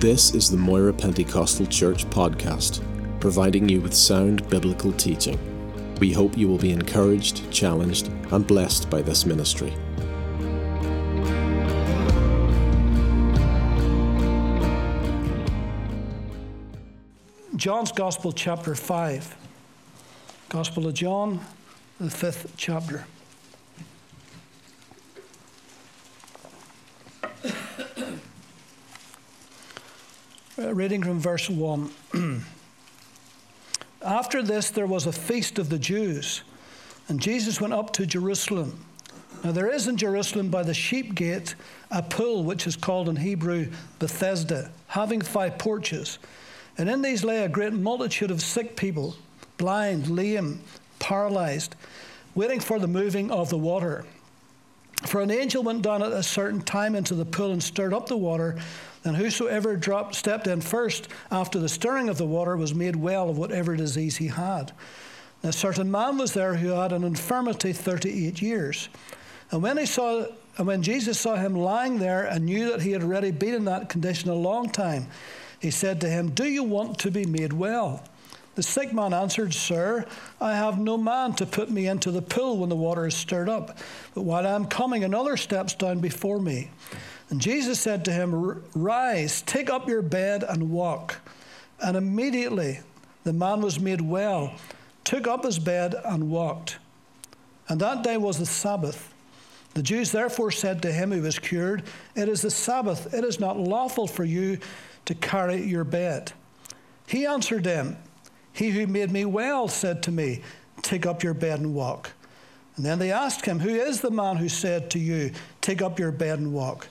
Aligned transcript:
This 0.00 0.34
is 0.34 0.50
the 0.50 0.58
Moira 0.58 0.92
Pentecostal 0.92 1.64
Church 1.64 2.04
podcast, 2.10 2.82
providing 3.18 3.66
you 3.66 3.80
with 3.80 3.94
sound 3.94 4.46
biblical 4.50 4.92
teaching. 4.92 5.38
We 6.00 6.12
hope 6.12 6.36
you 6.36 6.48
will 6.48 6.58
be 6.58 6.70
encouraged, 6.70 7.50
challenged, 7.50 8.08
and 8.30 8.46
blessed 8.46 8.90
by 8.90 9.00
this 9.00 9.24
ministry. 9.24 9.72
John's 17.56 17.90
Gospel, 17.90 18.32
chapter 18.32 18.74
5. 18.74 19.34
Gospel 20.50 20.88
of 20.88 20.92
John, 20.92 21.40
the 21.98 22.10
fifth 22.10 22.52
chapter. 22.58 23.06
Uh, 30.66 30.74
reading 30.74 31.00
from 31.00 31.20
verse 31.20 31.48
1. 31.48 31.90
After 34.02 34.42
this, 34.42 34.70
there 34.70 34.86
was 34.86 35.06
a 35.06 35.12
feast 35.12 35.60
of 35.60 35.68
the 35.68 35.78
Jews, 35.78 36.42
and 37.08 37.20
Jesus 37.20 37.60
went 37.60 37.72
up 37.72 37.92
to 37.92 38.06
Jerusalem. 38.06 38.84
Now, 39.44 39.52
there 39.52 39.70
is 39.70 39.86
in 39.86 39.96
Jerusalem 39.96 40.48
by 40.48 40.64
the 40.64 40.74
sheep 40.74 41.14
gate 41.14 41.54
a 41.92 42.02
pool 42.02 42.42
which 42.42 42.66
is 42.66 42.74
called 42.74 43.08
in 43.08 43.14
Hebrew 43.14 43.70
Bethesda, 44.00 44.72
having 44.88 45.20
five 45.20 45.56
porches. 45.56 46.18
And 46.78 46.90
in 46.90 47.00
these 47.00 47.22
lay 47.22 47.44
a 47.44 47.48
great 47.48 47.72
multitude 47.72 48.32
of 48.32 48.42
sick 48.42 48.74
people, 48.74 49.14
blind, 49.58 50.08
lame, 50.08 50.62
paralyzed, 50.98 51.76
waiting 52.34 52.58
for 52.58 52.80
the 52.80 52.88
moving 52.88 53.30
of 53.30 53.50
the 53.50 53.58
water. 53.58 54.04
For 55.04 55.20
an 55.20 55.30
angel 55.30 55.62
went 55.62 55.82
down 55.82 56.02
at 56.02 56.12
a 56.12 56.22
certain 56.22 56.62
time 56.62 56.94
into 56.94 57.14
the 57.14 57.26
pool 57.26 57.52
and 57.52 57.62
stirred 57.62 57.92
up 57.92 58.08
the 58.08 58.16
water. 58.16 58.58
And 59.04 59.16
whosoever 59.16 59.76
dropped, 59.76 60.14
stepped 60.14 60.46
in 60.46 60.60
first 60.60 61.08
after 61.30 61.58
the 61.58 61.68
stirring 61.68 62.08
of 62.08 62.18
the 62.18 62.26
water 62.26 62.56
was 62.56 62.74
made 62.74 62.96
well 62.96 63.28
of 63.28 63.38
whatever 63.38 63.76
disease 63.76 64.16
he 64.16 64.28
had. 64.28 64.72
A 65.42 65.52
certain 65.52 65.90
man 65.90 66.18
was 66.18 66.32
there 66.32 66.54
who 66.54 66.70
had 66.70 66.92
an 66.92 67.04
infirmity 67.04 67.72
38 67.72 68.42
years. 68.42 68.88
And 69.50 69.62
when, 69.62 69.76
he 69.76 69.86
saw, 69.86 70.26
and 70.56 70.66
when 70.66 70.82
Jesus 70.82 71.20
saw 71.20 71.36
him 71.36 71.54
lying 71.54 71.98
there 71.98 72.24
and 72.24 72.46
knew 72.46 72.70
that 72.70 72.82
he 72.82 72.92
had 72.92 73.02
already 73.02 73.30
been 73.30 73.54
in 73.54 73.64
that 73.66 73.88
condition 73.88 74.30
a 74.30 74.34
long 74.34 74.70
time, 74.70 75.06
he 75.60 75.70
said 75.70 76.00
to 76.00 76.08
him, 76.08 76.30
Do 76.30 76.44
you 76.44 76.64
want 76.64 76.98
to 77.00 77.10
be 77.10 77.26
made 77.26 77.52
well? 77.52 78.02
The 78.56 78.62
sick 78.62 78.90
man 78.92 79.12
answered, 79.12 79.52
Sir, 79.52 80.06
I 80.40 80.52
have 80.56 80.78
no 80.78 80.96
man 80.96 81.34
to 81.34 81.46
put 81.46 81.70
me 81.70 81.86
into 81.86 82.10
the 82.10 82.22
pool 82.22 82.56
when 82.56 82.70
the 82.70 82.74
water 82.76 83.06
is 83.06 83.14
stirred 83.14 83.50
up. 83.50 83.78
But 84.14 84.22
while 84.22 84.46
I 84.46 84.52
am 84.52 84.64
coming, 84.64 85.04
another 85.04 85.36
steps 85.36 85.74
down 85.74 86.00
before 86.00 86.40
me. 86.40 86.70
And 87.28 87.38
Jesus 87.38 87.78
said 87.78 88.04
to 88.06 88.12
him, 88.12 88.64
Rise, 88.74 89.42
take 89.42 89.68
up 89.68 89.88
your 89.88 90.00
bed 90.00 90.42
and 90.42 90.70
walk. 90.70 91.16
And 91.82 91.98
immediately 91.98 92.80
the 93.24 93.34
man 93.34 93.60
was 93.60 93.78
made 93.78 94.00
well, 94.00 94.54
took 95.04 95.26
up 95.26 95.44
his 95.44 95.58
bed 95.58 95.94
and 96.04 96.30
walked. 96.30 96.78
And 97.68 97.78
that 97.80 98.02
day 98.02 98.16
was 98.16 98.38
the 98.38 98.46
Sabbath. 98.46 99.12
The 99.74 99.82
Jews 99.82 100.12
therefore 100.12 100.50
said 100.50 100.80
to 100.80 100.92
him 100.92 101.12
who 101.12 101.20
was 101.20 101.38
cured, 101.38 101.82
It 102.14 102.30
is 102.30 102.40
the 102.40 102.50
Sabbath, 102.50 103.12
it 103.12 103.22
is 103.22 103.38
not 103.38 103.58
lawful 103.58 104.06
for 104.06 104.24
you 104.24 104.58
to 105.04 105.14
carry 105.14 105.62
your 105.62 105.84
bed. 105.84 106.32
He 107.06 107.26
answered 107.26 107.64
them, 107.64 107.98
He 108.56 108.70
who 108.70 108.86
made 108.86 109.10
me 109.10 109.26
well 109.26 109.68
said 109.68 110.02
to 110.04 110.10
me, 110.10 110.40
Take 110.80 111.04
up 111.04 111.22
your 111.22 111.34
bed 111.34 111.60
and 111.60 111.74
walk. 111.74 112.12
And 112.76 112.84
then 112.84 112.98
they 112.98 113.12
asked 113.12 113.44
him, 113.44 113.58
Who 113.58 113.68
is 113.68 114.00
the 114.00 114.10
man 114.10 114.36
who 114.36 114.48
said 114.48 114.90
to 114.90 114.98
you, 114.98 115.32
Take 115.60 115.82
up 115.82 115.98
your 115.98 116.10
bed 116.10 116.38
and 116.38 116.54
walk? 116.54 116.88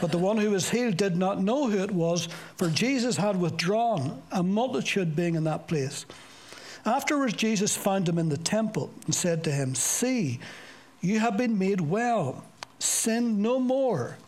But 0.00 0.12
the 0.12 0.18
one 0.18 0.36
who 0.36 0.50
was 0.50 0.68
healed 0.68 0.98
did 0.98 1.16
not 1.16 1.42
know 1.42 1.68
who 1.68 1.78
it 1.78 1.90
was, 1.90 2.28
for 2.56 2.68
Jesus 2.68 3.16
had 3.16 3.40
withdrawn, 3.40 4.22
a 4.30 4.42
multitude 4.42 5.16
being 5.16 5.36
in 5.36 5.44
that 5.44 5.68
place. 5.68 6.04
Afterwards, 6.84 7.32
Jesus 7.32 7.76
found 7.76 8.06
him 8.06 8.18
in 8.18 8.28
the 8.28 8.36
temple 8.36 8.90
and 9.06 9.14
said 9.14 9.42
to 9.44 9.52
him, 9.52 9.74
See, 9.74 10.38
you 11.00 11.18
have 11.20 11.38
been 11.38 11.58
made 11.58 11.80
well. 11.80 12.44
Sin 12.78 13.40
no 13.40 13.58
more, 13.58 14.18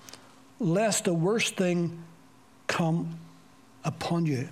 lest 0.59 1.07
a 1.07 1.13
worse 1.13 1.51
thing 1.51 2.03
come 2.67 3.19
upon 3.85 4.25
you. 4.25 4.49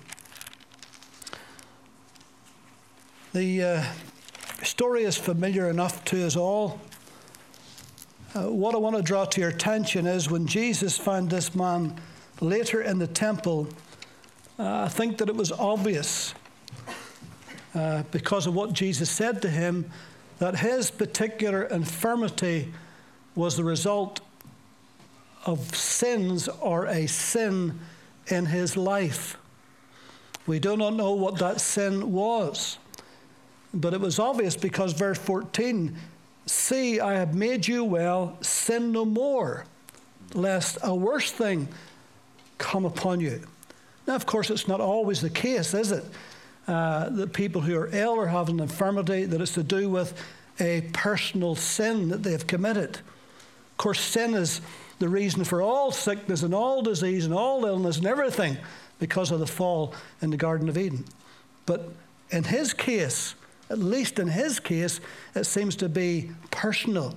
The 3.33 3.63
uh, 3.63 3.85
story 4.65 5.05
is 5.05 5.17
familiar 5.17 5.71
enough 5.71 6.05
to 6.07 6.27
us 6.27 6.35
all. 6.35 6.81
Uh, 8.35 8.51
what 8.51 8.75
I 8.75 8.79
want 8.79 8.97
to 8.97 9.03
draw 9.03 9.25
to 9.25 9.41
your 9.41 9.51
attention 9.51 10.05
is 10.05 10.29
when 10.29 10.49
Jesus 10.49 10.99
found 10.99 11.31
this 11.31 11.55
man 11.55 11.95
later 12.41 12.83
in 12.83 12.99
the 12.99 13.07
temple, 13.07 13.69
uh, 14.59 14.83
I 14.83 14.89
think 14.89 15.19
that 15.19 15.29
it 15.29 15.37
was 15.37 15.53
obvious 15.53 16.35
uh, 17.73 18.03
because 18.11 18.49
of 18.49 18.55
what 18.55 18.73
Jesus 18.73 19.09
said 19.09 19.41
to 19.43 19.49
him 19.49 19.89
that 20.41 20.59
his 20.59 20.91
particular 20.91 21.63
infirmity 21.63 22.73
was 23.37 23.57
the 23.57 23.63
result 23.63 24.19
of 25.47 25.73
sins 25.73 26.49
or 26.49 26.87
a 26.87 27.07
sin 27.07 27.79
in 28.27 28.47
his 28.47 28.77
life. 28.77 29.37
We 30.49 30.59
do 30.59 30.77
not 30.77 30.95
know 30.95 31.13
what 31.13 31.39
that 31.39 31.61
sin 31.61 32.11
was, 32.11 32.79
but 33.73 33.95
it 33.95 34.01
was 34.01 34.19
obvious 34.19 34.57
because 34.57 34.93
verse 34.93 35.19
14 35.19 35.97
See, 36.47 36.99
I 36.99 37.15
have 37.15 37.35
made 37.35 37.69
you 37.69 37.85
well, 37.85 38.37
sin 38.41 38.91
no 38.91 39.05
more, 39.05 39.67
lest 40.35 40.79
a 40.83 40.93
worse 40.93 41.31
thing 41.31 41.69
come 42.59 42.85
upon 42.85 43.21
you. 43.21 43.43
Now, 44.07 44.17
of 44.17 44.27
course, 44.27 44.51
it's 44.51 44.67
not 44.67 44.81
always 44.81 45.21
the 45.21 45.31
case, 45.31 45.75
is 45.75 45.93
it? 45.93 46.05
Uh, 46.67 47.09
that 47.11 47.33
people 47.33 47.61
who 47.61 47.77
are 47.79 47.89
ill 47.93 48.11
or 48.13 48.27
have 48.27 48.49
an 48.49 48.59
infirmity, 48.59 49.27
that 49.27 49.41
it's 49.41 49.55
to 49.55 49.63
do 49.63 49.89
with 49.89 50.21
a 50.59 50.81
personal 50.93 51.55
sin 51.55 52.09
that 52.09 52.25
they've 52.25 52.47
committed. 52.47 52.97
Of 52.97 53.77
course, 53.77 54.01
sin 54.01 54.35
is 54.35 54.61
the 54.99 55.09
reason 55.09 55.45
for 55.45 55.63
all 55.63 55.93
sickness 55.93 56.43
and 56.43 56.55
all 56.55 56.83
disease 56.83 57.25
and 57.25 57.35
all 57.35 57.65
illness 57.65 57.97
and 57.99 58.07
everything 58.07 58.59
because 58.99 59.31
of 59.31 59.39
the 59.39 59.47
fall 59.47 59.95
in 60.21 60.31
the 60.31 60.37
Garden 60.37 60.69
of 60.69 60.77
Eden. 60.77 61.05
But 61.65 61.89
in 62.31 62.45
his 62.45 62.73
case, 62.73 63.35
at 63.71 63.79
least 63.79 64.19
in 64.19 64.29
his 64.29 64.61
case, 64.61 65.01
it 65.35 65.45
seems 65.45 65.77
to 65.77 65.89
be 65.89 66.31
personal. 66.51 67.15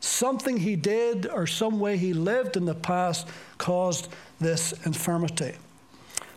Something 0.00 0.58
he 0.58 0.76
did 0.76 1.26
or 1.26 1.46
some 1.46 1.80
way 1.80 1.96
he 1.96 2.12
lived 2.12 2.56
in 2.56 2.66
the 2.66 2.74
past 2.74 3.26
caused 3.56 4.08
this 4.40 4.72
infirmity. 4.84 5.54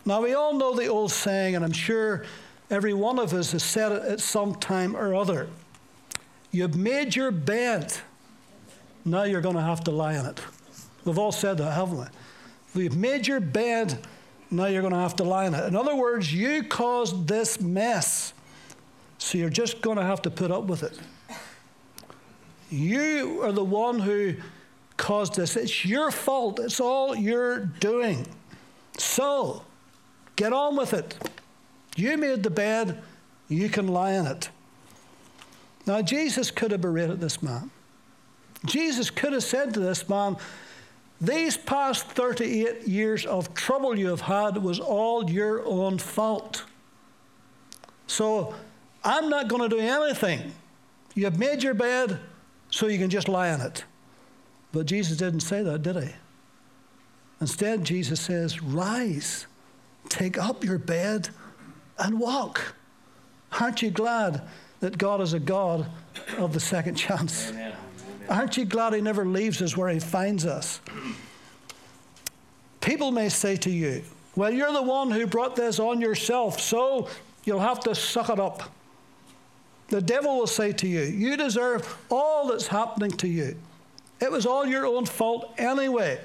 Now, 0.06 0.22
we 0.22 0.32
all 0.32 0.54
know 0.54 0.74
the 0.74 0.86
old 0.86 1.12
saying, 1.12 1.54
and 1.54 1.64
I'm 1.64 1.72
sure 1.72 2.24
every 2.70 2.94
one 2.94 3.18
of 3.18 3.34
us 3.34 3.52
has 3.52 3.62
said 3.62 3.92
it 3.92 4.02
at 4.04 4.20
some 4.20 4.54
time 4.54 4.96
or 4.96 5.14
other 5.14 5.48
You've 6.50 6.76
made 6.76 7.14
your 7.14 7.30
bed, 7.30 7.94
now 9.04 9.24
you're 9.24 9.42
going 9.42 9.56
to 9.56 9.62
have 9.62 9.84
to 9.84 9.90
lie 9.90 10.14
in 10.14 10.24
it. 10.24 10.40
We've 11.04 11.18
all 11.18 11.32
said 11.32 11.58
that, 11.58 11.72
haven't 11.72 11.98
we? 11.98 12.04
We've 12.74 12.96
made 12.96 13.26
your 13.26 13.40
bed, 13.40 13.98
now 14.50 14.66
you're 14.66 14.80
going 14.80 14.94
to 14.94 14.98
have 14.98 15.16
to 15.16 15.24
lie 15.24 15.44
in 15.44 15.54
it. 15.54 15.66
In 15.66 15.76
other 15.76 15.94
words, 15.94 16.32
you 16.32 16.62
caused 16.62 17.28
this 17.28 17.60
mess. 17.60 18.32
So 19.18 19.36
you're 19.38 19.50
just 19.50 19.82
going 19.82 19.96
to 19.96 20.04
have 20.04 20.22
to 20.22 20.30
put 20.30 20.50
up 20.50 20.64
with 20.64 20.82
it. 20.82 20.98
You 22.70 23.42
are 23.42 23.52
the 23.52 23.64
one 23.64 23.98
who 23.98 24.34
caused 24.96 25.36
this. 25.36 25.56
It's 25.56 25.84
your 25.84 26.10
fault. 26.10 26.60
It's 26.60 26.80
all 26.80 27.16
you're 27.16 27.60
doing. 27.60 28.26
So 28.98 29.62
get 30.36 30.52
on 30.52 30.76
with 30.76 30.92
it. 30.92 31.16
You 31.96 32.16
made 32.16 32.42
the 32.42 32.50
bed, 32.50 33.02
you 33.48 33.68
can 33.68 33.88
lie 33.88 34.12
in 34.12 34.26
it. 34.26 34.50
Now, 35.86 36.02
Jesus 36.02 36.50
could 36.50 36.70
have 36.70 36.82
berated 36.82 37.18
this 37.18 37.42
man. 37.42 37.70
Jesus 38.66 39.08
could 39.10 39.32
have 39.32 39.42
said 39.42 39.72
to 39.74 39.80
this 39.80 40.08
man, 40.08 40.36
These 41.20 41.56
past 41.56 42.06
38 42.08 42.86
years 42.86 43.24
of 43.24 43.54
trouble 43.54 43.98
you 43.98 44.08
have 44.08 44.20
had 44.20 44.62
was 44.62 44.78
all 44.78 45.30
your 45.30 45.64
own 45.64 45.98
fault. 45.98 46.64
So 48.06 48.54
I'm 49.04 49.28
not 49.28 49.48
going 49.48 49.68
to 49.68 49.76
do 49.76 49.80
anything. 49.80 50.52
You 51.14 51.24
have 51.24 51.38
made 51.38 51.62
your 51.62 51.74
bed 51.74 52.20
so 52.70 52.86
you 52.86 52.98
can 52.98 53.10
just 53.10 53.28
lie 53.28 53.48
in 53.48 53.60
it. 53.60 53.84
But 54.72 54.86
Jesus 54.86 55.16
didn't 55.16 55.40
say 55.40 55.62
that, 55.62 55.82
did 55.82 55.96
he? 55.96 56.10
Instead, 57.40 57.84
Jesus 57.84 58.20
says, 58.20 58.62
Rise, 58.62 59.46
take 60.08 60.36
up 60.36 60.64
your 60.64 60.78
bed, 60.78 61.30
and 61.98 62.20
walk. 62.20 62.74
Aren't 63.60 63.82
you 63.82 63.90
glad 63.90 64.42
that 64.80 64.98
God 64.98 65.20
is 65.20 65.32
a 65.32 65.40
God 65.40 65.86
of 66.36 66.52
the 66.52 66.60
second 66.60 66.96
chance? 66.96 67.50
Amen. 67.50 67.72
Aren't 68.28 68.56
you 68.56 68.64
glad 68.64 68.92
He 68.92 69.00
never 69.00 69.24
leaves 69.24 69.62
us 69.62 69.76
where 69.76 69.88
He 69.88 70.00
finds 70.00 70.44
us? 70.44 70.80
People 72.80 73.10
may 73.10 73.28
say 73.28 73.56
to 73.56 73.70
you, 73.70 74.02
Well, 74.36 74.50
you're 74.50 74.72
the 74.72 74.82
one 74.82 75.10
who 75.10 75.26
brought 75.26 75.56
this 75.56 75.78
on 75.78 76.00
yourself, 76.00 76.60
so 76.60 77.08
you'll 77.44 77.60
have 77.60 77.80
to 77.80 77.94
suck 77.94 78.28
it 78.28 78.38
up. 78.38 78.62
The 79.88 80.00
devil 80.02 80.38
will 80.38 80.46
say 80.46 80.72
to 80.72 80.86
you, 80.86 81.00
You 81.00 81.36
deserve 81.36 81.96
all 82.10 82.48
that's 82.48 82.66
happening 82.66 83.10
to 83.12 83.28
you. 83.28 83.56
It 84.20 84.30
was 84.30 84.46
all 84.46 84.66
your 84.66 84.86
own 84.86 85.06
fault 85.06 85.54
anyway. 85.58 86.20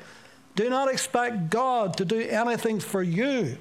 Do 0.56 0.70
not 0.70 0.92
expect 0.92 1.50
God 1.50 1.98
to 1.98 2.06
do 2.06 2.20
anything 2.20 2.80
for 2.80 3.02
you. 3.02 3.58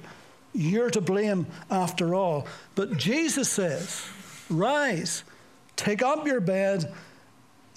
You're 0.53 0.91
to 0.91 1.01
blame 1.01 1.47
after 1.71 2.13
all. 2.13 2.47
But 2.75 2.97
Jesus 2.97 3.49
says, 3.49 4.05
Rise, 4.49 5.23
take 5.75 6.03
up 6.03 6.27
your 6.27 6.41
bed, 6.41 6.93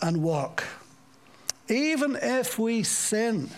and 0.02 0.22
walk. 0.22 0.64
Even 1.68 2.18
if 2.20 2.58
we 2.58 2.82
sin, 2.82 3.48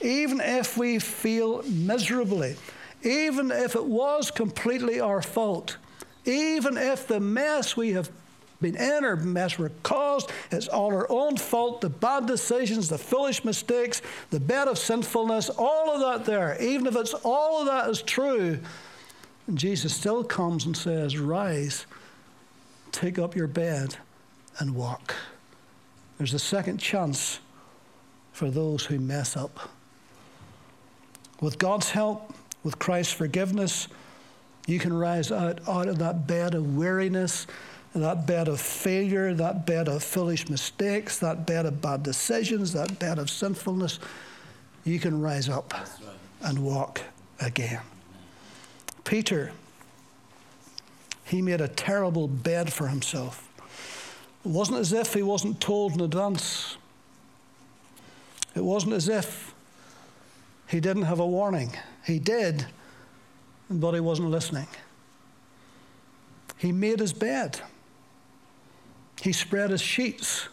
even 0.00 0.40
if 0.40 0.76
we 0.76 0.98
feel 0.98 1.62
miserably, 1.64 2.56
even 3.02 3.50
if 3.50 3.74
it 3.74 3.84
was 3.84 4.30
completely 4.30 5.00
our 5.00 5.22
fault, 5.22 5.76
even 6.24 6.76
if 6.76 7.06
the 7.06 7.20
mess 7.20 7.76
we 7.76 7.92
have 7.92 8.10
been 8.60 8.76
in 8.76 9.04
or 9.04 9.16
mess 9.16 9.58
we're 9.58 9.70
caused, 9.82 10.30
it's 10.50 10.68
all 10.68 10.92
our 10.92 11.10
own 11.10 11.36
fault, 11.36 11.80
the 11.80 11.88
bad 11.88 12.26
decisions, 12.26 12.88
the 12.88 12.98
foolish 12.98 13.44
mistakes, 13.44 14.02
the 14.30 14.40
bed 14.40 14.68
of 14.68 14.78
sinfulness, 14.78 15.50
all 15.56 15.94
of 15.94 16.00
that 16.00 16.30
there, 16.30 16.60
even 16.60 16.86
if 16.86 16.96
it's 16.96 17.14
all 17.24 17.60
of 17.60 17.66
that 17.66 17.88
is 17.88 18.02
true, 18.02 18.58
Jesus 19.54 19.94
still 19.94 20.24
comes 20.24 20.66
and 20.66 20.76
says, 20.76 21.18
Rise, 21.18 21.86
take 22.92 23.18
up 23.18 23.34
your 23.34 23.46
bed, 23.46 23.96
and 24.58 24.74
walk. 24.74 25.14
There's 26.18 26.34
a 26.34 26.38
second 26.38 26.78
chance 26.78 27.38
for 28.32 28.50
those 28.50 28.84
who 28.86 28.98
mess 28.98 29.36
up. 29.36 29.70
With 31.40 31.58
God's 31.58 31.90
help, 31.90 32.34
with 32.64 32.78
Christ's 32.78 33.12
forgiveness, 33.12 33.88
you 34.68 34.78
can 34.78 34.92
rise 34.92 35.32
out, 35.32 35.66
out 35.66 35.88
of 35.88 35.98
that 35.98 36.26
bed 36.26 36.54
of 36.54 36.76
weariness, 36.76 37.46
that 37.94 38.26
bed 38.26 38.48
of 38.48 38.60
failure, 38.60 39.32
that 39.32 39.64
bed 39.64 39.88
of 39.88 40.02
foolish 40.02 40.50
mistakes, 40.50 41.18
that 41.20 41.46
bed 41.46 41.64
of 41.64 41.80
bad 41.80 42.02
decisions, 42.02 42.74
that 42.74 42.98
bed 42.98 43.18
of 43.18 43.30
sinfulness. 43.30 43.98
You 44.84 45.00
can 45.00 45.22
rise 45.22 45.48
up 45.48 45.72
right. 45.72 45.88
and 46.42 46.58
walk 46.58 47.00
again. 47.40 47.80
Peter, 49.04 49.52
he 51.24 51.40
made 51.40 51.62
a 51.62 51.68
terrible 51.68 52.28
bed 52.28 52.70
for 52.70 52.88
himself. 52.88 53.48
It 54.44 54.50
wasn't 54.50 54.80
as 54.80 54.92
if 54.92 55.14
he 55.14 55.22
wasn't 55.22 55.62
told 55.62 55.94
in 55.94 56.02
advance. 56.02 56.76
It 58.54 58.64
wasn't 58.64 58.92
as 58.92 59.08
if 59.08 59.54
he 60.68 60.78
didn't 60.78 61.04
have 61.04 61.20
a 61.20 61.26
warning. 61.26 61.72
He 62.04 62.18
did, 62.18 62.66
but 63.70 63.94
he 63.94 64.00
wasn't 64.00 64.30
listening. 64.30 64.66
He 66.56 66.72
made 66.72 67.00
his 67.00 67.12
bed. 67.12 67.60
He 69.20 69.32
spread 69.32 69.70
his 69.70 69.80
sheets. 69.80 70.48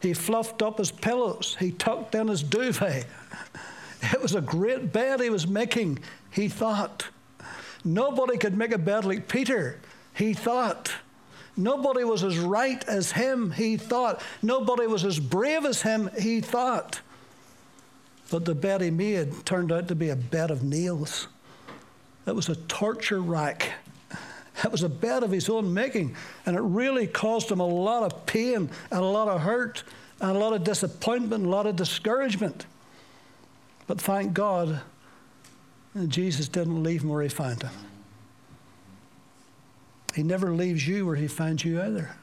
He 0.00 0.14
fluffed 0.14 0.62
up 0.62 0.78
his 0.78 0.90
pillows. 0.90 1.56
He 1.58 1.72
tucked 1.72 2.14
in 2.14 2.28
his 2.28 2.42
duvet. 2.42 3.06
It 4.02 4.22
was 4.22 4.34
a 4.34 4.40
great 4.40 4.94
bed 4.94 5.20
he 5.20 5.28
was 5.28 5.46
making, 5.46 5.98
he 6.30 6.48
thought. 6.48 7.08
Nobody 7.84 8.38
could 8.38 8.56
make 8.56 8.72
a 8.72 8.78
bed 8.78 9.04
like 9.04 9.28
Peter, 9.28 9.78
he 10.14 10.32
thought. 10.32 10.90
Nobody 11.54 12.04
was 12.04 12.24
as 12.24 12.38
right 12.38 12.82
as 12.88 13.12
him, 13.12 13.50
he 13.50 13.76
thought. 13.76 14.22
Nobody 14.40 14.86
was 14.86 15.04
as 15.04 15.20
brave 15.20 15.66
as 15.66 15.82
him, 15.82 16.08
he 16.18 16.40
thought. 16.40 17.00
But 18.30 18.46
the 18.46 18.54
bed 18.54 18.80
he 18.80 18.90
made 18.90 19.44
turned 19.44 19.70
out 19.70 19.88
to 19.88 19.94
be 19.94 20.08
a 20.08 20.16
bed 20.16 20.50
of 20.50 20.62
nails. 20.62 21.28
It 22.30 22.36
was 22.36 22.48
a 22.48 22.54
torture 22.54 23.20
rack. 23.20 23.72
It 24.62 24.70
was 24.70 24.84
a 24.84 24.88
bed 24.88 25.24
of 25.24 25.32
his 25.32 25.48
own 25.48 25.74
making, 25.74 26.14
and 26.46 26.54
it 26.56 26.60
really 26.60 27.08
caused 27.08 27.50
him 27.50 27.58
a 27.58 27.66
lot 27.66 28.04
of 28.04 28.24
pain 28.24 28.70
and 28.92 29.00
a 29.00 29.04
lot 29.04 29.26
of 29.26 29.40
hurt 29.40 29.82
and 30.20 30.36
a 30.36 30.38
lot 30.38 30.52
of 30.52 30.62
disappointment, 30.62 31.44
a 31.44 31.48
lot 31.48 31.66
of 31.66 31.74
discouragement. 31.74 32.66
But 33.88 34.00
thank 34.00 34.32
God, 34.32 34.80
Jesus 36.06 36.46
didn't 36.46 36.84
leave 36.84 37.02
him 37.02 37.08
where 37.08 37.24
he 37.24 37.28
found 37.28 37.64
him. 37.64 37.72
He 40.14 40.22
never 40.22 40.54
leaves 40.54 40.86
you 40.86 41.06
where 41.06 41.16
he 41.16 41.26
finds 41.26 41.64
you 41.64 41.82
either. 41.82 42.14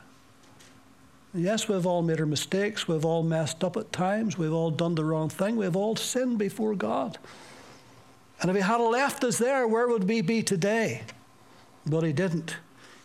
Yes, 1.34 1.68
we've 1.68 1.86
all 1.86 2.02
made 2.02 2.22
our 2.22 2.26
mistakes. 2.26 2.88
We've 2.88 3.04
all 3.04 3.24
messed 3.24 3.62
up 3.62 3.76
at 3.76 3.92
times. 3.92 4.38
We've 4.38 4.54
all 4.54 4.72
done 4.72 4.96
the 4.96 5.04
wrong 5.04 5.28
thing. 5.28 5.58
We've 5.58 5.76
all 5.76 5.98
sinned 5.98 6.38
before 6.38 6.76
God. 6.76 7.18
And 8.42 8.50
if 8.50 8.56
He 8.56 8.62
had 8.62 8.82
left 8.82 9.24
us 9.24 9.38
there, 9.38 9.68
where 9.68 9.88
would 9.88 10.08
we 10.08 10.22
be 10.22 10.44
today? 10.44 11.02
But 11.86 12.04
He 12.04 12.14
didn't. 12.14 12.58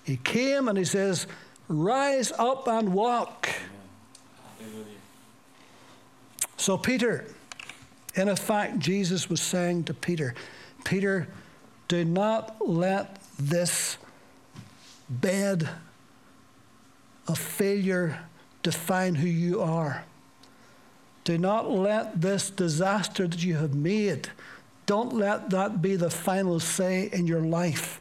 He 0.05 0.17
came 0.17 0.69
and 0.69 0.77
He 0.77 0.85
says, 0.85 1.27
Rise 1.69 2.33
up 2.33 2.69
and 2.69 2.93
walk. 2.93 3.49
So, 6.57 6.77
Peter, 6.77 7.25
in 8.15 8.29
effect, 8.29 8.79
Jesus 8.79 9.29
was 9.29 9.41
saying 9.41 9.85
to 9.85 9.95
Peter, 9.95 10.35
Peter, 10.85 11.29
do 11.89 12.05
not 12.05 12.57
let 12.67 13.19
this 13.39 13.97
bed 15.09 15.69
of 17.27 17.39
failure 17.39 18.19
define 18.63 19.17
who 19.17 19.29
you 19.29 19.61
are. 19.61 20.05
Do 21.25 21.39
not 21.39 21.71
let 21.71 22.21
this 22.21 22.51
disaster 22.51 23.29
that 23.29 23.45
you 23.45 23.57
have 23.57 23.75
made, 23.75 24.31
don't 24.87 25.15
let 25.15 25.51
that 25.51 25.81
be 25.81 25.97
the 25.97 26.11
final 26.11 26.61
say 26.61 27.09
in 27.13 27.27
your 27.27 27.41
life. 27.41 28.01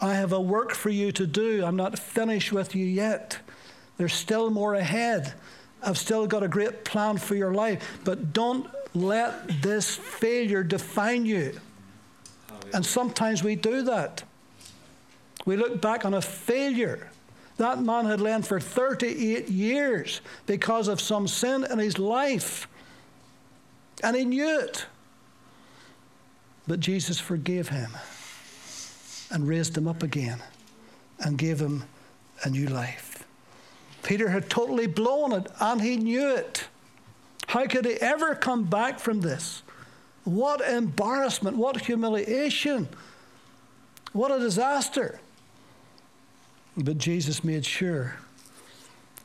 I 0.00 0.14
have 0.14 0.32
a 0.32 0.40
work 0.40 0.72
for 0.72 0.90
you 0.90 1.12
to 1.12 1.26
do. 1.26 1.64
I'm 1.64 1.76
not 1.76 1.98
finished 1.98 2.52
with 2.52 2.74
you 2.74 2.84
yet. 2.84 3.38
There's 3.96 4.14
still 4.14 4.50
more 4.50 4.74
ahead. 4.74 5.34
I've 5.82 5.98
still 5.98 6.26
got 6.26 6.42
a 6.42 6.48
great 6.48 6.84
plan 6.84 7.18
for 7.18 7.34
your 7.34 7.54
life. 7.54 8.00
But 8.04 8.32
don't 8.32 8.68
let 8.94 9.62
this 9.62 9.94
failure 9.94 10.62
define 10.62 11.26
you. 11.26 11.58
And 12.72 12.84
sometimes 12.84 13.42
we 13.42 13.56
do 13.56 13.82
that. 13.82 14.24
We 15.46 15.56
look 15.56 15.80
back 15.80 16.04
on 16.04 16.14
a 16.14 16.22
failure 16.22 17.10
that 17.56 17.80
man 17.80 18.06
had 18.06 18.20
lain 18.20 18.42
for 18.42 18.58
38 18.58 19.48
years 19.48 20.20
because 20.46 20.88
of 20.88 21.00
some 21.00 21.28
sin 21.28 21.64
in 21.70 21.78
his 21.78 21.98
life. 21.98 22.66
And 24.02 24.16
he 24.16 24.24
knew 24.24 24.58
it. 24.60 24.86
But 26.66 26.80
Jesus 26.80 27.18
forgave 27.20 27.68
him 27.68 27.90
and 29.30 29.46
raised 29.46 29.76
him 29.76 29.86
up 29.86 30.02
again 30.02 30.42
and 31.20 31.36
gave 31.36 31.60
him 31.60 31.84
a 32.42 32.50
new 32.50 32.66
life. 32.66 33.24
Peter 34.02 34.28
had 34.28 34.48
totally 34.48 34.86
blown 34.86 35.32
it 35.32 35.46
and 35.60 35.80
he 35.80 35.96
knew 35.96 36.34
it. 36.34 36.64
How 37.48 37.66
could 37.66 37.84
he 37.84 37.94
ever 37.94 38.34
come 38.34 38.64
back 38.64 38.98
from 38.98 39.20
this? 39.20 39.62
What 40.24 40.60
embarrassment, 40.60 41.56
what 41.56 41.80
humiliation, 41.82 42.88
what 44.12 44.30
a 44.30 44.38
disaster. 44.38 45.20
But 46.76 46.98
Jesus 46.98 47.44
made 47.44 47.66
sure 47.66 48.16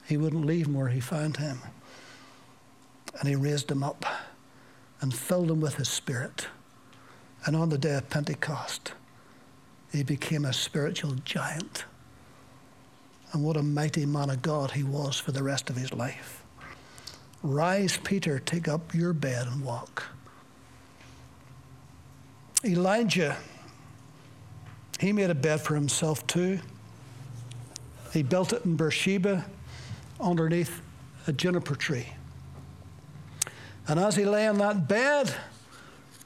he 0.05 0.17
wouldn't 0.17 0.45
leave 0.45 0.67
him 0.67 0.73
where 0.73 0.89
he 0.89 0.99
found 0.99 1.37
him. 1.37 1.59
And 3.19 3.29
he 3.29 3.35
raised 3.35 3.71
him 3.71 3.83
up 3.83 4.05
and 5.01 5.13
filled 5.13 5.51
him 5.51 5.61
with 5.61 5.75
his 5.75 5.89
spirit. 5.89 6.47
And 7.45 7.55
on 7.55 7.69
the 7.69 7.77
day 7.77 7.95
of 7.95 8.09
Pentecost, 8.09 8.93
he 9.91 10.03
became 10.03 10.45
a 10.45 10.53
spiritual 10.53 11.15
giant. 11.25 11.85
And 13.31 13.43
what 13.43 13.57
a 13.57 13.63
mighty 13.63 14.05
man 14.05 14.29
of 14.29 14.41
God 14.41 14.71
he 14.71 14.83
was 14.83 15.19
for 15.19 15.31
the 15.31 15.43
rest 15.43 15.69
of 15.69 15.75
his 15.75 15.93
life. 15.93 16.43
Rise, 17.41 17.97
Peter, 17.97 18.39
take 18.39 18.67
up 18.67 18.93
your 18.93 19.13
bed 19.13 19.47
and 19.47 19.63
walk. 19.63 20.03
Elijah, 22.65 23.37
he 24.99 25.13
made 25.13 25.29
a 25.29 25.35
bed 25.35 25.61
for 25.61 25.75
himself 25.75 26.27
too. 26.27 26.59
He 28.11 28.23
built 28.23 28.51
it 28.51 28.65
in 28.65 28.75
Beersheba 28.75 29.45
underneath 30.19 30.81
a 31.27 31.31
juniper 31.31 31.75
tree. 31.75 32.07
And 33.87 33.99
as 33.99 34.15
he 34.15 34.25
lay 34.25 34.45
in 34.45 34.57
that 34.57 34.87
bed, 34.87 35.33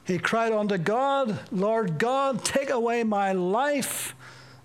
he 0.04 0.18
cried 0.18 0.52
unto 0.52 0.76
God, 0.76 1.38
Lord 1.50 1.98
God, 1.98 2.44
take 2.44 2.70
away 2.70 3.04
my 3.04 3.32
life. 3.32 4.14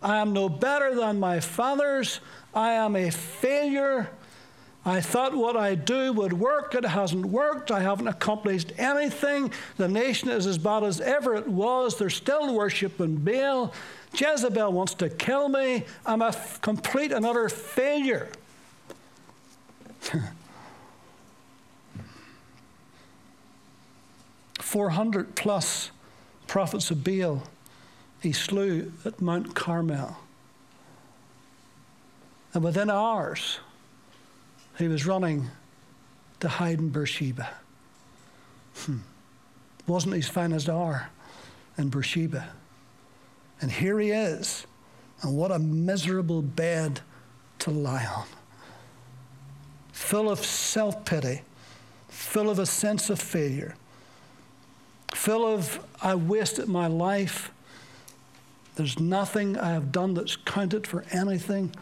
I 0.02 0.18
am 0.18 0.34
no 0.34 0.50
better 0.50 0.94
than 0.96 1.20
my 1.20 1.40
fathers. 1.40 2.20
I 2.54 2.74
am 2.74 2.96
a 2.96 3.10
failure. 3.10 4.10
I 4.86 5.02
thought 5.02 5.36
what 5.36 5.56
I 5.56 5.76
do 5.76 6.14
would 6.14 6.34
work. 6.34 6.74
It 6.74 6.86
hasn't 6.86 7.26
worked. 7.26 7.70
I 7.70 7.82
haven't 7.82 8.08
accomplished 8.08 8.74
anything. 8.78 9.52
The 9.78 9.88
nation 9.88 10.30
is 10.30 10.48
as 10.48 10.58
bad 10.58 10.84
as 10.84 11.00
ever 11.02 11.36
it 11.36 11.48
was. 11.48 11.98
They're 11.98 12.10
still 12.10 12.54
worshiping 12.56 13.18
Baal. 13.18 13.74
Jezebel 14.14 14.72
wants 14.72 14.94
to 14.96 15.10
kill 15.10 15.50
me. 15.50 15.86
I'm 16.06 16.22
a 16.22 16.30
f- 16.30 16.60
complete 16.62 17.12
and 17.12 17.26
utter 17.26 17.50
failure. 17.50 18.30
400 24.70 25.36
plus 25.36 25.90
prophets 26.46 26.92
of 26.92 27.04
Baal 27.04 27.42
he 28.22 28.32
slew 28.32 28.92
at 29.04 29.20
Mount 29.20 29.56
Carmel. 29.56 30.16
And 32.54 32.64
within 32.64 32.92
hours, 32.92 33.60
he 34.78 34.88
was 34.88 35.08
running 35.08 35.48
to 36.40 36.48
hide 36.48 36.78
in 36.78 36.90
Beersheba. 36.90 37.50
Hmm. 38.76 38.98
wasn't 39.88 40.14
his 40.14 40.30
finest 40.30 40.70
hour 40.70 41.10
in 41.80 41.90
Beersheba. 41.90 42.50
And 43.62 43.72
here 43.72 44.00
he 44.00 44.12
is. 44.12 44.68
And 45.24 45.36
what 45.36 45.52
a 45.52 45.58
miserable 45.58 46.44
bed 46.44 47.02
to 47.60 47.72
lie 47.72 48.06
on. 48.06 48.28
Full 49.94 50.30
of 50.30 50.46
self 50.46 51.06
pity, 51.06 51.42
full 52.08 52.52
of 52.52 52.60
a 52.60 52.68
sense 52.68 53.10
of 53.10 53.20
failure, 53.20 53.76
full 55.14 55.46
of, 55.46 55.80
I 56.02 56.16
wasted 56.16 56.68
my 56.68 56.88
life. 56.88 57.52
There's 58.76 59.00
nothing 59.00 59.58
I 59.58 59.72
have 59.72 59.92
done 59.92 60.14
that's 60.14 60.36
counted 60.36 60.88
for 60.88 61.04
anything. 61.12 61.74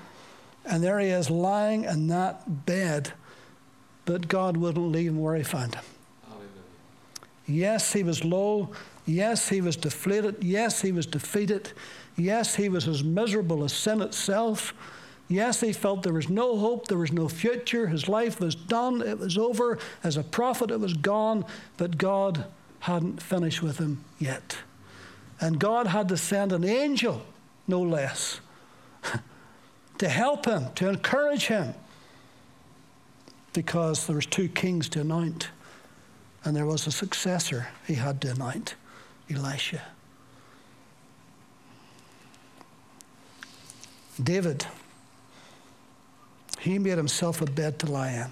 And 0.66 0.84
there 0.84 1.00
he 1.00 1.10
is 1.10 1.30
lying 1.30 1.84
in 1.84 2.08
that 2.08 2.66
bed, 2.66 3.14
but 4.06 4.28
God 4.28 4.58
wouldn't 4.58 4.92
leave 4.92 5.12
him 5.12 5.20
where 5.20 5.36
he 5.36 5.44
found 5.44 5.76
him. 5.76 5.84
Yes, 7.48 7.94
he 7.94 8.04
was 8.04 8.26
low. 8.26 8.72
Yes, 9.06 9.48
he 9.48 9.62
was 9.62 9.78
deflated. 9.78 10.44
Yes, 10.44 10.82
he 10.82 10.92
was 10.92 11.06
defeated. 11.06 11.72
Yes, 12.18 12.56
he 12.56 12.68
was 12.68 12.88
as 12.88 13.04
miserable 13.04 13.64
as 13.64 13.72
sin 13.72 14.02
itself. 14.02 14.74
Yes, 15.30 15.62
he 15.62 15.72
felt 15.72 16.04
there 16.04 16.14
was 16.14 16.30
no 16.30 16.58
hope, 16.58 16.88
there 16.88 16.98
was 16.98 17.12
no 17.12 17.28
future. 17.28 17.88
His 17.88 18.10
life 18.10 18.40
was 18.40 18.56
done, 18.56 19.02
it 19.02 19.20
was 19.20 19.38
over. 19.38 19.78
As 20.04 20.18
a 20.18 20.24
prophet, 20.24 20.72
it 20.72 20.80
was 20.80 20.94
gone. 20.94 21.46
But 21.78 21.98
God 21.98 22.46
hadn't 22.80 23.22
finished 23.22 23.62
with 23.62 23.78
him 23.78 24.04
yet. 24.20 24.58
And 25.40 25.60
God 25.60 25.88
had 25.88 26.10
to 26.10 26.18
send 26.18 26.52
an 26.52 26.64
angel, 26.64 27.22
no 27.68 27.82
less, 27.82 28.40
to 29.98 30.10
help 30.10 30.46
him, 30.46 30.68
to 30.76 30.90
encourage 30.90 31.48
him, 31.48 31.74
because 33.54 34.08
there 34.08 34.16
was 34.16 34.26
two 34.26 34.48
kings 34.48 34.90
to 34.90 35.02
anoint, 35.02 35.50
and 36.44 36.56
there 36.56 36.66
was 36.66 36.88
a 36.88 36.92
successor 36.92 37.68
he 37.86 37.96
had 37.96 38.22
to 38.22 38.32
anoint, 38.32 38.76
Elisha. 39.30 39.82
David, 44.22 44.66
he 46.60 46.80
made 46.80 46.98
himself 46.98 47.42
a 47.42 47.46
bed 47.46 47.80
to 47.80 47.92
lie 47.92 48.12
in. 48.12 48.32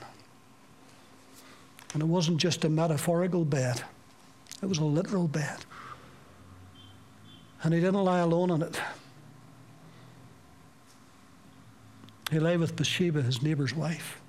And 1.94 2.02
it 2.02 2.08
wasn't 2.08 2.38
just 2.38 2.66
a 2.66 2.70
metaphorical 2.70 3.46
bed, 3.46 3.84
it 4.62 4.66
was 4.68 4.78
a 4.78 4.84
literal 4.84 5.28
bed. 5.28 5.66
And 7.64 7.74
he 7.74 7.80
didn't 7.80 8.04
lie 8.04 8.20
alone 8.20 8.52
in 8.52 8.62
it. 8.62 8.80
He 12.32 12.40
lay 12.40 12.58
with 12.58 12.76
Bathsheba, 12.76 13.22
his 13.22 13.42
neighbor's 13.42 13.74
wife. 13.74 14.20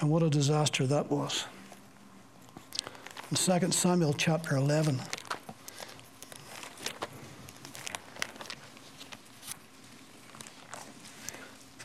And 0.00 0.10
what 0.10 0.22
a 0.22 0.30
disaster 0.30 0.86
that 0.86 1.10
was. 1.10 1.44
In 3.30 3.36
2 3.36 3.72
Samuel 3.72 4.14
chapter 4.14 4.56
11, 4.56 5.00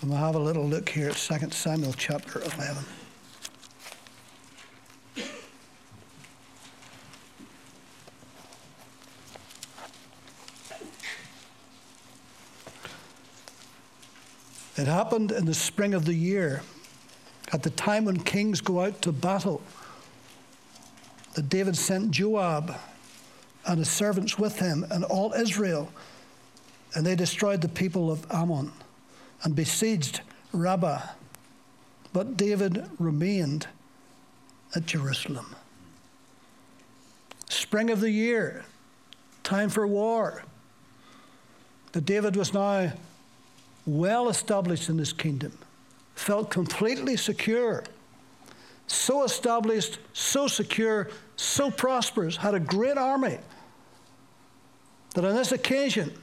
And 0.03 0.11
we'll 0.11 0.19
have 0.19 0.35
a 0.35 0.39
little 0.39 0.67
look 0.67 0.89
here 0.89 1.07
at 1.07 1.15
2 1.15 1.51
Samuel 1.51 1.93
chapter 1.93 2.41
11. 2.41 2.83
It 14.75 14.87
happened 14.87 15.31
in 15.31 15.45
the 15.45 15.53
spring 15.53 15.93
of 15.93 16.05
the 16.05 16.15
year, 16.15 16.63
at 17.51 17.61
the 17.61 17.69
time 17.69 18.05
when 18.05 18.17
kings 18.17 18.59
go 18.59 18.81
out 18.81 19.01
to 19.03 19.11
battle, 19.11 19.61
that 21.35 21.49
David 21.49 21.77
sent 21.77 22.11
Joab 22.11 22.75
and 23.65 23.77
his 23.77 23.89
servants 23.89 24.39
with 24.39 24.59
him 24.59 24.85
and 24.89 25.03
all 25.03 25.33
Israel, 25.33 25.91
and 26.95 27.05
they 27.05 27.15
destroyed 27.15 27.61
the 27.61 27.69
people 27.69 28.11
of 28.11 28.25
Ammon 28.31 28.71
and 29.43 29.55
besieged 29.55 30.21
Rabbah. 30.51 31.01
But 32.11 32.37
David 32.37 32.89
remained 32.99 33.67
at 34.75 34.85
Jerusalem. 34.85 35.55
Spring 37.49 37.89
of 37.89 38.01
the 38.01 38.11
year, 38.11 38.65
time 39.43 39.69
for 39.69 39.85
war. 39.85 40.43
But 41.91 42.05
David 42.05 42.35
was 42.35 42.53
now 42.53 42.91
well 43.85 44.29
established 44.29 44.89
in 44.89 44.97
his 44.97 45.13
kingdom, 45.13 45.57
felt 46.15 46.49
completely 46.49 47.17
secure, 47.17 47.83
so 48.87 49.23
established, 49.23 49.99
so 50.13 50.47
secure, 50.47 51.09
so 51.35 51.71
prosperous, 51.71 52.37
had 52.37 52.53
a 52.53 52.59
great 52.59 52.97
army 52.97 53.37
that 55.15 55.25
on 55.25 55.35
this 55.35 55.51
occasion 55.51 56.13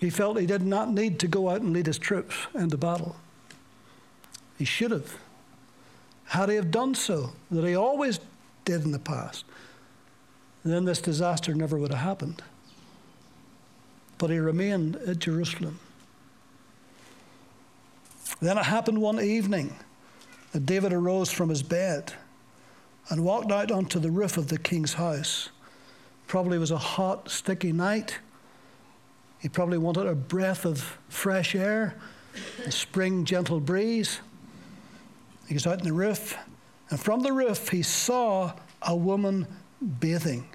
he 0.00 0.10
felt 0.10 0.38
he 0.38 0.46
did 0.46 0.62
not 0.62 0.92
need 0.92 1.18
to 1.20 1.26
go 1.26 1.48
out 1.50 1.60
and 1.60 1.72
lead 1.72 1.86
his 1.86 1.98
troops 1.98 2.34
into 2.54 2.76
battle. 2.76 3.16
He 4.56 4.64
should 4.64 4.90
have. 4.90 5.16
Had 6.26 6.50
he 6.50 6.56
have 6.56 6.70
done 6.70 6.94
so, 6.94 7.32
that 7.50 7.66
he 7.66 7.74
always 7.74 8.20
did 8.64 8.84
in 8.84 8.92
the 8.92 8.98
past, 8.98 9.44
then 10.64 10.84
this 10.84 11.00
disaster 11.00 11.54
never 11.54 11.78
would 11.78 11.90
have 11.90 12.02
happened. 12.02 12.42
But 14.18 14.30
he 14.30 14.38
remained 14.38 14.96
at 14.96 15.20
Jerusalem. 15.20 15.78
Then 18.40 18.58
it 18.58 18.64
happened 18.64 19.00
one 19.00 19.20
evening 19.20 19.74
that 20.52 20.66
David 20.66 20.92
arose 20.92 21.30
from 21.30 21.48
his 21.48 21.62
bed 21.62 22.12
and 23.08 23.24
walked 23.24 23.50
out 23.50 23.70
onto 23.70 23.98
the 23.98 24.10
roof 24.10 24.36
of 24.36 24.48
the 24.48 24.58
king's 24.58 24.94
house. 24.94 25.50
Probably 26.26 26.56
it 26.56 26.60
was 26.60 26.70
a 26.70 26.78
hot, 26.78 27.30
sticky 27.30 27.72
night. 27.72 28.18
He 29.40 29.48
probably 29.48 29.78
wanted 29.78 30.06
a 30.06 30.14
breath 30.14 30.64
of 30.64 30.98
fresh 31.08 31.54
air, 31.54 31.94
a 32.64 32.70
spring 32.70 33.24
gentle 33.24 33.60
breeze. 33.60 34.20
He 35.46 35.54
was 35.54 35.66
out 35.66 35.78
on 35.78 35.84
the 35.84 35.92
roof, 35.92 36.36
and 36.90 37.00
from 37.00 37.20
the 37.20 37.32
roof 37.32 37.70
he 37.70 37.82
saw 37.82 38.52
a 38.82 38.94
woman 38.94 39.46
bathing. 40.00 40.48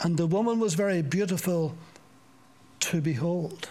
And 0.00 0.16
the 0.16 0.26
woman 0.26 0.58
was 0.58 0.74
very 0.74 1.00
beautiful 1.00 1.74
to 2.82 3.00
behold. 3.00 3.68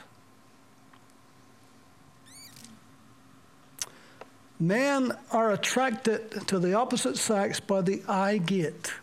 Men 4.59 5.11
are 5.31 5.51
attracted 5.51 6.47
to 6.47 6.59
the 6.59 6.73
opposite 6.73 7.17
sex 7.17 7.59
by 7.59 7.81
the 7.81 8.03
eye 8.07 8.37
gate. 8.37 8.93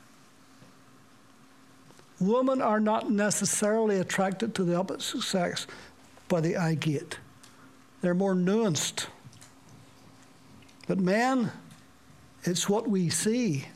Women 2.20 2.62
are 2.62 2.80
not 2.80 3.10
necessarily 3.10 3.98
attracted 3.98 4.54
to 4.54 4.64
the 4.64 4.76
opposite 4.76 5.22
sex 5.22 5.66
by 6.28 6.40
the 6.40 6.56
eye 6.56 6.74
gate, 6.74 7.18
they're 8.02 8.14
more 8.14 8.34
nuanced. 8.34 9.06
But 10.86 10.98
men, 10.98 11.50
it's 12.44 12.68
what 12.68 12.88
we 12.88 13.08
see 13.08 13.66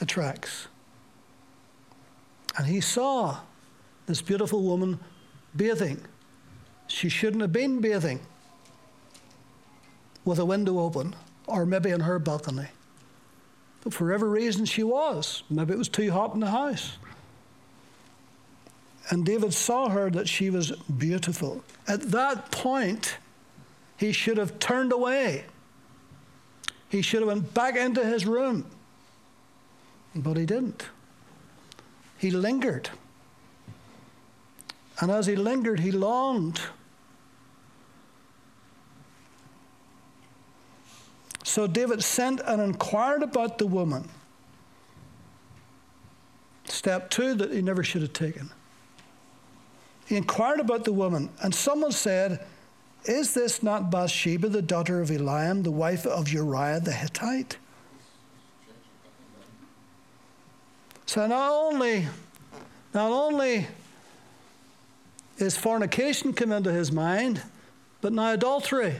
attracts. 0.00 0.68
And 2.56 2.66
he 2.66 2.80
saw 2.80 3.38
this 4.06 4.22
beautiful 4.22 4.62
woman 4.62 5.00
bathing. 5.56 6.00
She 6.86 7.08
shouldn't 7.08 7.42
have 7.42 7.52
been 7.52 7.80
bathing 7.80 8.20
with 10.24 10.38
a 10.38 10.44
window 10.44 10.78
open 10.78 11.14
or 11.46 11.66
maybe 11.66 11.90
in 11.90 12.00
her 12.00 12.18
balcony. 12.18 12.68
But 13.82 13.92
for 13.92 14.12
every 14.12 14.28
reason 14.28 14.64
she 14.64 14.82
was. 14.82 15.42
Maybe 15.50 15.74
it 15.74 15.78
was 15.78 15.88
too 15.88 16.10
hot 16.10 16.34
in 16.34 16.40
the 16.40 16.50
house. 16.50 16.96
And 19.10 19.26
David 19.26 19.52
saw 19.52 19.90
her 19.90 20.10
that 20.10 20.28
she 20.28 20.48
was 20.48 20.70
beautiful. 20.72 21.62
At 21.86 22.02
that 22.12 22.50
point, 22.50 23.18
he 23.98 24.12
should 24.12 24.38
have 24.38 24.58
turned 24.58 24.92
away. 24.92 25.44
He 26.88 27.02
should 27.02 27.20
have 27.20 27.28
went 27.28 27.52
back 27.52 27.76
into 27.76 28.04
his 28.04 28.24
room. 28.24 28.64
But 30.14 30.36
he 30.36 30.46
didn't. 30.46 30.86
He 32.16 32.30
lingered. 32.30 32.88
And 35.04 35.12
as 35.12 35.26
he 35.26 35.36
lingered, 35.36 35.80
he 35.80 35.92
longed. 35.92 36.62
So 41.42 41.66
David 41.66 42.02
sent 42.02 42.40
and 42.40 42.62
inquired 42.62 43.22
about 43.22 43.58
the 43.58 43.66
woman. 43.66 44.08
Step 46.64 47.10
two 47.10 47.34
that 47.34 47.52
he 47.52 47.60
never 47.60 47.84
should 47.84 48.00
have 48.00 48.14
taken. 48.14 48.48
He 50.06 50.16
inquired 50.16 50.58
about 50.58 50.84
the 50.84 50.92
woman, 50.94 51.28
and 51.42 51.54
someone 51.54 51.92
said, 51.92 52.42
Is 53.04 53.34
this 53.34 53.62
not 53.62 53.90
Bathsheba, 53.90 54.48
the 54.48 54.62
daughter 54.62 55.02
of 55.02 55.10
Eliam, 55.10 55.64
the 55.64 55.70
wife 55.70 56.06
of 56.06 56.30
Uriah 56.30 56.80
the 56.80 56.92
Hittite? 56.92 57.58
So 61.04 61.26
not 61.26 61.52
only, 61.52 62.06
not 62.94 63.12
only 63.12 63.66
is 65.38 65.56
fornication 65.56 66.32
come 66.32 66.52
into 66.52 66.72
his 66.72 66.92
mind, 66.92 67.42
but 68.00 68.12
now 68.12 68.32
adultery. 68.32 68.96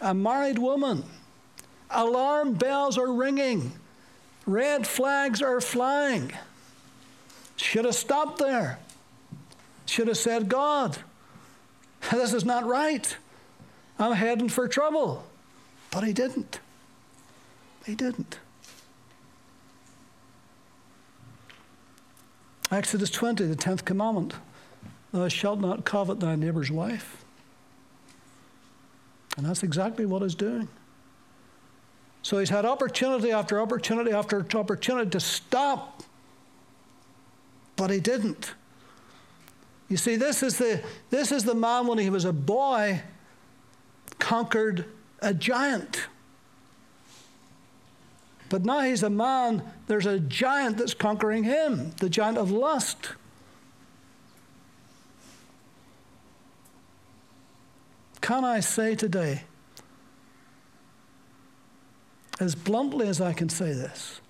A 0.00 0.14
married 0.14 0.58
woman 0.58 1.04
Alarm 1.90 2.54
bells 2.54 2.96
are 2.96 3.12
ringing. 3.12 3.72
Red 4.46 4.86
flags 4.86 5.42
are 5.42 5.60
flying. 5.60 6.32
Should 7.56 7.84
have 7.84 7.94
stopped 7.94 8.38
there. 8.38 8.78
Should 9.86 10.08
have 10.08 10.16
said, 10.16 10.48
God, 10.48 10.98
this 12.10 12.32
is 12.32 12.44
not 12.44 12.64
right. 12.64 13.16
I'm 13.98 14.12
heading 14.12 14.48
for 14.48 14.68
trouble. 14.68 15.24
But 15.90 16.04
he 16.04 16.12
didn't. 16.12 16.60
He 17.84 17.96
didn't. 17.96 18.38
Exodus 22.70 23.10
20, 23.10 23.46
the 23.46 23.56
10th 23.56 23.84
commandment 23.84 24.34
Thou 25.12 25.26
shalt 25.28 25.60
not 25.60 25.84
covet 25.84 26.20
thy 26.20 26.36
neighbor's 26.36 26.70
wife. 26.70 27.24
And 29.36 29.44
that's 29.44 29.62
exactly 29.62 30.06
what 30.06 30.22
he's 30.22 30.36
doing. 30.36 30.68
So 32.22 32.38
he's 32.38 32.50
had 32.50 32.64
opportunity 32.64 33.32
after 33.32 33.60
opportunity 33.60 34.12
after 34.12 34.46
opportunity 34.54 35.10
to 35.10 35.20
stop, 35.20 36.02
but 37.76 37.90
he 37.90 37.98
didn't. 37.98 38.52
You 39.88 39.96
see, 39.96 40.16
this 40.16 40.42
is 40.42 40.58
the, 40.58 40.82
this 41.08 41.32
is 41.32 41.44
the 41.44 41.54
man 41.54 41.86
when 41.86 41.98
he 41.98 42.10
was 42.10 42.24
a 42.24 42.32
boy 42.32 43.02
conquered 44.18 44.84
a 45.20 45.34
giant. 45.34 46.06
But 48.50 48.64
now 48.64 48.80
he's 48.80 49.04
a 49.04 49.08
man, 49.08 49.62
there's 49.86 50.06
a 50.06 50.18
giant 50.18 50.76
that's 50.76 50.92
conquering 50.92 51.44
him, 51.44 51.92
the 52.00 52.10
giant 52.10 52.36
of 52.36 52.50
lust. 52.50 53.12
Can 58.20 58.44
I 58.44 58.58
say 58.58 58.96
today, 58.96 59.44
as 62.40 62.56
bluntly 62.56 63.06
as 63.06 63.20
I 63.20 63.32
can 63.32 63.48
say 63.48 63.72
this, 63.72 64.20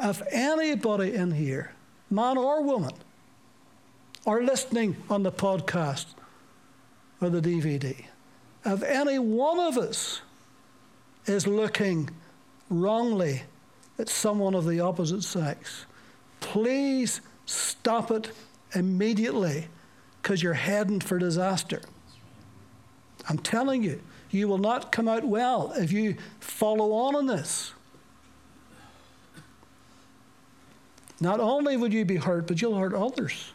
if 0.00 0.20
anybody 0.32 1.14
in 1.14 1.30
here, 1.30 1.72
man 2.10 2.36
or 2.36 2.60
woman, 2.60 2.92
or 4.24 4.42
listening 4.42 4.96
on 5.08 5.22
the 5.22 5.32
podcast 5.32 6.06
or 7.20 7.30
the 7.30 7.40
DVD, 7.40 8.04
if 8.66 8.82
any 8.82 9.20
one 9.20 9.60
of 9.60 9.78
us 9.78 10.22
is 11.26 11.46
looking 11.46 12.10
wrongly 12.74 13.42
at 13.98 14.08
someone 14.08 14.54
of 14.54 14.66
the 14.66 14.80
opposite 14.80 15.22
sex, 15.22 15.86
please 16.40 17.20
stop 17.46 18.10
it 18.10 18.30
immediately 18.74 19.68
because 20.20 20.42
you're 20.42 20.54
heading 20.54 21.00
for 21.00 21.18
disaster. 21.18 21.80
I'm 23.28 23.38
telling 23.38 23.82
you, 23.82 24.00
you 24.30 24.48
will 24.48 24.58
not 24.58 24.90
come 24.90 25.08
out 25.08 25.24
well 25.24 25.72
if 25.76 25.92
you 25.92 26.16
follow 26.40 26.92
on 26.92 27.16
in 27.16 27.26
this. 27.26 27.72
Not 31.20 31.40
only 31.40 31.76
will 31.76 31.92
you 31.92 32.04
be 32.04 32.16
hurt, 32.16 32.46
but 32.46 32.60
you'll 32.60 32.76
hurt 32.76 32.92
others. 32.92 33.52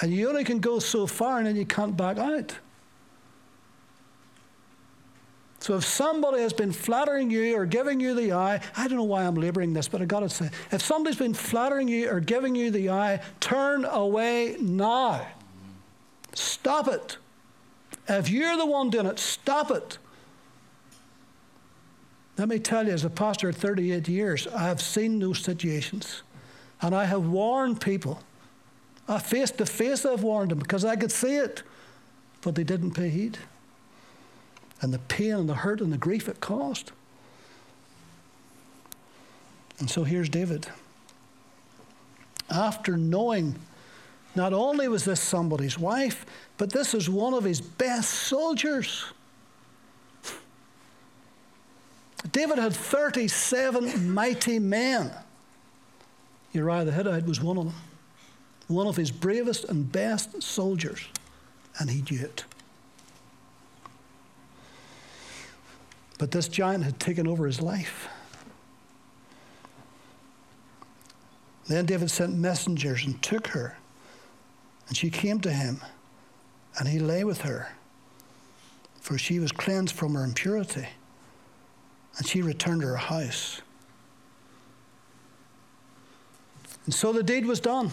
And 0.00 0.12
you 0.12 0.28
only 0.28 0.44
can 0.44 0.60
go 0.60 0.78
so 0.78 1.06
far 1.06 1.38
and 1.38 1.46
then 1.46 1.56
you 1.56 1.66
can't 1.66 1.96
back 1.96 2.18
out. 2.18 2.54
So 5.60 5.74
if 5.76 5.84
somebody 5.84 6.40
has 6.40 6.52
been 6.52 6.72
flattering 6.72 7.30
you 7.30 7.56
or 7.56 7.66
giving 7.66 7.98
you 7.98 8.14
the 8.14 8.32
eye, 8.32 8.60
I 8.76 8.86
don't 8.86 8.96
know 8.96 9.04
why 9.04 9.24
I'm 9.24 9.34
laboring 9.34 9.72
this, 9.72 9.88
but 9.88 10.00
I 10.00 10.04
got 10.04 10.20
to 10.20 10.28
say, 10.28 10.50
if 10.70 10.80
somebody's 10.80 11.18
been 11.18 11.34
flattering 11.34 11.88
you 11.88 12.08
or 12.08 12.20
giving 12.20 12.54
you 12.54 12.70
the 12.70 12.90
eye, 12.90 13.20
turn 13.40 13.84
away 13.84 14.56
now. 14.60 15.26
Stop 16.34 16.86
it. 16.88 17.18
If 18.08 18.30
you're 18.30 18.56
the 18.56 18.66
one 18.66 18.90
doing 18.90 19.06
it, 19.06 19.18
stop 19.18 19.70
it. 19.70 19.98
Let 22.38 22.48
me 22.48 22.60
tell 22.60 22.86
you, 22.86 22.92
as 22.92 23.04
a 23.04 23.10
pastor 23.10 23.48
of 23.48 23.56
38 23.56 24.08
years, 24.08 24.46
I 24.46 24.62
have 24.68 24.80
seen 24.80 25.18
those 25.18 25.40
situations. 25.40 26.22
And 26.80 26.94
I 26.94 27.04
have 27.04 27.26
warned 27.26 27.80
people. 27.80 28.22
I 29.08 29.18
face 29.18 29.50
to 29.52 29.66
face, 29.66 30.06
I've 30.06 30.22
warned 30.22 30.52
them 30.52 30.60
because 30.60 30.84
I 30.84 30.94
could 30.94 31.10
see 31.10 31.36
it. 31.36 31.64
But 32.42 32.54
they 32.54 32.62
didn't 32.62 32.92
pay 32.92 33.08
heed. 33.08 33.38
And 34.80 34.92
the 34.92 34.98
pain 34.98 35.34
and 35.34 35.48
the 35.48 35.54
hurt 35.54 35.80
and 35.80 35.92
the 35.92 35.98
grief 35.98 36.28
it 36.28 36.40
caused. 36.40 36.92
And 39.78 39.88
so 39.90 40.04
here's 40.04 40.28
David. 40.28 40.68
After 42.50 42.96
knowing 42.96 43.56
not 44.34 44.52
only 44.52 44.88
was 44.88 45.04
this 45.04 45.20
somebody's 45.20 45.78
wife, 45.78 46.24
but 46.58 46.70
this 46.70 46.94
is 46.94 47.08
one 47.08 47.34
of 47.34 47.44
his 47.44 47.60
best 47.60 48.10
soldiers. 48.10 49.04
David 52.32 52.58
had 52.58 52.72
37 52.74 54.12
mighty 54.12 54.58
men. 54.58 55.10
Uriah 56.52 56.84
the 56.84 56.92
Hittite 56.92 57.26
was 57.26 57.40
one 57.40 57.58
of 57.58 57.64
them, 57.66 57.74
one 58.68 58.86
of 58.86 58.96
his 58.96 59.10
bravest 59.10 59.64
and 59.64 59.90
best 59.90 60.42
soldiers, 60.42 61.00
and 61.78 61.90
he 61.90 62.02
knew 62.10 62.20
it. 62.20 62.44
But 66.18 66.32
this 66.32 66.48
giant 66.48 66.84
had 66.84 66.98
taken 66.98 67.26
over 67.26 67.46
his 67.46 67.60
life. 67.60 68.08
Then 71.68 71.86
David 71.86 72.10
sent 72.10 72.36
messengers 72.36 73.04
and 73.04 73.22
took 73.22 73.48
her 73.48 73.76
and 74.88 74.96
she 74.96 75.10
came 75.10 75.38
to 75.40 75.52
him, 75.52 75.82
and 76.78 76.88
he 76.88 76.98
lay 76.98 77.22
with 77.22 77.42
her, 77.42 77.68
for 79.00 79.18
she 79.18 79.38
was 79.38 79.52
cleansed 79.52 79.94
from 79.94 80.14
her 80.14 80.24
impurity. 80.24 80.88
And 82.16 82.26
she 82.26 82.42
returned 82.42 82.80
to 82.80 82.88
her 82.88 82.96
house. 82.96 83.60
And 86.86 86.94
so 86.94 87.12
the 87.12 87.22
deed 87.22 87.46
was 87.46 87.60
done. 87.60 87.92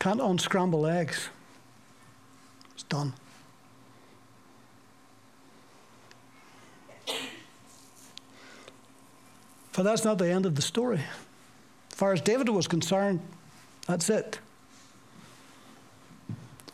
Can't 0.00 0.20
unscramble 0.20 0.86
eggs. 0.86 1.28
It's 2.74 2.82
done. 2.84 3.12
But 9.80 9.84
that's 9.84 10.04
not 10.04 10.18
the 10.18 10.30
end 10.30 10.44
of 10.44 10.56
the 10.56 10.60
story. 10.60 11.00
As 11.90 11.96
far 11.96 12.12
as 12.12 12.20
David 12.20 12.50
was 12.50 12.68
concerned, 12.68 13.18
that's 13.86 14.10
it. 14.10 14.38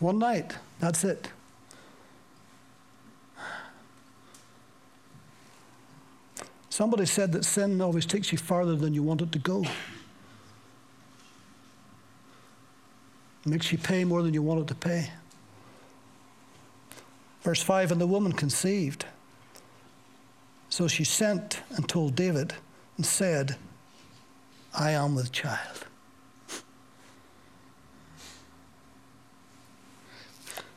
One 0.01 0.19
night, 0.19 0.57
that's 0.81 1.05
it. 1.05 1.29
Somebody 6.69 7.07
said 7.07 7.31
that 7.31 7.45
sin 7.45 7.81
always 7.81 8.07
takes 8.07 8.33
you 8.33 8.39
farther 8.39 8.75
than 8.75 8.93
you 8.93 9.05
want 9.05 9.23
it 9.23 9.31
to 9.31 9.39
go. 9.39 9.63
It 9.63 9.69
makes 13.45 13.71
you 13.71 13.79
pay 13.79 14.03
more 14.03 14.25
than 14.25 14.35
you 14.35 14.43
wanted 14.43 14.67
to 14.67 14.75
pay. 14.75 15.13
Verse 17.43 17.63
5 17.63 17.93
And 17.93 18.01
the 18.01 18.07
woman 18.09 18.33
conceived. 18.33 19.07
So 20.71 20.89
she 20.89 21.05
sent 21.05 21.61
and 21.71 21.89
told 21.89 22.17
David 22.17 22.55
and 22.97 23.05
said, 23.05 23.57
I 24.75 24.93
am 24.93 25.15
with 25.15 25.33
child. 25.33 25.87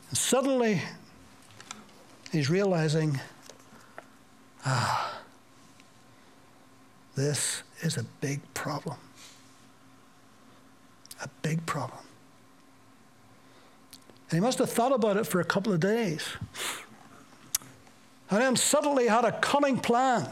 And 0.08 0.18
suddenly, 0.18 0.82
he's 2.32 2.50
realizing, 2.50 3.20
ah, 4.64 5.20
this 7.14 7.62
is 7.82 7.96
a 7.96 8.04
big 8.20 8.40
problem. 8.54 8.96
A 11.22 11.28
big 11.42 11.64
problem. 11.66 12.00
And 14.30 14.38
he 14.38 14.40
must 14.40 14.58
have 14.58 14.70
thought 14.70 14.92
about 14.92 15.16
it 15.16 15.26
for 15.26 15.40
a 15.40 15.44
couple 15.44 15.72
of 15.72 15.80
days. 15.80 16.24
And 18.30 18.40
then 18.40 18.56
suddenly 18.56 19.08
had 19.08 19.24
a 19.24 19.32
cunning 19.32 19.78
plan. 19.78 20.28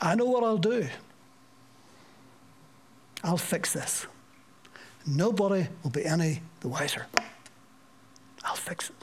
I 0.00 0.14
know 0.14 0.24
what 0.24 0.42
I'll 0.42 0.58
do. 0.58 0.88
I'll 3.22 3.36
fix 3.36 3.72
this. 3.72 4.06
Nobody 5.06 5.68
will 5.82 5.90
be 5.90 6.04
any 6.04 6.42
the 6.60 6.68
wiser. 6.68 7.06
I'll 8.44 8.54
fix 8.54 8.90
it. 8.90 8.96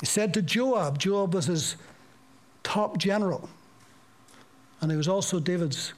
He 0.00 0.06
said 0.06 0.34
to 0.34 0.42
Joab, 0.42 0.98
Joab 0.98 1.34
was 1.34 1.46
his 1.46 1.76
top 2.64 2.98
general, 2.98 3.48
and 4.80 4.90
he 4.90 4.96
was 4.96 5.06
also 5.06 5.38
David's 5.38 5.92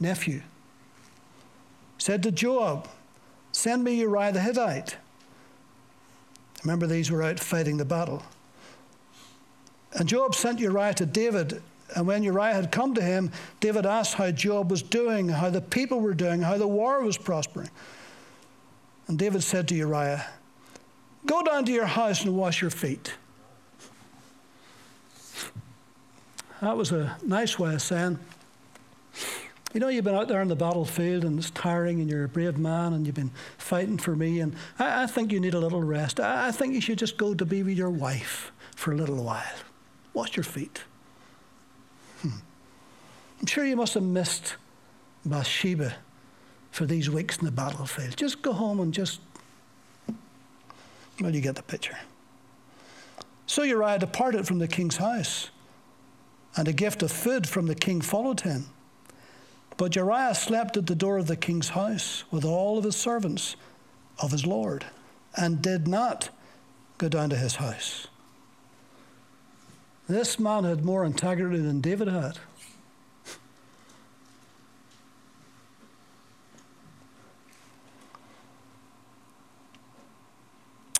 nephew. 0.00 0.38
He 0.38 0.42
said 1.98 2.22
to 2.22 2.30
Joab, 2.30 2.88
Send 3.52 3.84
me 3.84 3.94
Uriah 3.96 4.32
the 4.32 4.40
Hittite. 4.40 4.96
Remember, 6.64 6.86
these 6.86 7.10
were 7.10 7.22
out 7.22 7.38
fighting 7.38 7.76
the 7.76 7.84
battle. 7.84 8.22
And 9.92 10.08
Joab 10.08 10.34
sent 10.34 10.58
Uriah 10.58 10.94
to 10.94 11.04
David 11.04 11.62
and 11.94 12.06
when 12.06 12.22
Uriah 12.22 12.54
had 12.54 12.72
come 12.72 12.94
to 12.94 13.02
him, 13.02 13.30
David 13.60 13.86
asked 13.86 14.14
how 14.14 14.30
Joab 14.30 14.70
was 14.70 14.82
doing, 14.82 15.28
how 15.28 15.50
the 15.50 15.60
people 15.60 16.00
were 16.00 16.14
doing, 16.14 16.42
how 16.42 16.58
the 16.58 16.66
war 16.66 17.02
was 17.02 17.18
prospering. 17.18 17.70
And 19.08 19.18
David 19.18 19.42
said 19.42 19.68
to 19.68 19.74
Uriah, 19.74 20.26
Go 21.26 21.42
down 21.42 21.64
to 21.66 21.72
your 21.72 21.86
house 21.86 22.24
and 22.24 22.36
wash 22.36 22.60
your 22.60 22.70
feet. 22.70 23.14
That 26.60 26.76
was 26.76 26.92
a 26.92 27.16
nice 27.24 27.58
way 27.58 27.74
of 27.74 27.82
saying, 27.82 28.18
you 29.72 29.80
know, 29.80 29.88
you've 29.88 30.04
been 30.04 30.14
out 30.14 30.28
there 30.28 30.40
on 30.40 30.48
the 30.48 30.56
battlefield 30.56 31.24
and 31.24 31.38
it's 31.38 31.50
tiring 31.50 32.00
and 32.00 32.10
you're 32.10 32.24
a 32.24 32.28
brave 32.28 32.58
man 32.58 32.92
and 32.92 33.06
you've 33.06 33.14
been 33.16 33.30
fighting 33.56 33.98
for 33.98 34.14
me, 34.14 34.40
and 34.40 34.54
I, 34.78 35.04
I 35.04 35.06
think 35.06 35.32
you 35.32 35.40
need 35.40 35.54
a 35.54 35.58
little 35.58 35.82
rest. 35.82 36.20
I, 36.20 36.48
I 36.48 36.50
think 36.52 36.74
you 36.74 36.80
should 36.80 36.98
just 36.98 37.16
go 37.16 37.34
to 37.34 37.44
be 37.44 37.62
with 37.62 37.76
your 37.76 37.90
wife 37.90 38.52
for 38.76 38.92
a 38.92 38.96
little 38.96 39.22
while. 39.24 39.42
Wash 40.12 40.36
your 40.36 40.44
feet. 40.44 40.82
I'm 43.42 43.46
sure 43.46 43.64
you 43.64 43.74
must 43.74 43.94
have 43.94 44.04
missed 44.04 44.54
Bathsheba 45.26 45.94
for 46.70 46.86
these 46.86 47.10
weeks 47.10 47.38
in 47.38 47.44
the 47.44 47.50
battlefield. 47.50 48.16
Just 48.16 48.40
go 48.40 48.52
home 48.52 48.78
and 48.78 48.94
just, 48.94 49.20
well, 51.20 51.34
you 51.34 51.40
get 51.40 51.56
the 51.56 51.62
picture. 51.62 51.98
So 53.46 53.64
Uriah 53.64 53.98
departed 53.98 54.46
from 54.46 54.60
the 54.60 54.68
king's 54.68 54.96
house 54.96 55.50
and 56.56 56.68
a 56.68 56.72
gift 56.72 57.02
of 57.02 57.10
food 57.10 57.48
from 57.48 57.66
the 57.66 57.74
king 57.74 58.00
followed 58.00 58.42
him. 58.42 58.66
But 59.76 59.96
Uriah 59.96 60.36
slept 60.36 60.76
at 60.76 60.86
the 60.86 60.94
door 60.94 61.18
of 61.18 61.26
the 61.26 61.36
king's 61.36 61.70
house 61.70 62.22
with 62.30 62.44
all 62.44 62.78
of 62.78 62.84
his 62.84 62.94
servants 62.94 63.56
of 64.20 64.30
his 64.30 64.46
lord, 64.46 64.84
and 65.36 65.60
did 65.60 65.88
not 65.88 66.28
go 66.98 67.08
down 67.08 67.30
to 67.30 67.36
his 67.36 67.56
house. 67.56 68.06
This 70.08 70.38
man 70.38 70.64
had 70.64 70.84
more 70.84 71.04
integrity 71.04 71.58
than 71.58 71.80
David 71.80 72.06
had. 72.06 72.38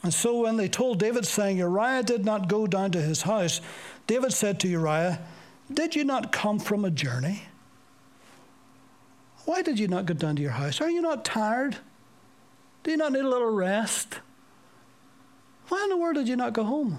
And 0.02 0.12
so 0.12 0.40
when 0.40 0.56
they 0.56 0.68
told 0.68 0.98
David, 0.98 1.26
saying, 1.26 1.58
Uriah 1.58 2.02
did 2.02 2.24
not 2.24 2.48
go 2.48 2.66
down 2.66 2.90
to 2.92 3.00
his 3.00 3.22
house, 3.22 3.60
David 4.06 4.32
said 4.32 4.58
to 4.60 4.68
Uriah, 4.68 5.20
did 5.72 5.94
you 5.94 6.04
not 6.04 6.32
come 6.32 6.58
from 6.58 6.84
a 6.84 6.90
journey? 6.90 7.42
Why 9.44 9.62
did 9.62 9.78
you 9.78 9.88
not 9.88 10.06
go 10.06 10.14
down 10.14 10.36
to 10.36 10.42
your 10.42 10.52
house? 10.52 10.80
Are 10.80 10.90
you 10.90 11.00
not 11.00 11.24
tired? 11.24 11.76
Do 12.82 12.90
you 12.90 12.96
not 12.96 13.12
need 13.12 13.24
a 13.24 13.28
little 13.28 13.50
rest? 13.50 14.18
Why 15.68 15.82
in 15.84 15.88
the 15.88 15.96
world 15.96 16.16
did 16.16 16.28
you 16.28 16.36
not 16.36 16.52
go 16.52 16.64
home? 16.64 16.98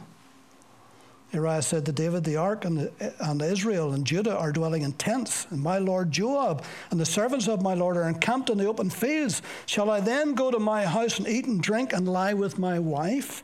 Uriah 1.34 1.64
said 1.64 1.86
to 1.88 1.92
David, 1.92 2.24
The 2.24 2.36
ark 2.36 2.64
and, 2.64 2.78
the, 2.78 3.14
and 3.20 3.42
Israel 3.42 3.94
and 3.94 4.06
Judah 4.06 4.38
are 4.38 4.52
dwelling 4.52 4.84
in 4.84 4.94
tents, 4.94 5.48
and 5.50 5.60
my 5.62 5.80
lord 5.80 6.12
Joab 6.12 6.64
and 6.92 7.00
the 7.00 7.06
servants 7.06 7.48
of 7.48 7.62
my 7.62 7.74
lord 7.74 7.98
are 7.98 8.08
encamped 8.08 8.52
in 8.52 8.58
the 8.60 8.68
open 8.68 8.90
fields. 8.90 9.42
Shall 9.66 9.90
I 9.90 10.00
then 10.00 10.36
go 10.36 10.52
to 10.52 10.60
my 10.60 10.86
house 10.86 11.18
and 11.18 11.28
eat 11.28 11.46
and 11.46 11.62
drink 11.62 11.92
and 11.92 12.08
lie 12.08 12.34
with 12.34 12.60
my 12.60 12.78
wife? 12.78 13.44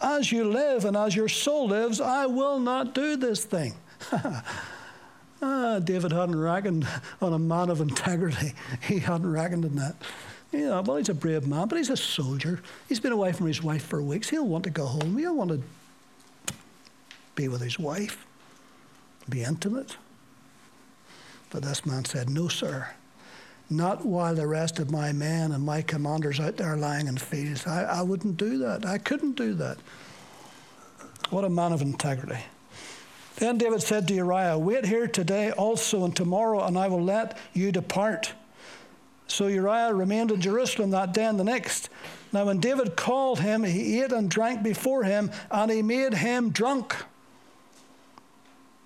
As 0.00 0.32
you 0.32 0.44
live 0.44 0.84
and 0.84 0.96
as 0.96 1.14
your 1.14 1.28
soul 1.28 1.68
lives, 1.68 2.00
I 2.00 2.26
will 2.26 2.58
not 2.58 2.94
do 2.94 3.16
this 3.16 3.44
thing. 3.44 3.74
ah, 5.42 5.80
David 5.80 6.12
hadn't 6.12 6.38
reckoned 6.38 6.86
on 7.20 7.34
a 7.34 7.38
man 7.38 7.68
of 7.68 7.80
integrity. 7.80 8.54
He 8.82 9.00
hadn't 9.00 9.30
reckoned 9.30 9.66
on 9.66 9.74
that. 9.74 9.96
Yeah, 10.50 10.80
well, 10.80 10.96
he's 10.96 11.10
a 11.10 11.14
brave 11.14 11.46
man, 11.46 11.68
but 11.68 11.76
he's 11.76 11.90
a 11.90 11.96
soldier. 11.96 12.62
He's 12.88 13.00
been 13.00 13.12
away 13.12 13.32
from 13.32 13.48
his 13.48 13.62
wife 13.62 13.84
for 13.84 14.00
weeks. 14.00 14.30
He'll 14.30 14.46
want 14.46 14.64
to 14.64 14.70
go 14.70 14.86
home. 14.86 15.18
He'll 15.18 15.36
want 15.36 15.50
to 15.50 15.60
be 17.38 17.46
with 17.46 17.60
his 17.60 17.78
wife, 17.78 18.26
be 19.28 19.44
intimate. 19.44 19.96
But 21.50 21.62
this 21.62 21.86
man 21.86 22.04
said, 22.04 22.28
No, 22.28 22.48
sir. 22.48 22.88
Not 23.70 24.04
while 24.04 24.34
the 24.34 24.46
rest 24.46 24.80
of 24.80 24.90
my 24.90 25.12
men 25.12 25.52
and 25.52 25.64
my 25.64 25.82
commanders 25.82 26.40
out 26.40 26.56
there 26.56 26.76
lying 26.76 27.06
in 27.06 27.16
fields. 27.16 27.66
I, 27.66 27.84
I 27.84 28.02
wouldn't 28.02 28.38
do 28.38 28.58
that. 28.58 28.84
I 28.84 28.98
couldn't 28.98 29.36
do 29.36 29.54
that. 29.54 29.78
What 31.30 31.44
a 31.44 31.50
man 31.50 31.72
of 31.72 31.80
integrity. 31.80 32.40
Then 33.36 33.56
David 33.56 33.82
said 33.82 34.08
to 34.08 34.14
Uriah, 34.14 34.58
Wait 34.58 34.86
here 34.86 35.06
today 35.06 35.52
also 35.52 36.04
and 36.04 36.16
tomorrow, 36.16 36.64
and 36.64 36.76
I 36.76 36.88
will 36.88 37.04
let 37.04 37.38
you 37.52 37.70
depart. 37.70 38.32
So 39.28 39.46
Uriah 39.46 39.94
remained 39.94 40.32
in 40.32 40.40
Jerusalem 40.40 40.90
that 40.90 41.14
day 41.14 41.26
and 41.26 41.38
the 41.38 41.44
next. 41.44 41.88
Now, 42.32 42.46
when 42.46 42.58
David 42.58 42.96
called 42.96 43.38
him, 43.38 43.62
he 43.62 44.02
ate 44.02 44.10
and 44.10 44.28
drank 44.28 44.64
before 44.64 45.04
him, 45.04 45.30
and 45.52 45.70
he 45.70 45.82
made 45.82 46.14
him 46.14 46.50
drunk. 46.50 46.96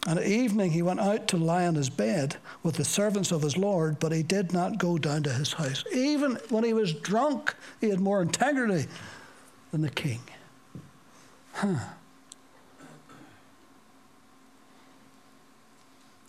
And 0.07 0.19
at 0.19 0.27
evening 0.27 0.73
he 0.73 0.83
went 0.83 0.99
out 0.99 1.29
to 1.29 1.37
lie 1.37 1.67
on 1.67 1.77
his 1.77 1.89
bed 1.89 2.37
with 2.63 2.75
the 2.75 2.85
servants 2.85 3.31
of 3.31 3.43
his 3.43 3.57
Lord, 3.57 4.01
but 4.01 4.11
he 4.11 4.23
did 4.23 4.53
not 4.53 4.79
go 4.79 4.99
down 4.99 5.23
to 5.23 5.33
his 5.33 5.53
house. 5.53 5.85
Even 5.95 6.39
when 6.49 6.65
he 6.65 6.73
was 6.73 6.93
drunk, 6.93 7.55
he 7.81 7.89
had 7.89 8.01
more 8.01 8.21
integrity 8.21 8.89
than 9.71 9.83
the 9.83 9.91
king. 9.91 10.21
Huh. 11.53 11.77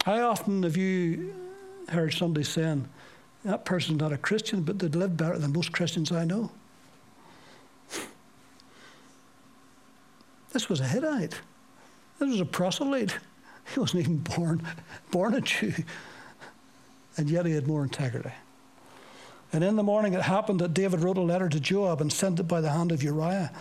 How 0.06 0.30
often 0.30 0.64
have 0.64 0.78
you 0.78 1.34
heard 1.90 2.14
somebody 2.14 2.44
saying, 2.44 2.88
that 3.44 3.66
person's 3.66 4.00
not 4.00 4.14
a 4.14 4.18
Christian, 4.18 4.62
but 4.62 4.80
they'd 4.80 4.96
live 4.96 5.18
better 5.18 5.38
than 5.40 5.52
most 5.52 5.72
Christians 5.72 6.12
I 6.12 6.26
know? 6.26 6.52
This 10.52 10.70
was 10.70 10.80
a 10.80 10.88
Hittite. 10.88 11.42
This 12.20 12.30
was 12.30 12.40
a 12.40 12.46
proselyte. 12.46 13.18
He 13.73 13.80
wasn't 13.80 14.02
even 14.02 14.17
born, 14.17 14.65
born 15.12 15.34
a 15.34 15.41
Jew. 15.41 15.73
And 17.17 17.30
yet 17.30 17.45
he 17.45 17.54
had 17.54 17.67
more 17.67 17.84
integrity. 17.84 18.34
And 19.52 19.63
in 19.63 19.76
the 19.76 19.84
morning 19.84 20.13
it 20.13 20.23
happened 20.23 20.60
that 20.62 20.73
David 20.73 21.02
wrote 21.02 21.17
a 21.17 21.21
letter 21.21 21.47
to 21.47 21.60
Joab 21.60 22.02
and 22.02 22.12
sent 22.12 22.39
it 22.39 22.47
by 22.47 22.60
the 22.60 22.71
hand 22.71 22.91
of 22.91 23.04
Uriah. 23.04 23.52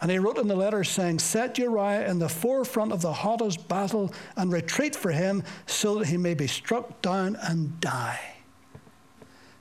And 0.00 0.10
he 0.10 0.18
wrote 0.18 0.38
in 0.38 0.48
the 0.48 0.56
letter 0.56 0.84
saying, 0.84 1.18
Set 1.18 1.58
Uriah 1.58 2.08
in 2.08 2.20
the 2.20 2.28
forefront 2.28 2.92
of 2.92 3.02
the 3.02 3.12
hottest 3.12 3.68
battle 3.68 4.12
and 4.36 4.52
retreat 4.52 4.94
for 4.94 5.10
him 5.10 5.42
so 5.66 5.98
that 5.98 6.08
he 6.08 6.16
may 6.16 6.34
be 6.34 6.46
struck 6.46 7.02
down 7.02 7.36
and 7.36 7.80
die. 7.80 8.20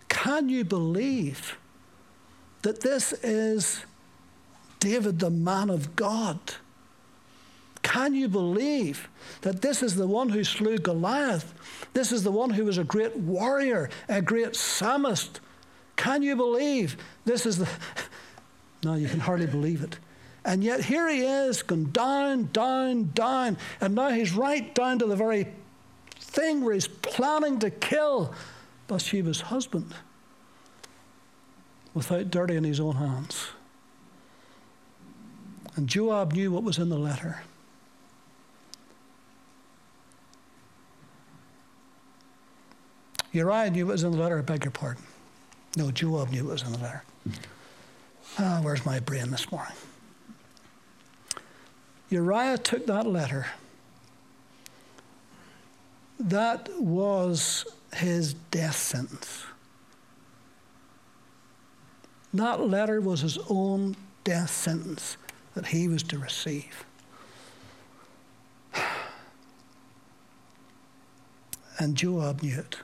Can 0.08 0.48
you 0.48 0.64
believe 0.64 1.58
that 2.62 2.82
this 2.82 3.14
is 3.24 3.84
David, 4.80 5.20
the 5.20 5.30
man 5.30 5.70
of 5.70 5.96
God? 5.96 6.40
Can 7.88 8.14
you 8.14 8.28
believe 8.28 9.08
that 9.44 9.62
this 9.62 9.82
is 9.82 9.96
the 9.96 10.08
one 10.08 10.28
who 10.28 10.44
slew 10.44 10.78
Goliath? 10.78 11.54
This 11.94 12.12
is 12.12 12.22
the 12.22 12.32
one 12.32 12.50
who 12.50 12.66
was 12.66 12.78
a 12.78 12.84
great 12.84 13.16
warrior, 13.16 13.90
a 14.10 14.22
great 14.22 14.58
psalmist. 14.58 15.40
Can 15.96 16.22
you 16.22 16.36
believe 16.36 16.98
this 17.24 17.46
is 17.46 17.60
the. 17.60 17.70
No, 18.84 18.94
you 18.96 19.08
can 19.08 19.22
hardly 19.22 19.48
believe 19.48 19.84
it. 19.84 19.98
And 20.44 20.64
yet 20.64 20.84
here 20.84 21.10
he 21.10 21.22
is, 21.22 21.64
gone 21.64 21.92
down, 21.92 22.50
down, 22.52 23.12
down. 23.14 23.58
And 23.82 23.96
now 23.96 24.10
he's 24.10 24.34
right 24.34 24.76
down 24.76 25.00
to 25.00 25.06
the 25.06 25.16
very 25.16 25.48
thing 26.20 26.64
where 26.64 26.74
he's 26.74 26.88
planning 26.88 27.58
to 27.60 27.70
kill 27.70 28.36
Bathsheba's 28.88 29.42
husband 29.42 29.96
without 31.94 32.30
dirtying 32.30 32.66
his 32.66 32.80
own 32.82 32.98
hands. 32.98 33.48
And 35.76 35.88
Joab 35.88 36.34
knew 36.34 36.52
what 36.52 36.64
was 36.64 36.78
in 36.78 36.90
the 36.90 37.00
letter. 37.00 37.42
Uriah 43.32 43.70
knew 43.70 43.90
it 43.90 43.92
was 43.92 44.04
in 44.04 44.12
the 44.12 44.18
letter, 44.18 44.40
I 44.40 44.42
beg 44.42 44.64
your 44.64 44.72
pardon. 44.72 45.04
No, 45.76 45.92
Joab 45.92 46.32
knew 46.32 46.50
it 46.50 46.52
was 46.52 46.64
in 46.64 46.72
the 46.72 46.80
letter. 46.80 47.04
Ah, 48.40 48.60
where's 48.62 48.86
my 48.86 49.00
brain 49.00 49.32
this 49.32 49.52
morning? 49.52 49.74
Uriah 52.10 52.58
took 52.58 52.86
that 52.88 53.06
letter. 53.06 53.48
That 56.20 56.70
was 56.80 57.66
his 57.94 58.34
death 58.34 58.76
sentence. 58.76 59.44
That 62.34 62.62
letter 62.62 63.02
was 63.02 63.22
his 63.22 63.38
own 63.50 63.96
death 64.24 64.50
sentence 64.50 65.18
that 65.54 65.68
he 65.68 65.88
was 65.88 66.04
to 66.04 66.18
receive. 66.18 66.86
And 71.80 71.96
Joab 71.96 72.42
knew 72.42 72.58
it. 72.58 72.78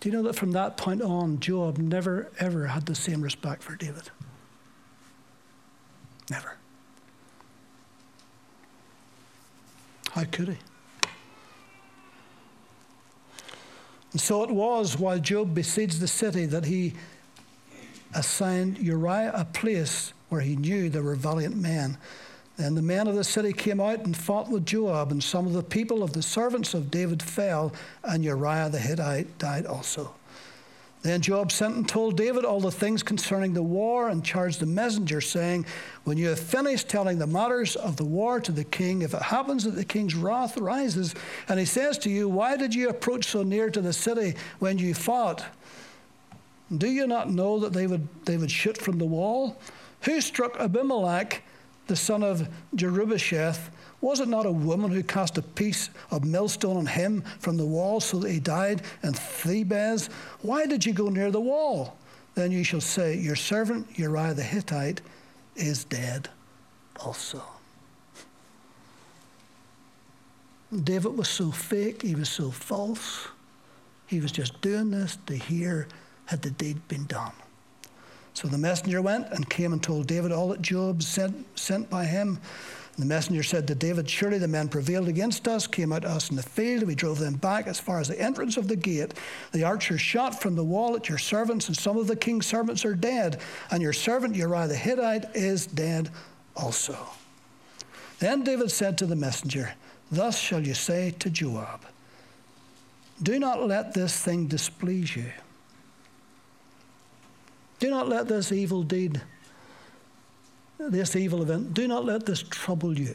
Do 0.00 0.08
you 0.08 0.14
know 0.14 0.22
that 0.22 0.36
from 0.36 0.52
that 0.52 0.76
point 0.76 1.02
on, 1.02 1.40
Joab 1.40 1.78
never, 1.78 2.30
ever 2.38 2.68
had 2.68 2.86
the 2.86 2.94
same 2.94 3.20
respect 3.20 3.62
for 3.62 3.74
David? 3.74 4.10
Never. 6.30 6.56
How 10.12 10.24
could 10.24 10.48
he? 10.48 10.58
And 14.12 14.20
so 14.20 14.42
it 14.42 14.50
was 14.50 14.98
while 14.98 15.18
Joab 15.18 15.54
besieged 15.54 16.00
the 16.00 16.08
city 16.08 16.46
that 16.46 16.64
he 16.64 16.94
assigned 18.14 18.78
Uriah 18.78 19.32
a 19.34 19.44
place 19.44 20.12
where 20.28 20.40
he 20.40 20.56
knew 20.56 20.88
there 20.88 21.02
were 21.02 21.14
valiant 21.14 21.56
men. 21.56 21.98
Then 22.58 22.74
the 22.74 22.82
men 22.82 23.06
of 23.06 23.14
the 23.14 23.22
city 23.22 23.52
came 23.52 23.80
out 23.80 24.04
and 24.04 24.16
fought 24.16 24.50
with 24.50 24.66
Joab, 24.66 25.12
and 25.12 25.22
some 25.22 25.46
of 25.46 25.52
the 25.52 25.62
people 25.62 26.02
of 26.02 26.12
the 26.12 26.22
servants 26.22 26.74
of 26.74 26.90
David 26.90 27.22
fell, 27.22 27.72
and 28.02 28.24
Uriah 28.24 28.68
the 28.68 28.80
Hittite 28.80 29.38
died 29.38 29.64
also. 29.64 30.12
Then 31.02 31.20
Joab 31.20 31.52
sent 31.52 31.76
and 31.76 31.88
told 31.88 32.16
David 32.16 32.44
all 32.44 32.58
the 32.58 32.72
things 32.72 33.04
concerning 33.04 33.54
the 33.54 33.62
war 33.62 34.08
and 34.08 34.24
charged 34.24 34.58
the 34.58 34.66
messenger, 34.66 35.20
saying, 35.20 35.66
When 36.02 36.18
you 36.18 36.26
have 36.30 36.40
finished 36.40 36.88
telling 36.88 37.18
the 37.18 37.28
matters 37.28 37.76
of 37.76 37.96
the 37.96 38.04
war 38.04 38.40
to 38.40 38.50
the 38.50 38.64
king, 38.64 39.02
if 39.02 39.14
it 39.14 39.22
happens 39.22 39.62
that 39.62 39.76
the 39.76 39.84
king's 39.84 40.16
wrath 40.16 40.58
rises, 40.58 41.14
and 41.48 41.60
he 41.60 41.64
says 41.64 41.96
to 41.98 42.10
you, 42.10 42.28
Why 42.28 42.56
did 42.56 42.74
you 42.74 42.88
approach 42.88 43.26
so 43.26 43.44
near 43.44 43.70
to 43.70 43.80
the 43.80 43.92
city 43.92 44.34
when 44.58 44.78
you 44.78 44.94
fought? 44.94 45.44
Do 46.76 46.88
you 46.88 47.06
not 47.06 47.30
know 47.30 47.60
that 47.60 47.72
they 47.72 47.86
would, 47.86 48.08
they 48.24 48.36
would 48.36 48.50
shoot 48.50 48.76
from 48.76 48.98
the 48.98 49.06
wall? 49.06 49.56
Who 50.02 50.20
struck 50.20 50.58
Abimelech, 50.58 51.42
the 51.88 51.96
son 51.96 52.22
of 52.22 52.48
Jerubbesheth? 52.76 53.70
Was 54.00 54.20
it 54.20 54.28
not 54.28 54.46
a 54.46 54.52
woman 54.52 54.92
who 54.92 55.02
cast 55.02 55.38
a 55.38 55.42
piece 55.42 55.90
of 56.10 56.24
millstone 56.24 56.76
on 56.76 56.86
him 56.86 57.22
from 57.40 57.56
the 57.56 57.66
wall 57.66 58.00
so 58.00 58.18
that 58.20 58.30
he 58.30 58.38
died 58.38 58.82
in 59.02 59.12
Thebez? 59.12 60.08
Why 60.42 60.66
did 60.66 60.86
you 60.86 60.92
go 60.92 61.08
near 61.08 61.32
the 61.32 61.40
wall? 61.40 61.96
Then 62.34 62.52
you 62.52 62.62
shall 62.62 62.80
say, 62.80 63.16
Your 63.16 63.34
servant 63.34 63.98
Uriah 63.98 64.34
the 64.34 64.42
Hittite 64.44 65.00
is 65.56 65.82
dead 65.84 66.28
also. 67.00 67.42
David 70.84 71.16
was 71.16 71.28
so 71.28 71.50
fake, 71.50 72.02
he 72.02 72.14
was 72.14 72.28
so 72.28 72.50
false. 72.50 73.26
He 74.06 74.20
was 74.20 74.30
just 74.30 74.60
doing 74.60 74.90
this 74.90 75.18
to 75.26 75.34
hear 75.34 75.88
had 76.26 76.42
the 76.42 76.50
deed 76.50 76.86
been 76.88 77.06
done. 77.06 77.32
So 78.38 78.46
the 78.46 78.56
messenger 78.56 79.02
went 79.02 79.32
and 79.32 79.50
came 79.50 79.72
and 79.72 79.82
told 79.82 80.06
David 80.06 80.30
all 80.30 80.50
that 80.50 80.62
Joab 80.62 81.02
sent, 81.02 81.44
sent 81.58 81.90
by 81.90 82.04
him. 82.04 82.38
The 82.96 83.04
messenger 83.04 83.42
said 83.42 83.66
to 83.66 83.74
David, 83.74 84.08
Surely 84.08 84.38
the 84.38 84.46
men 84.46 84.68
prevailed 84.68 85.08
against 85.08 85.48
us, 85.48 85.66
came 85.66 85.92
at 85.92 86.04
us 86.04 86.30
in 86.30 86.36
the 86.36 86.42
field. 86.44 86.82
And 86.82 86.86
we 86.86 86.94
drove 86.94 87.18
them 87.18 87.34
back 87.34 87.66
as 87.66 87.80
far 87.80 87.98
as 87.98 88.06
the 88.06 88.20
entrance 88.20 88.56
of 88.56 88.68
the 88.68 88.76
gate. 88.76 89.14
The 89.50 89.64
archers 89.64 90.00
shot 90.00 90.40
from 90.40 90.54
the 90.54 90.62
wall 90.62 90.94
at 90.94 91.08
your 91.08 91.18
servants, 91.18 91.66
and 91.66 91.76
some 91.76 91.96
of 91.96 92.06
the 92.06 92.14
king's 92.14 92.46
servants 92.46 92.84
are 92.84 92.94
dead, 92.94 93.40
and 93.72 93.82
your 93.82 93.92
servant 93.92 94.36
Uriah 94.36 94.68
the 94.68 94.76
Hittite 94.76 95.34
is 95.34 95.66
dead 95.66 96.08
also. 96.54 96.96
Then 98.20 98.44
David 98.44 98.70
said 98.70 98.98
to 98.98 99.06
the 99.06 99.16
messenger, 99.16 99.72
Thus 100.12 100.38
shall 100.38 100.64
you 100.64 100.74
say 100.74 101.12
to 101.18 101.28
Joab, 101.28 101.80
Do 103.20 103.40
not 103.40 103.66
let 103.66 103.94
this 103.94 104.16
thing 104.16 104.46
displease 104.46 105.16
you. 105.16 105.32
Do 107.78 107.90
not 107.90 108.08
let 108.08 108.28
this 108.28 108.52
evil 108.52 108.82
deed 108.82 109.20
this 110.78 111.16
evil 111.16 111.42
event, 111.42 111.74
do 111.74 111.88
not 111.88 112.04
let 112.04 112.26
this 112.26 112.42
trouble 112.42 112.98
you. 112.98 113.14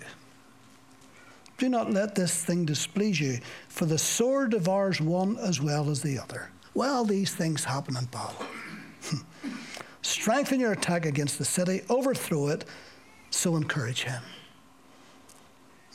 Do 1.58 1.70
not 1.70 1.92
let 1.92 2.16
this 2.16 2.44
thing 2.44 2.66
displease 2.66 3.20
you, 3.20 3.40
for 3.70 3.86
the 3.86 3.98
sword 3.98 4.52
devours 4.52 5.00
one 5.00 5.38
as 5.38 5.62
well 5.62 5.90
as 5.90 6.02
the 6.02 6.20
other. 6.20 6.50
Well, 6.74 7.06
these 7.06 7.34
things 7.34 7.64
happen 7.64 7.96
in 7.96 8.06
battle. 8.06 8.46
Strengthen 10.02 10.60
your 10.60 10.74
attack 10.74 11.06
against 11.06 11.38
the 11.38 11.46
city, 11.46 11.82
overthrow 11.90 12.48
it, 12.48 12.66
so 13.30 13.56
encourage 13.56 14.04
him. 14.04 14.22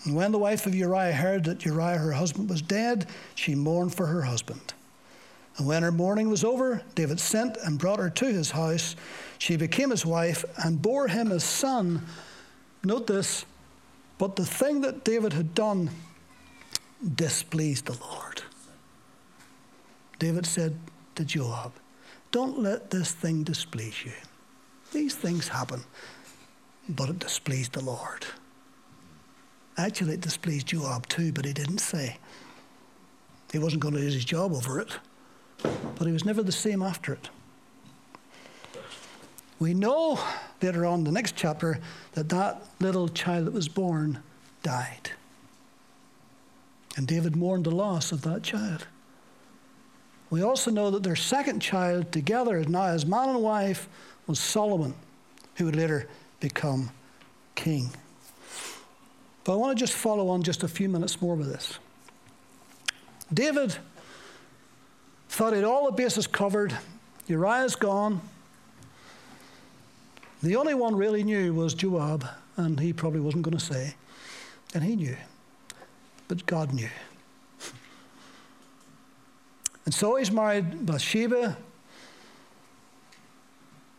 And 0.04 0.14
when 0.14 0.33
the 0.33 0.38
wife 0.38 0.64
of 0.66 0.74
Uriah 0.74 1.12
heard 1.12 1.44
that 1.44 1.64
Uriah, 1.64 1.98
her 1.98 2.12
husband, 2.12 2.48
was 2.48 2.62
dead, 2.62 3.07
she 3.35 3.54
mourned 3.54 3.94
for 3.94 4.07
her 4.07 4.22
husband. 4.22 4.72
And 5.59 5.66
when 5.66 5.83
her 5.83 5.90
mourning 5.90 6.31
was 6.31 6.44
over, 6.44 6.83
David 6.94 7.18
sent 7.18 7.57
and 7.57 7.79
brought 7.79 7.99
her 7.99 8.11
to 8.11 8.27
his 8.27 8.53
house. 8.53 8.94
She 9.38 9.57
became 9.57 9.90
his 9.90 10.07
wife 10.07 10.44
and 10.64 10.81
bore 10.81 11.09
him 11.09 11.33
a 11.33 11.40
son. 11.40 12.07
Note 12.85 13.09
this, 13.09 13.44
but 14.18 14.37
the 14.37 14.47
thing 14.47 14.81
that 14.83 15.05
David 15.05 15.33
had 15.33 15.55
done 15.55 15.90
displeased 17.16 17.87
the 17.87 17.99
Lord. 18.05 18.42
David 20.21 20.47
said 20.47 20.79
to 21.16 21.25
Joab, 21.25 21.73
Don't 22.31 22.61
let 22.61 22.90
this 22.90 23.11
thing 23.11 23.42
displease 23.42 24.05
you. 24.05 24.12
These 24.92 25.16
things 25.16 25.49
happen, 25.49 25.83
but 26.88 27.09
it 27.09 27.18
displeased 27.18 27.73
the 27.73 27.85
Lord. 27.85 28.25
Actually, 29.77 30.14
it 30.14 30.21
displeased 30.21 30.68
Joab 30.68 31.09
too, 31.09 31.33
but 31.33 31.44
he 31.44 31.53
didn't 31.53 31.79
say. 31.79 32.16
He 33.53 33.59
wasn't 33.59 33.83
going 33.83 33.94
to 33.94 34.01
lose 34.01 34.14
his 34.14 34.25
job 34.25 34.53
over 34.53 34.79
it 34.79 34.99
but 35.62 36.07
he 36.07 36.12
was 36.12 36.25
never 36.25 36.42
the 36.42 36.53
same 36.53 36.83
after 36.83 37.12
it. 37.12 37.29
We 39.59 39.75
know 39.75 40.21
later 40.62 40.87
on, 40.87 41.05
the 41.05 41.11
next 41.11 41.35
chapter, 41.35 41.81
that 42.12 42.29
that 42.29 42.62
little 42.81 43.09
child 43.09 43.47
that 43.47 43.53
was 43.53 43.68
born 43.68 44.23
died. 44.62 45.11
And 46.97 47.07
David 47.07 47.37
mourned 47.37 47.64
the 47.64 47.71
loss 47.71 48.12
of 48.12 48.23
that 48.23 48.42
child. 48.42 48.87
We 50.31 50.42
also 50.42 50.71
know 50.71 50.90
that 50.90 51.03
their 51.03 51.16
second 51.16 51.61
child 51.61 52.12
together, 52.12 52.62
now 52.64 52.87
as 52.87 53.07
man 53.07 53.31
and 53.31 53.42
wife, 53.42 53.88
was 54.27 54.38
Solomon, 54.38 54.94
who 55.57 55.64
would 55.64 55.77
later 55.77 56.09
become 56.40 56.90
king. 57.55 57.90
But 59.44 59.55
I 59.55 59.57
want 59.57 59.77
to 59.77 59.83
just 59.83 59.94
follow 59.94 60.29
on 60.29 60.42
just 60.42 60.62
a 60.62 60.68
few 60.68 60.88
minutes 60.88 61.23
more 61.23 61.35
with 61.35 61.49
this. 61.49 61.79
David 63.33 63.77
Thought 65.29 65.53
he 65.53 65.57
had 65.57 65.64
all 65.64 65.87
the 65.87 65.93
bases 65.93 66.27
covered. 66.27 66.77
Uriah's 67.27 67.77
gone. 67.77 68.21
The 70.43 70.57
only 70.57 70.75
one 70.75 70.97
really 70.97 71.23
knew 71.23 71.53
was 71.53 71.75
Joab, 71.75 72.27
and 72.57 72.79
he 72.81 72.93
probably 72.93 73.21
wasn't 73.21 73.43
going 73.43 73.57
to 73.57 73.64
say. 73.64 73.95
And 74.75 74.85
he 74.85 74.97
knew. 74.97 75.17
But 76.29 76.47
God 76.47 76.73
knew. 76.73 76.88
And 79.85 79.95
so 79.95 80.17
he's 80.17 80.31
married 80.31 80.85
Bathsheba. 80.85 81.57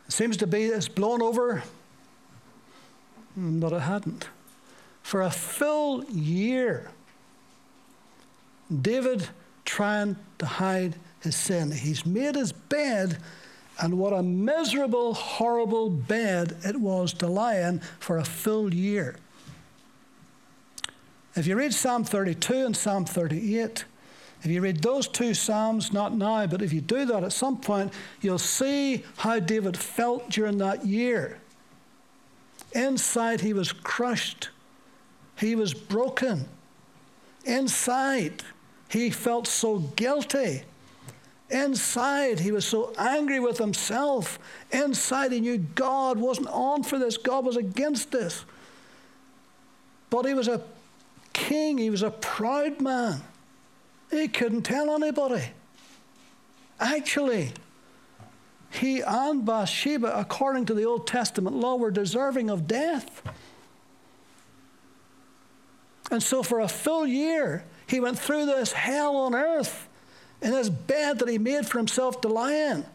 It 0.07 0.11
seems 0.11 0.37
to 0.37 0.47
be 0.47 0.65
it's 0.65 0.87
blown 0.87 1.21
over, 1.21 1.63
but 3.35 3.73
it 3.73 3.81
hadn't. 3.81 4.29
For 5.01 5.21
a 5.23 5.31
full 5.31 6.03
year, 6.05 6.91
David 8.81 9.27
trying 9.65 10.15
to 10.37 10.45
hide 10.45 10.95
his 11.21 11.35
sin. 11.35 11.71
He's 11.71 12.05
made 12.05 12.35
his 12.35 12.51
bed, 12.51 13.17
and 13.79 13.97
what 13.97 14.13
a 14.13 14.23
miserable, 14.23 15.13
horrible 15.13 15.89
bed 15.89 16.57
it 16.63 16.75
was 16.75 17.13
to 17.13 17.27
lie 17.27 17.57
in 17.57 17.79
for 17.99 18.17
a 18.17 18.25
full 18.25 18.73
year. 18.73 19.17
If 21.35 21.47
you 21.47 21.55
read 21.55 21.73
Psalm 21.73 22.03
32 22.03 22.53
and 22.53 22.75
Psalm 22.75 23.05
38, 23.05 23.85
if 24.41 24.49
you 24.49 24.61
read 24.61 24.81
those 24.81 25.07
two 25.07 25.33
Psalms, 25.33 25.91
not 25.91 26.15
now, 26.15 26.47
but 26.47 26.61
if 26.61 26.71
you 26.71 26.81
do 26.81 27.05
that 27.05 27.23
at 27.23 27.33
some 27.33 27.59
point, 27.59 27.93
you'll 28.21 28.37
see 28.37 29.03
how 29.17 29.39
David 29.39 29.77
felt 29.77 30.29
during 30.29 30.57
that 30.59 30.85
year. 30.85 31.39
Inside, 32.71 33.41
he 33.41 33.53
was 33.53 33.71
crushed, 33.71 34.49
he 35.37 35.55
was 35.55 35.73
broken. 35.73 36.45
Inside, 37.45 38.43
he 38.89 39.09
felt 39.09 39.47
so 39.47 39.79
guilty. 39.79 40.63
Inside, 41.49 42.39
he 42.39 42.51
was 42.51 42.65
so 42.65 42.93
angry 42.97 43.39
with 43.39 43.57
himself. 43.57 44.37
Inside, 44.71 45.31
he 45.31 45.39
knew 45.39 45.57
God 45.57 46.19
wasn't 46.19 46.47
on 46.49 46.83
for 46.83 46.99
this, 46.99 47.17
God 47.17 47.43
was 47.43 47.57
against 47.57 48.11
this. 48.11 48.45
But 50.11 50.25
he 50.25 50.33
was 50.33 50.47
a 50.47 50.61
king, 51.33 51.77
he 51.77 51.89
was 51.89 52.03
a 52.03 52.11
proud 52.11 52.81
man. 52.81 53.21
He 54.11 54.27
couldn't 54.27 54.63
tell 54.63 54.91
anybody. 54.91 55.43
Actually, 56.79 57.51
he 58.69 59.01
and 59.01 59.43
Bathsheba, 59.43 60.17
according 60.17 60.65
to 60.67 60.73
the 60.75 60.83
Old 60.83 61.07
Testament 61.07 61.55
law, 61.55 61.75
were 61.75 61.91
deserving 61.91 62.49
of 62.49 62.67
death. 62.67 63.23
And 66.11 66.21
so, 66.21 66.43
for 66.43 66.59
a 66.59 66.67
full 66.67 67.05
year, 67.05 67.65
he 67.87 67.99
went 67.99 68.19
through 68.19 68.45
this 68.45 68.71
hell 68.71 69.15
on 69.15 69.33
earth 69.35 69.88
in 70.41 70.51
this 70.51 70.69
bed 70.69 71.19
that 71.19 71.27
he 71.27 71.37
made 71.37 71.67
for 71.67 71.77
himself 71.77 72.21
to 72.21 72.27
lie 72.27 72.53
in. 72.53 72.85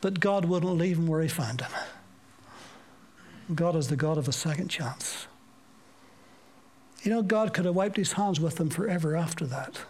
But 0.00 0.20
God 0.20 0.44
wouldn't 0.44 0.76
leave 0.76 0.98
him 0.98 1.06
where 1.06 1.22
he 1.22 1.28
found 1.28 1.62
him. 1.62 1.70
God 3.54 3.76
is 3.76 3.88
the 3.88 3.96
God 3.96 4.18
of 4.18 4.28
a 4.28 4.32
second 4.32 4.68
chance. 4.68 5.26
You 7.02 7.10
know, 7.10 7.22
God 7.22 7.54
could 7.54 7.64
have 7.64 7.74
wiped 7.74 7.96
his 7.96 8.12
hands 8.12 8.40
with 8.40 8.60
him 8.60 8.68
forever 8.68 9.16
after 9.16 9.46
that. 9.46 9.80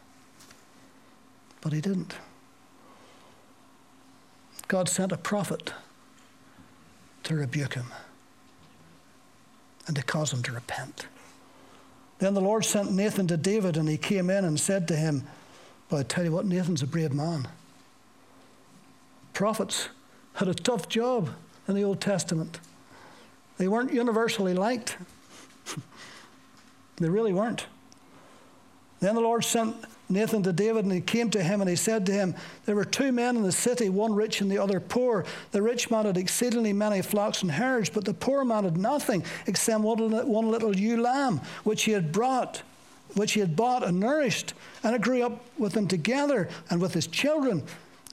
But 1.60 1.72
he 1.72 1.80
didn't. 1.80 2.14
God 4.68 4.88
sent 4.88 5.12
a 5.12 5.16
prophet 5.16 5.72
to 7.22 7.34
rebuke 7.34 7.74
him 7.74 7.86
and 9.86 9.96
to 9.96 10.02
cause 10.02 10.32
him 10.32 10.42
to 10.42 10.52
repent. 10.52 11.06
Then 12.18 12.34
the 12.34 12.40
Lord 12.40 12.64
sent 12.64 12.92
Nathan 12.92 13.26
to 13.26 13.36
David, 13.36 13.76
and 13.76 13.88
he 13.88 13.98
came 13.98 14.30
in 14.30 14.44
and 14.44 14.58
said 14.58 14.88
to 14.88 14.96
him, 14.96 15.24
Well, 15.90 16.00
I 16.00 16.02
tell 16.04 16.24
you 16.24 16.32
what, 16.32 16.46
Nathan's 16.46 16.82
a 16.82 16.86
brave 16.86 17.12
man. 17.12 17.48
Prophets 19.34 19.88
had 20.34 20.48
a 20.48 20.54
tough 20.54 20.88
job 20.88 21.30
in 21.68 21.74
the 21.74 21.84
Old 21.84 22.00
Testament. 22.00 22.60
They 23.58 23.68
weren't 23.68 23.92
universally 23.92 24.54
liked. 24.54 24.96
they 26.96 27.08
really 27.08 27.32
weren't. 27.32 27.66
Then 29.00 29.14
the 29.14 29.20
Lord 29.20 29.44
sent 29.44 29.76
Nathan 30.08 30.42
to 30.44 30.52
David, 30.52 30.84
and 30.84 30.92
he 30.92 31.00
came 31.00 31.30
to 31.30 31.42
him 31.42 31.60
and 31.60 31.68
he 31.68 31.74
said 31.74 32.06
to 32.06 32.12
him, 32.12 32.34
There 32.64 32.76
were 32.76 32.84
two 32.84 33.10
men 33.10 33.36
in 33.36 33.42
the 33.42 33.50
city, 33.50 33.88
one 33.88 34.14
rich 34.14 34.40
and 34.40 34.50
the 34.50 34.58
other 34.58 34.78
poor. 34.78 35.24
The 35.50 35.62
rich 35.62 35.90
man 35.90 36.06
had 36.06 36.16
exceedingly 36.16 36.72
many 36.72 37.02
flocks 37.02 37.42
and 37.42 37.50
herds, 37.50 37.90
but 37.90 38.04
the 38.04 38.14
poor 38.14 38.44
man 38.44 38.64
had 38.64 38.76
nothing 38.76 39.24
except 39.46 39.80
one 39.80 40.50
little 40.50 40.76
ewe 40.76 41.00
lamb, 41.00 41.40
which 41.64 41.84
he 41.84 41.92
had 41.92 42.12
brought, 42.12 42.62
which 43.14 43.32
he 43.32 43.40
had 43.40 43.56
bought 43.56 43.82
and 43.82 43.98
nourished. 43.98 44.54
And 44.84 44.94
it 44.94 45.00
grew 45.00 45.24
up 45.24 45.44
with 45.58 45.74
him 45.74 45.88
together 45.88 46.48
and 46.70 46.80
with 46.80 46.94
his 46.94 47.08
children. 47.08 47.64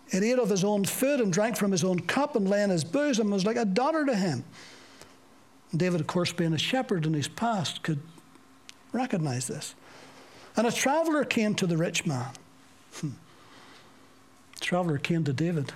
It 0.10 0.24
ate 0.24 0.40
of 0.40 0.50
his 0.50 0.64
own 0.64 0.86
food 0.86 1.20
and 1.20 1.32
drank 1.32 1.58
from 1.58 1.72
his 1.72 1.84
own 1.84 2.00
cup 2.00 2.36
and 2.36 2.50
lay 2.50 2.64
in 2.64 2.72
his 2.72 2.84
bosom, 2.84 3.28
and 3.28 3.34
was 3.34 3.46
like 3.46 3.58
a 3.58 3.66
daughter 3.66 4.04
to 4.06 4.16
him. 4.16 4.44
And 5.72 5.80
David, 5.80 6.02
of 6.02 6.08
course, 6.08 6.32
being 6.32 6.54
a 6.54 6.58
shepherd 6.58 7.06
in 7.06 7.14
his 7.14 7.28
past, 7.28 7.84
could 7.84 8.00
recognize 8.92 9.48
this. 9.48 9.76
And 10.56 10.68
a 10.68 10.72
traveler 10.72 11.24
came 11.24 11.56
to 11.56 11.68
the 11.68 11.78
rich 11.78 12.06
man. 12.06 12.30
Hmm. 12.96 13.10
traveler 14.60 14.98
came 14.98 15.24
to 15.24 15.34
David. 15.34 15.74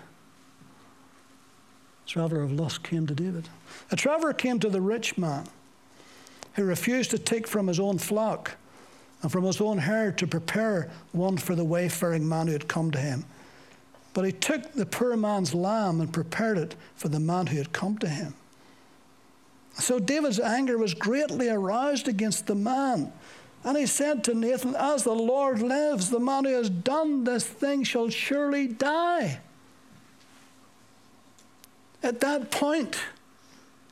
Traveler 2.06 2.44
of 2.44 2.52
lust 2.52 2.84
came 2.84 3.08
to 3.08 3.14
David. 3.14 3.50
A 3.92 3.96
traveler 3.96 4.34
came 4.34 4.60
to 4.60 4.70
the 4.70 4.80
rich 4.80 5.18
man 5.18 5.46
who 6.54 6.64
refused 6.64 7.12
to 7.12 7.20
take 7.20 7.48
from 7.48 7.68
his 7.68 7.80
own 7.80 7.98
flock 7.98 8.56
and 9.22 9.32
from 9.32 9.44
his 9.44 9.60
own 9.60 9.80
herd 9.80 10.18
to 10.20 10.28
prepare 10.28 10.90
one 11.12 11.38
for 11.38 11.56
the 11.56 11.66
wayfaring 11.66 12.28
man 12.28 12.48
who 12.48 12.54
had 12.54 12.68
come 12.68 12.92
to 12.92 13.00
him. 13.00 13.26
But 14.14 14.26
he 14.26 14.32
took 14.32 14.74
the 14.74 14.86
poor 14.86 15.16
man's 15.18 15.54
lamb 15.54 16.02
and 16.02 16.14
prepared 16.14 16.58
it 16.58 16.76
for 16.96 17.10
the 17.10 17.20
man 17.20 17.48
who 17.48 17.58
had 17.58 17.74
come 17.74 17.98
to 18.00 18.08
him. 18.08 18.36
So 19.74 20.00
David's 20.00 20.40
anger 20.40 20.78
was 20.78 20.94
greatly 20.94 21.50
aroused 21.50 22.08
against 22.08 22.48
the 22.48 22.56
man 22.56 23.12
and 23.68 23.78
he 23.78 23.86
said 23.86 24.24
to 24.24 24.34
Nathan, 24.34 24.76
As 24.78 25.04
the 25.04 25.12
Lord 25.12 25.62
lives, 25.62 26.10
the 26.10 26.22
man 26.22 26.46
who 26.46 26.54
has 26.54 26.70
done 26.70 27.26
this 27.26 27.46
thing 27.46 27.84
shall 27.84 28.08
surely 28.08 28.66
die. 28.66 29.42
At 32.02 32.22
that 32.22 32.50
point, 32.50 32.98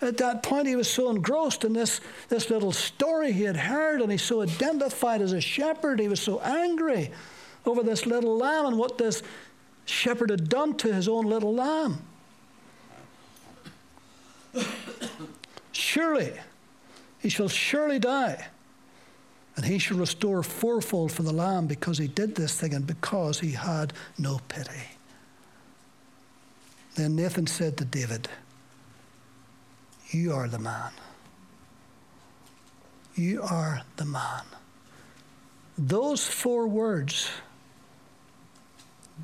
at 0.02 0.16
that 0.16 0.44
point, 0.44 0.70
he 0.70 0.78
was 0.78 0.90
so 0.90 1.10
engrossed 1.10 1.66
in 1.66 1.74
this, 1.74 2.00
this 2.30 2.50
little 2.50 2.72
story 2.72 3.34
he 3.34 3.44
had 3.44 3.58
heard, 3.58 4.00
and 4.00 4.10
he 4.10 4.18
so 4.18 4.42
identified 4.42 5.22
as 5.22 5.34
a 5.34 5.42
shepherd. 5.42 6.00
He 6.00 6.08
was 6.08 6.22
so 6.22 6.40
angry 6.40 7.12
over 7.66 7.84
this 7.84 8.06
little 8.06 8.38
lamb 8.38 8.68
and 8.68 8.78
what 8.78 8.98
this 8.98 9.24
shepherd 9.84 10.30
had 10.30 10.48
done 10.48 10.78
to 10.78 10.94
his 10.94 11.10
own 11.10 11.26
little 11.26 11.54
lamb. 11.54 11.98
surely, 15.74 16.32
he 17.20 17.28
shall 17.28 17.50
surely 17.50 18.00
die. 18.00 18.48
And 19.56 19.66
he 19.66 19.78
shall 19.78 19.98
restore 19.98 20.44
fourfold 20.44 21.12
for 21.12 21.24
the 21.24 21.32
lamb 21.32 21.68
because 21.68 21.98
he 21.98 22.08
did 22.08 22.36
this 22.36 22.60
thing 22.60 22.74
and 22.74 22.86
because 22.86 23.40
he 23.40 23.52
had 23.52 23.94
no 24.18 24.40
pity. 24.50 24.84
Then 26.96 27.16
Nathan 27.16 27.48
said 27.48 27.78
to 27.78 27.86
David, 27.86 28.28
You 30.10 30.34
are 30.34 30.48
the 30.48 30.60
man. 30.60 30.92
You 33.16 33.42
are 33.44 33.84
the 33.96 34.06
man. 34.06 34.44
Those 35.78 36.26
four 36.26 36.68
words 36.68 37.30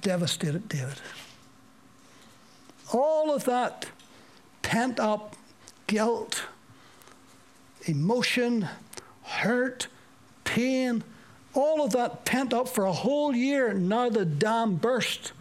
devastated 0.02 0.70
David. 0.70 1.00
All 2.94 3.34
of 3.34 3.46
that 3.46 3.88
pent 4.62 5.00
up 5.00 5.36
guilt, 5.88 6.44
emotion, 7.86 8.68
hurt, 9.24 9.88
pain, 10.54 11.04
all 11.54 11.84
of 11.84 11.92
that 11.94 12.26
pent 12.26 12.54
up 12.54 12.68
for 12.68 12.86
a 12.86 12.92
whole 12.92 13.34
year. 13.34 13.74
Now 13.74 14.10
the 14.10 14.26
dam 14.26 14.76
burst. 14.76 15.32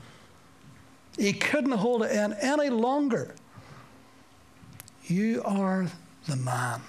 He 1.19 1.33
couldn't 1.33 1.73
hold 1.73 2.03
it 2.03 2.13
in 2.13 2.33
any 2.35 2.71
longer. 2.71 3.35
You 5.05 5.43
are 5.45 5.89
the 6.27 6.37
man. 6.37 6.81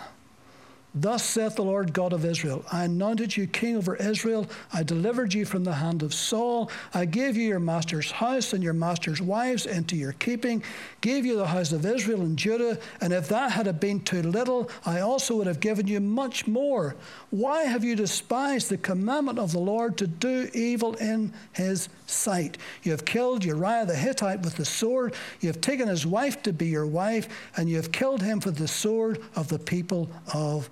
Thus 0.94 1.24
saith 1.24 1.56
the 1.56 1.64
Lord 1.64 1.94
God 1.94 2.12
of 2.12 2.26
Israel 2.26 2.66
I 2.72 2.84
anointed 2.84 3.38
you 3.38 3.48
king 3.48 3.78
over 3.78 3.96
Israel. 3.96 4.48
I 4.74 4.84
delivered 4.84 5.34
you 5.34 5.46
from 5.46 5.64
the 5.64 5.76
hand 5.76 6.04
of 6.04 6.14
Saul. 6.14 6.70
I 6.94 7.06
gave 7.06 7.38
you 7.38 7.48
your 7.48 7.62
master's 7.62 8.12
house 8.12 8.52
and 8.52 8.62
your 8.62 8.74
master's 8.74 9.22
wives 9.22 9.66
into 9.66 9.96
your 9.96 10.12
keeping, 10.14 10.64
gave 11.00 11.26
you 11.26 11.38
the 11.38 11.48
house 11.48 11.72
of 11.72 11.86
Israel 11.86 12.22
and 12.22 12.38
Judah. 12.38 12.78
And 13.00 13.14
if 13.14 13.30
that 13.30 13.54
had 13.54 13.80
been 13.80 14.02
too 14.02 14.22
little, 14.22 14.70
I 14.86 15.00
also 15.00 15.38
would 15.38 15.48
have 15.48 15.62
given 15.62 15.88
you 15.88 16.02
much 16.02 16.46
more. 16.46 16.98
Why 17.30 17.64
have 17.64 17.86
you 17.86 17.96
despised 17.96 18.70
the 18.70 18.78
commandment 18.78 19.40
of 19.40 19.54
the 19.54 19.60
Lord 19.60 19.98
to 19.98 20.08
do 20.08 20.50
evil 20.54 20.96
in 20.96 21.32
his 21.54 21.88
sight? 22.12 22.58
You 22.84 22.92
have 22.92 23.06
killed 23.06 23.44
Uriah 23.44 23.86
the 23.86 23.96
Hittite 23.96 24.42
with 24.42 24.56
the 24.56 24.66
sword. 24.66 25.16
You 25.40 25.48
have 25.48 25.62
taken 25.62 25.88
his 25.88 26.06
wife 26.06 26.44
to 26.44 26.54
be 26.54 26.68
your 26.68 26.86
wife, 26.86 27.28
and 27.56 27.70
you 27.70 27.78
have 27.78 27.92
killed 27.92 28.22
him 28.22 28.40
for 28.40 28.52
the 28.52 28.68
sword 28.68 29.22
of 29.36 29.48
the 29.48 29.60
people 29.60 30.10
of 30.34 30.70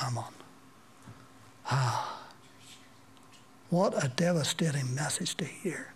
Ammon. 0.00 0.24
Ah, 1.66 2.20
what 3.70 4.04
a 4.04 4.08
devastating 4.08 4.94
message 4.94 5.36
to 5.36 5.44
hear. 5.44 5.92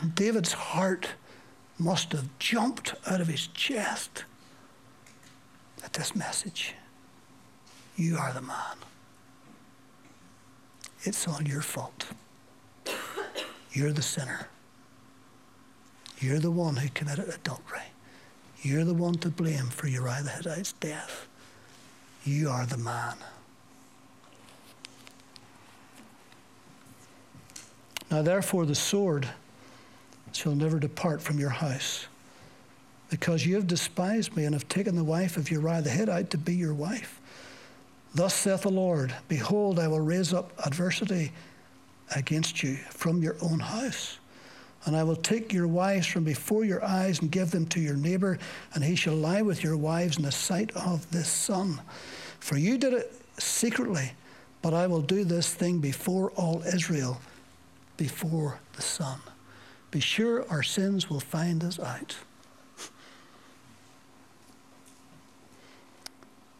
And 0.00 0.14
David's 0.14 0.52
heart 0.52 1.08
must 1.78 2.12
have 2.12 2.28
jumped 2.38 2.94
out 3.06 3.20
of 3.20 3.28
his 3.28 3.46
chest 3.48 4.24
at 5.84 5.92
this 5.92 6.14
message. 6.14 6.74
You 7.96 8.16
are 8.16 8.32
the 8.32 8.42
man. 8.42 8.76
It's 11.06 11.28
all 11.28 11.40
your 11.42 11.62
fault. 11.62 12.06
You're 13.70 13.92
the 13.92 14.02
sinner. 14.02 14.48
You're 16.18 16.40
the 16.40 16.50
one 16.50 16.74
who 16.76 16.88
committed 16.88 17.28
adultery. 17.28 17.78
You're 18.62 18.84
the 18.84 18.94
one 18.94 19.14
to 19.18 19.28
blame 19.28 19.66
for 19.66 19.86
Uriah 19.86 20.24
the 20.24 20.30
Hittite's 20.30 20.72
death. 20.72 21.28
You 22.24 22.48
are 22.48 22.66
the 22.66 22.78
man. 22.78 23.14
Now, 28.10 28.22
therefore, 28.22 28.66
the 28.66 28.74
sword 28.74 29.28
shall 30.32 30.56
never 30.56 30.80
depart 30.80 31.22
from 31.22 31.38
your 31.38 31.50
house, 31.50 32.06
because 33.10 33.46
you 33.46 33.54
have 33.54 33.68
despised 33.68 34.36
me 34.36 34.44
and 34.44 34.54
have 34.54 34.68
taken 34.68 34.96
the 34.96 35.04
wife 35.04 35.36
of 35.36 35.50
Uriah 35.52 35.82
the 35.82 35.90
Hittite 35.90 36.30
to 36.30 36.38
be 36.38 36.54
your 36.54 36.74
wife. 36.74 37.20
Thus 38.16 38.32
saith 38.32 38.62
the 38.62 38.70
Lord 38.70 39.14
Behold, 39.28 39.78
I 39.78 39.88
will 39.88 40.00
raise 40.00 40.32
up 40.32 40.50
adversity 40.64 41.32
against 42.14 42.62
you 42.62 42.76
from 42.76 43.22
your 43.22 43.36
own 43.42 43.58
house. 43.58 44.18
And 44.86 44.96
I 44.96 45.02
will 45.02 45.16
take 45.16 45.52
your 45.52 45.68
wives 45.68 46.06
from 46.06 46.24
before 46.24 46.64
your 46.64 46.82
eyes 46.82 47.20
and 47.20 47.30
give 47.30 47.50
them 47.50 47.66
to 47.66 47.80
your 47.80 47.96
neighbor, 47.96 48.38
and 48.72 48.82
he 48.82 48.94
shall 48.94 49.16
lie 49.16 49.42
with 49.42 49.62
your 49.62 49.76
wives 49.76 50.16
in 50.16 50.22
the 50.22 50.32
sight 50.32 50.74
of 50.74 51.10
this 51.10 51.28
sun. 51.28 51.82
For 52.40 52.56
you 52.56 52.78
did 52.78 52.94
it 52.94 53.12
secretly, 53.36 54.12
but 54.62 54.72
I 54.72 54.86
will 54.86 55.02
do 55.02 55.22
this 55.22 55.52
thing 55.52 55.80
before 55.80 56.30
all 56.36 56.62
Israel, 56.62 57.20
before 57.98 58.60
the 58.76 58.82
sun. 58.82 59.20
Be 59.90 60.00
sure 60.00 60.48
our 60.48 60.62
sins 60.62 61.10
will 61.10 61.20
find 61.20 61.62
us 61.62 61.78
out. 61.78 62.16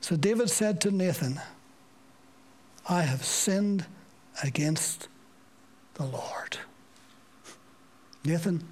So 0.06 0.14
David 0.14 0.48
said 0.50 0.80
to 0.82 0.92
Nathan, 0.92 1.40
I 2.88 3.02
have 3.02 3.24
sinned 3.24 3.86
against 4.40 5.08
the 5.94 6.04
Lord. 6.04 6.58
Nathan, 8.24 8.62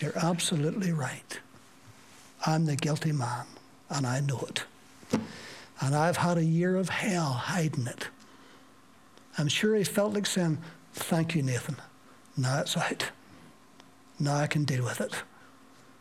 you're 0.00 0.18
absolutely 0.18 0.90
right. 0.90 1.38
I'm 2.44 2.66
the 2.66 2.74
guilty 2.74 3.12
man, 3.12 3.46
and 3.90 4.04
I 4.04 4.18
know 4.18 4.44
it. 4.48 4.64
And 5.80 5.94
I've 5.94 6.16
had 6.16 6.36
a 6.36 6.44
year 6.44 6.74
of 6.74 6.88
hell 6.88 7.30
hiding 7.30 7.86
it. 7.86 8.08
I'm 9.38 9.46
sure 9.46 9.76
he 9.76 9.84
felt 9.84 10.14
like 10.14 10.26
saying, 10.26 10.58
Thank 10.94 11.36
you, 11.36 11.44
Nathan. 11.44 11.76
Now 12.36 12.62
it's 12.62 12.76
out. 12.76 13.12
Now 14.18 14.34
I 14.34 14.48
can 14.48 14.64
deal 14.64 14.82
with 14.82 15.00
it. 15.00 15.14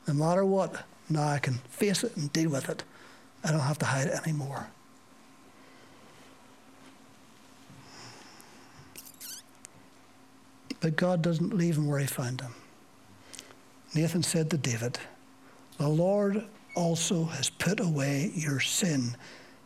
No 0.08 0.16
matter 0.16 0.44
what, 0.44 0.88
now 1.08 1.28
I 1.28 1.38
can 1.38 1.60
face 1.70 2.04
it 2.04 2.18
and 2.18 2.34
deal 2.34 2.50
with 2.50 2.68
it. 2.68 2.84
I 3.44 3.52
don't 3.52 3.60
have 3.62 3.80
to 3.80 3.86
hide 3.86 4.08
it 4.08 4.22
anymore. 4.24 4.68
But 10.82 10.96
God 10.96 11.22
doesn't 11.22 11.54
leave 11.54 11.78
him 11.78 11.88
where 11.88 12.00
he 12.00 12.08
found 12.08 12.42
him. 12.42 12.54
Nathan 13.94 14.24
said 14.24 14.50
to 14.52 14.58
David, 14.58 15.00
The 15.78 15.88
Lord 15.88 16.46
also 16.76 17.26
has 17.26 17.50
put 17.50 17.80
away 17.80 18.32
your 18.34 18.60
sin. 18.60 19.16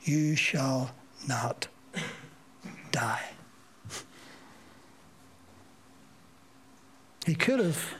You 0.03 0.36
shall 0.36 0.91
not 1.28 1.67
die. 2.91 3.30
He 7.26 7.36
could 7.36 7.59
have, 7.59 7.93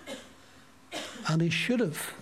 and 1.30 1.42
he 1.42 1.50
should 1.50 1.80
have. 1.80 2.14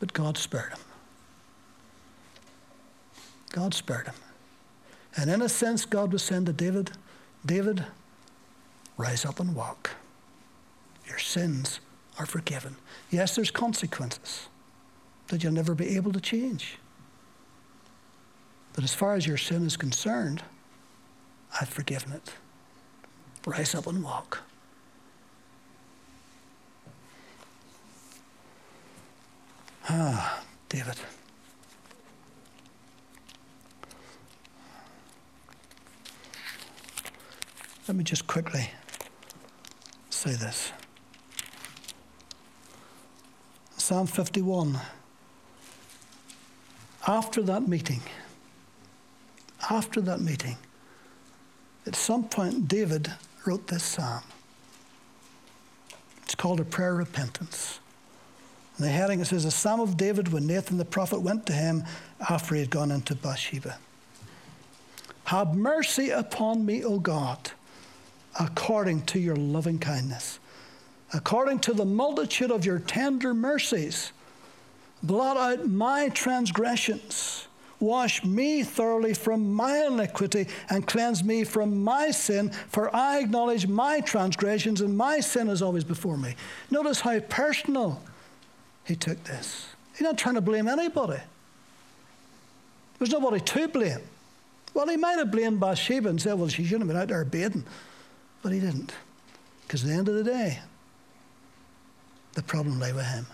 But 0.00 0.12
God 0.12 0.36
spared 0.36 0.72
him. 0.72 0.80
God 3.52 3.74
spared 3.74 4.06
him. 4.06 4.14
And 5.16 5.30
in 5.30 5.40
a 5.40 5.48
sense, 5.48 5.86
God 5.86 6.12
was 6.12 6.22
saying 6.22 6.44
to 6.44 6.52
David, 6.52 6.90
David, 7.44 7.84
rise 8.98 9.24
up 9.24 9.40
and 9.40 9.54
walk. 9.54 9.90
Your 11.08 11.18
sins 11.18 11.80
are 12.18 12.26
forgiven. 12.26 12.76
Yes, 13.10 13.34
there's 13.34 13.50
consequences 13.50 14.48
that 15.28 15.42
you'll 15.42 15.52
never 15.52 15.74
be 15.74 15.96
able 15.96 16.12
to 16.12 16.20
change. 16.20 16.78
But 18.74 18.84
as 18.84 18.94
far 18.94 19.14
as 19.14 19.26
your 19.26 19.38
sin 19.38 19.64
is 19.66 19.76
concerned, 19.76 20.42
I've 21.58 21.68
forgiven 21.68 22.12
it. 22.12 22.34
Rise 23.46 23.74
up 23.74 23.86
and 23.86 24.04
walk. 24.04 24.42
Ah, 29.88 30.42
David. 30.68 30.96
Let 37.86 37.96
me 37.96 38.02
just 38.02 38.26
quickly 38.26 38.70
say 40.10 40.32
this. 40.32 40.72
Psalm 43.76 44.08
51. 44.08 44.80
After 47.06 47.40
that 47.42 47.68
meeting, 47.68 48.00
after 49.70 50.00
that 50.00 50.20
meeting, 50.20 50.56
at 51.86 51.94
some 51.94 52.24
point, 52.24 52.66
David 52.66 53.12
wrote 53.44 53.68
this 53.68 53.84
psalm. 53.84 54.24
It's 56.24 56.34
called 56.34 56.58
a 56.58 56.64
prayer 56.64 56.94
of 56.94 56.98
repentance. 56.98 57.78
And 58.76 58.86
the 58.86 58.90
heading 58.90 59.20
it 59.20 59.26
says, 59.26 59.44
A 59.44 59.50
psalm 59.50 59.80
of 59.80 59.96
David 59.96 60.32
when 60.32 60.46
Nathan 60.46 60.76
the 60.76 60.84
prophet 60.84 61.20
went 61.20 61.46
to 61.46 61.52
him 61.52 61.84
after 62.28 62.54
he 62.54 62.60
had 62.60 62.70
gone 62.70 62.90
into 62.90 63.14
Bathsheba. 63.14 63.78
Have 65.24 65.56
mercy 65.56 66.10
upon 66.10 66.64
me, 66.64 66.84
O 66.84 66.98
God, 66.98 67.50
according 68.38 69.02
to 69.06 69.18
your 69.18 69.34
loving 69.34 69.78
kindness, 69.78 70.38
according 71.12 71.60
to 71.60 71.72
the 71.72 71.84
multitude 71.84 72.50
of 72.50 72.64
your 72.64 72.78
tender 72.78 73.34
mercies. 73.34 74.12
Blot 75.02 75.36
out 75.36 75.68
my 75.68 76.10
transgressions. 76.10 77.48
Wash 77.80 78.24
me 78.24 78.62
thoroughly 78.62 79.12
from 79.12 79.52
my 79.52 79.86
iniquity 79.86 80.46
and 80.70 80.86
cleanse 80.86 81.22
me 81.22 81.44
from 81.44 81.82
my 81.82 82.10
sin, 82.10 82.50
for 82.50 82.94
I 82.94 83.18
acknowledge 83.18 83.66
my 83.66 84.00
transgressions 84.00 84.80
and 84.80 84.96
my 84.96 85.20
sin 85.20 85.48
is 85.48 85.60
always 85.60 85.84
before 85.84 86.16
me. 86.16 86.36
Notice 86.70 87.00
how 87.00 87.18
personal 87.20 88.00
he 88.86 88.94
took 88.94 89.22
this. 89.24 89.66
He's 89.92 90.02
not 90.02 90.16
trying 90.16 90.36
to 90.36 90.40
blame 90.40 90.68
anybody. 90.68 91.20
There's 92.98 93.10
nobody 93.10 93.40
to 93.40 93.68
blame. 93.68 94.00
Well, 94.74 94.88
he 94.88 94.96
might 94.96 95.18
have 95.18 95.30
blamed 95.30 95.58
Bathsheba 95.58 96.08
and 96.08 96.20
said, 96.20 96.34
well, 96.34 96.48
she 96.48 96.64
shouldn't 96.64 96.82
have 96.82 96.88
been 96.88 96.96
out 96.96 97.08
there 97.08 97.24
bathing. 97.24 97.64
But 98.42 98.52
he 98.52 98.60
didn't. 98.60 98.92
Because 99.62 99.82
at 99.82 99.88
the 99.88 99.94
end 99.94 100.08
of 100.08 100.14
the 100.14 100.24
day, 100.24 100.60
the 102.34 102.42
problem 102.42 102.78
lay 102.78 102.92
with 102.92 103.06
him. 103.06 103.26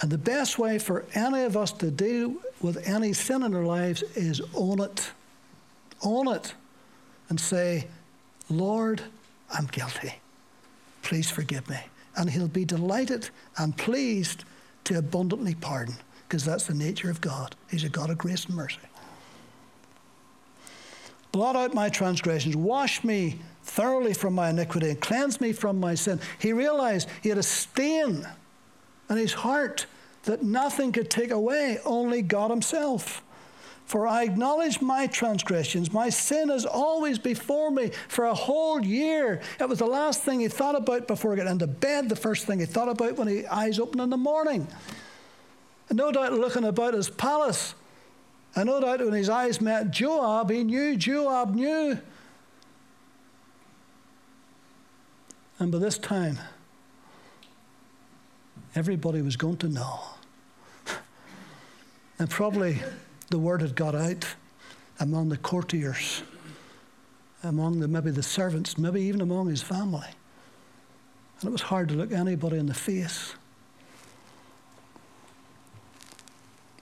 And 0.00 0.10
the 0.10 0.18
best 0.18 0.58
way 0.58 0.78
for 0.78 1.04
any 1.14 1.42
of 1.42 1.56
us 1.56 1.72
to 1.72 1.90
deal 1.90 2.34
with 2.60 2.86
any 2.88 3.12
sin 3.12 3.42
in 3.42 3.54
our 3.54 3.64
lives 3.64 4.02
is 4.14 4.40
own 4.54 4.80
it. 4.80 5.10
Own 6.02 6.28
it. 6.28 6.54
And 7.28 7.40
say, 7.40 7.86
Lord, 8.48 9.02
I'm 9.52 9.66
guilty. 9.66 10.14
Please 11.02 11.30
forgive 11.30 11.68
me. 11.68 11.78
And 12.16 12.30
He'll 12.30 12.48
be 12.48 12.64
delighted 12.64 13.30
and 13.56 13.76
pleased 13.76 14.44
to 14.84 14.98
abundantly 14.98 15.54
pardon, 15.54 15.96
because 16.26 16.44
that's 16.44 16.66
the 16.66 16.74
nature 16.74 17.10
of 17.10 17.20
God. 17.20 17.54
He's 17.70 17.84
a 17.84 17.88
God 17.88 18.10
of 18.10 18.18
grace 18.18 18.46
and 18.46 18.56
mercy. 18.56 18.78
Blot 21.32 21.54
out 21.54 21.74
my 21.74 21.88
transgressions, 21.88 22.56
wash 22.56 23.04
me 23.04 23.38
thoroughly 23.62 24.12
from 24.14 24.34
my 24.34 24.50
iniquity, 24.50 24.90
and 24.90 25.00
cleanse 25.00 25.40
me 25.40 25.52
from 25.52 25.78
my 25.78 25.94
sin. 25.94 26.18
He 26.40 26.52
realized 26.52 27.08
he 27.22 27.28
had 27.28 27.38
a 27.38 27.42
stain 27.42 28.26
in 29.08 29.16
his 29.16 29.32
heart 29.32 29.86
that 30.24 30.42
nothing 30.42 30.92
could 30.92 31.08
take 31.08 31.30
away, 31.30 31.78
only 31.84 32.22
God 32.22 32.50
Himself. 32.50 33.22
For 33.90 34.06
I 34.06 34.22
acknowledge 34.22 34.80
my 34.80 35.08
transgressions. 35.08 35.92
My 35.92 36.10
sin 36.10 36.48
is 36.48 36.64
always 36.64 37.18
before 37.18 37.72
me 37.72 37.90
for 38.06 38.26
a 38.26 38.34
whole 38.34 38.80
year. 38.80 39.40
It 39.58 39.68
was 39.68 39.80
the 39.80 39.86
last 39.86 40.22
thing 40.22 40.38
he 40.38 40.46
thought 40.46 40.76
about 40.76 41.08
before 41.08 41.34
got 41.34 41.48
into 41.48 41.66
bed, 41.66 42.08
the 42.08 42.14
first 42.14 42.46
thing 42.46 42.60
he 42.60 42.66
thought 42.66 42.88
about 42.88 43.16
when 43.16 43.26
his 43.26 43.46
eyes 43.46 43.80
opened 43.80 44.00
in 44.00 44.10
the 44.10 44.16
morning. 44.16 44.68
And 45.88 45.98
no 45.98 46.12
doubt 46.12 46.34
looking 46.34 46.62
about 46.62 46.94
his 46.94 47.10
palace. 47.10 47.74
And 48.54 48.66
no 48.66 48.80
doubt 48.80 49.00
when 49.00 49.12
his 49.12 49.28
eyes 49.28 49.60
met 49.60 49.90
Joab, 49.90 50.52
he 50.52 50.62
knew, 50.62 50.94
Joab 50.94 51.56
knew. 51.56 51.98
And 55.58 55.72
by 55.72 55.78
this 55.78 55.98
time, 55.98 56.38
everybody 58.76 59.20
was 59.20 59.34
going 59.34 59.56
to 59.56 59.68
know. 59.68 60.00
And 62.20 62.30
probably 62.30 62.78
the 63.30 63.38
word 63.38 63.62
had 63.62 63.74
got 63.74 63.94
out 63.94 64.26
among 64.98 65.28
the 65.28 65.36
courtiers, 65.36 66.22
among 67.42 67.80
the, 67.80 67.88
maybe 67.88 68.10
the 68.10 68.22
servants, 68.22 68.76
maybe 68.76 69.00
even 69.02 69.20
among 69.20 69.48
his 69.48 69.62
family. 69.62 70.08
And 71.40 71.48
it 71.48 71.52
was 71.52 71.62
hard 71.62 71.88
to 71.88 71.94
look 71.94 72.12
anybody 72.12 72.58
in 72.58 72.66
the 72.66 72.74
face. 72.74 73.34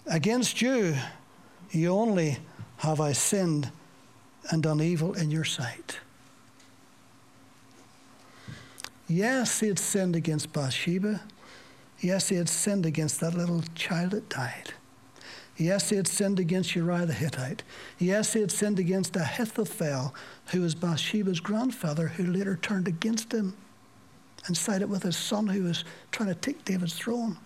Against 0.07 0.63
you, 0.63 0.97
you 1.71 1.91
only 1.91 2.39
have 2.79 3.01
I 3.01 3.13
sinned 3.13 3.71
and 4.51 4.63
done 4.63 4.81
evil 4.81 5.13
in 5.13 5.31
your 5.31 5.45
sight. 5.45 5.99
Yes, 9.07 9.61
he 9.61 9.69
had 9.69 9.79
sinned 9.79 10.17
against 10.17 10.53
Bathsheba. 10.53 11.21
Yes, 12.01 12.29
he 12.29 12.37
had 12.37 12.49
sinned 12.49 12.87
against 12.87 13.21
that 13.21 13.35
little 13.35 13.63
child 13.75 14.13
that 14.13 14.29
died. 14.29 14.73
Yes, 15.59 15.91
he 15.91 15.97
had 15.97 16.07
sinned 16.07 16.39
against 16.39 16.77
Uriah 16.77 17.05
the 17.05 17.13
Hittite. 17.13 17.65
Yes, 17.99 18.33
he 18.33 18.41
had 18.41 18.53
sinned 18.53 18.79
against 18.79 19.17
Ahithophel, 19.17 20.15
who 20.53 20.61
was 20.61 20.77
Bathsheba's 20.77 21.41
grandfather, 21.41 22.07
who 22.07 22.25
later 22.25 22.57
turned 22.57 22.87
against 22.87 23.33
him 23.33 23.55
and 24.47 24.57
sided 24.57 24.89
with 24.89 25.03
his 25.03 25.17
son, 25.17 25.49
who 25.49 25.65
was 25.65 25.85
trying 26.13 26.29
to 26.29 26.37
take 26.37 26.65
David's 26.65 26.95
throne. 26.95 27.39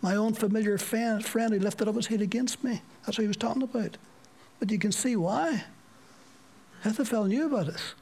My 0.00 0.14
own 0.14 0.34
familiar 0.34 0.78
friend, 0.78 1.24
friend, 1.26 1.60
lifted 1.60 1.88
up 1.88 1.96
his 1.96 2.06
head 2.06 2.22
against 2.22 2.62
me. 2.62 2.80
That's 3.04 3.18
what 3.18 3.22
he 3.22 3.28
was 3.28 3.36
talking 3.36 3.62
about. 3.62 3.96
But 4.60 4.70
you 4.70 4.78
can 4.78 4.92
see 4.92 5.16
why. 5.16 5.64
Ahithophel 6.84 7.24
knew 7.24 7.46
about 7.46 7.66
this. 7.66 7.94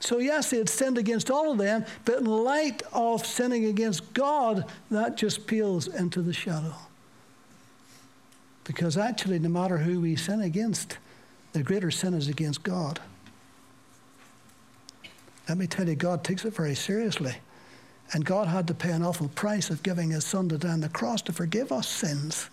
So, 0.00 0.18
yes, 0.18 0.50
they 0.50 0.56
had 0.56 0.68
sinned 0.68 0.96
against 0.98 1.30
all 1.30 1.52
of 1.52 1.58
them, 1.58 1.84
but 2.06 2.18
in 2.18 2.24
light 2.24 2.82
of 2.92 3.24
sinning 3.24 3.66
against 3.66 4.12
God, 4.14 4.64
that 4.90 5.16
just 5.16 5.46
peels 5.46 5.86
into 5.88 6.22
the 6.22 6.32
shadow. 6.32 6.74
Because 8.64 8.96
actually, 8.96 9.38
no 9.38 9.50
matter 9.50 9.78
who 9.78 10.00
we 10.00 10.16
sin 10.16 10.40
against, 10.40 10.96
the 11.52 11.62
greater 11.62 11.90
sin 11.90 12.14
is 12.14 12.28
against 12.28 12.62
God. 12.62 12.98
Let 15.48 15.58
me 15.58 15.66
tell 15.66 15.88
you, 15.88 15.96
God 15.96 16.24
takes 16.24 16.44
it 16.44 16.54
very 16.54 16.74
seriously. 16.74 17.34
And 18.12 18.24
God 18.24 18.48
had 18.48 18.66
to 18.68 18.74
pay 18.74 18.90
an 18.90 19.02
awful 19.02 19.28
price 19.28 19.70
of 19.70 19.82
giving 19.82 20.10
his 20.10 20.24
son 20.24 20.48
to 20.48 20.58
die 20.58 20.70
on 20.70 20.80
the 20.80 20.88
cross 20.88 21.22
to 21.22 21.32
forgive 21.32 21.72
us 21.72 21.88
sins. 21.88 22.48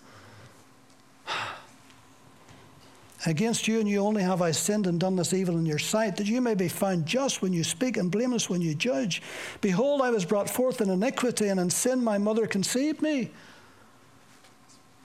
Against 3.26 3.66
you 3.66 3.80
and 3.80 3.88
you 3.88 3.98
only 3.98 4.22
have 4.22 4.40
I 4.40 4.52
sinned 4.52 4.86
and 4.86 5.00
done 5.00 5.16
this 5.16 5.32
evil 5.32 5.56
in 5.56 5.66
your 5.66 5.78
sight, 5.78 6.16
that 6.16 6.28
you 6.28 6.40
may 6.40 6.54
be 6.54 6.68
found 6.68 7.04
just 7.04 7.42
when 7.42 7.52
you 7.52 7.64
speak 7.64 7.96
and 7.96 8.12
blameless 8.12 8.48
when 8.48 8.62
you 8.62 8.74
judge. 8.74 9.22
Behold, 9.60 10.02
I 10.02 10.10
was 10.10 10.24
brought 10.24 10.48
forth 10.48 10.80
in 10.80 10.88
iniquity, 10.88 11.48
and 11.48 11.58
in 11.58 11.68
sin 11.68 12.02
my 12.02 12.18
mother 12.18 12.46
conceived 12.46 13.02
me. 13.02 13.30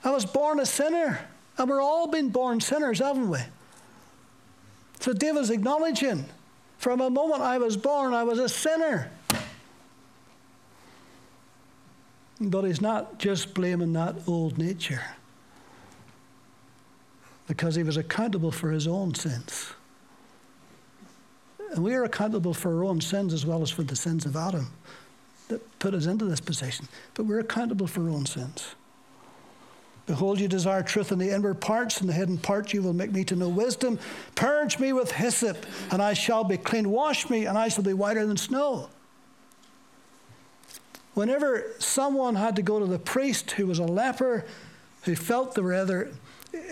I 0.04 0.10
was 0.10 0.24
born 0.24 0.60
a 0.60 0.66
sinner, 0.66 1.26
and 1.58 1.68
we're 1.68 1.80
all 1.80 2.06
been 2.06 2.28
born 2.28 2.60
sinners, 2.60 3.00
haven't 3.00 3.30
we? 3.30 3.40
So 5.00 5.12
David's 5.12 5.50
acknowledging 5.50 6.24
from 6.78 7.00
a 7.00 7.10
moment 7.10 7.42
I 7.42 7.58
was 7.58 7.76
born, 7.76 8.14
I 8.14 8.22
was 8.22 8.38
a 8.38 8.48
sinner. 8.48 9.10
But 12.40 12.62
he's 12.62 12.80
not 12.80 13.18
just 13.18 13.54
blaming 13.54 13.92
that 13.94 14.14
old 14.28 14.56
nature 14.56 15.02
because 17.46 17.74
he 17.74 17.82
was 17.82 17.96
accountable 17.96 18.50
for 18.50 18.70
his 18.70 18.86
own 18.86 19.14
sins. 19.14 19.72
And 21.72 21.82
we 21.82 21.94
are 21.94 22.04
accountable 22.04 22.54
for 22.54 22.76
our 22.76 22.84
own 22.84 23.00
sins 23.00 23.32
as 23.32 23.44
well 23.44 23.62
as 23.62 23.70
for 23.70 23.82
the 23.82 23.96
sins 23.96 24.26
of 24.26 24.36
Adam 24.36 24.70
that 25.48 25.78
put 25.78 25.94
us 25.94 26.06
into 26.06 26.24
this 26.24 26.40
position. 26.40 26.88
But 27.14 27.26
we're 27.26 27.40
accountable 27.40 27.86
for 27.86 28.02
our 28.02 28.10
own 28.10 28.26
sins. 28.26 28.74
Behold, 30.06 30.38
you 30.38 30.48
desire 30.48 30.82
truth 30.82 31.12
in 31.12 31.18
the 31.18 31.30
inward 31.30 31.60
parts, 31.60 32.00
and 32.00 32.08
the 32.08 32.12
hidden 32.12 32.36
part 32.36 32.74
you 32.74 32.82
will 32.82 32.92
make 32.92 33.10
me 33.10 33.24
to 33.24 33.36
know 33.36 33.48
wisdom. 33.48 33.98
Purge 34.34 34.78
me 34.78 34.92
with 34.92 35.10
hyssop, 35.10 35.56
and 35.90 36.02
I 36.02 36.12
shall 36.12 36.44
be 36.44 36.58
clean. 36.58 36.90
Wash 36.90 37.30
me, 37.30 37.46
and 37.46 37.56
I 37.56 37.68
shall 37.68 37.84
be 37.84 37.94
whiter 37.94 38.26
than 38.26 38.36
snow. 38.36 38.90
Whenever 41.14 41.72
someone 41.78 42.34
had 42.34 42.56
to 42.56 42.62
go 42.62 42.78
to 42.78 42.86
the 42.86 42.98
priest 42.98 43.52
who 43.52 43.66
was 43.66 43.78
a 43.78 43.84
leper, 43.84 44.44
who 45.04 45.16
felt 45.16 45.54
they 45.54 45.62
were 45.62 45.74
either 45.74 46.10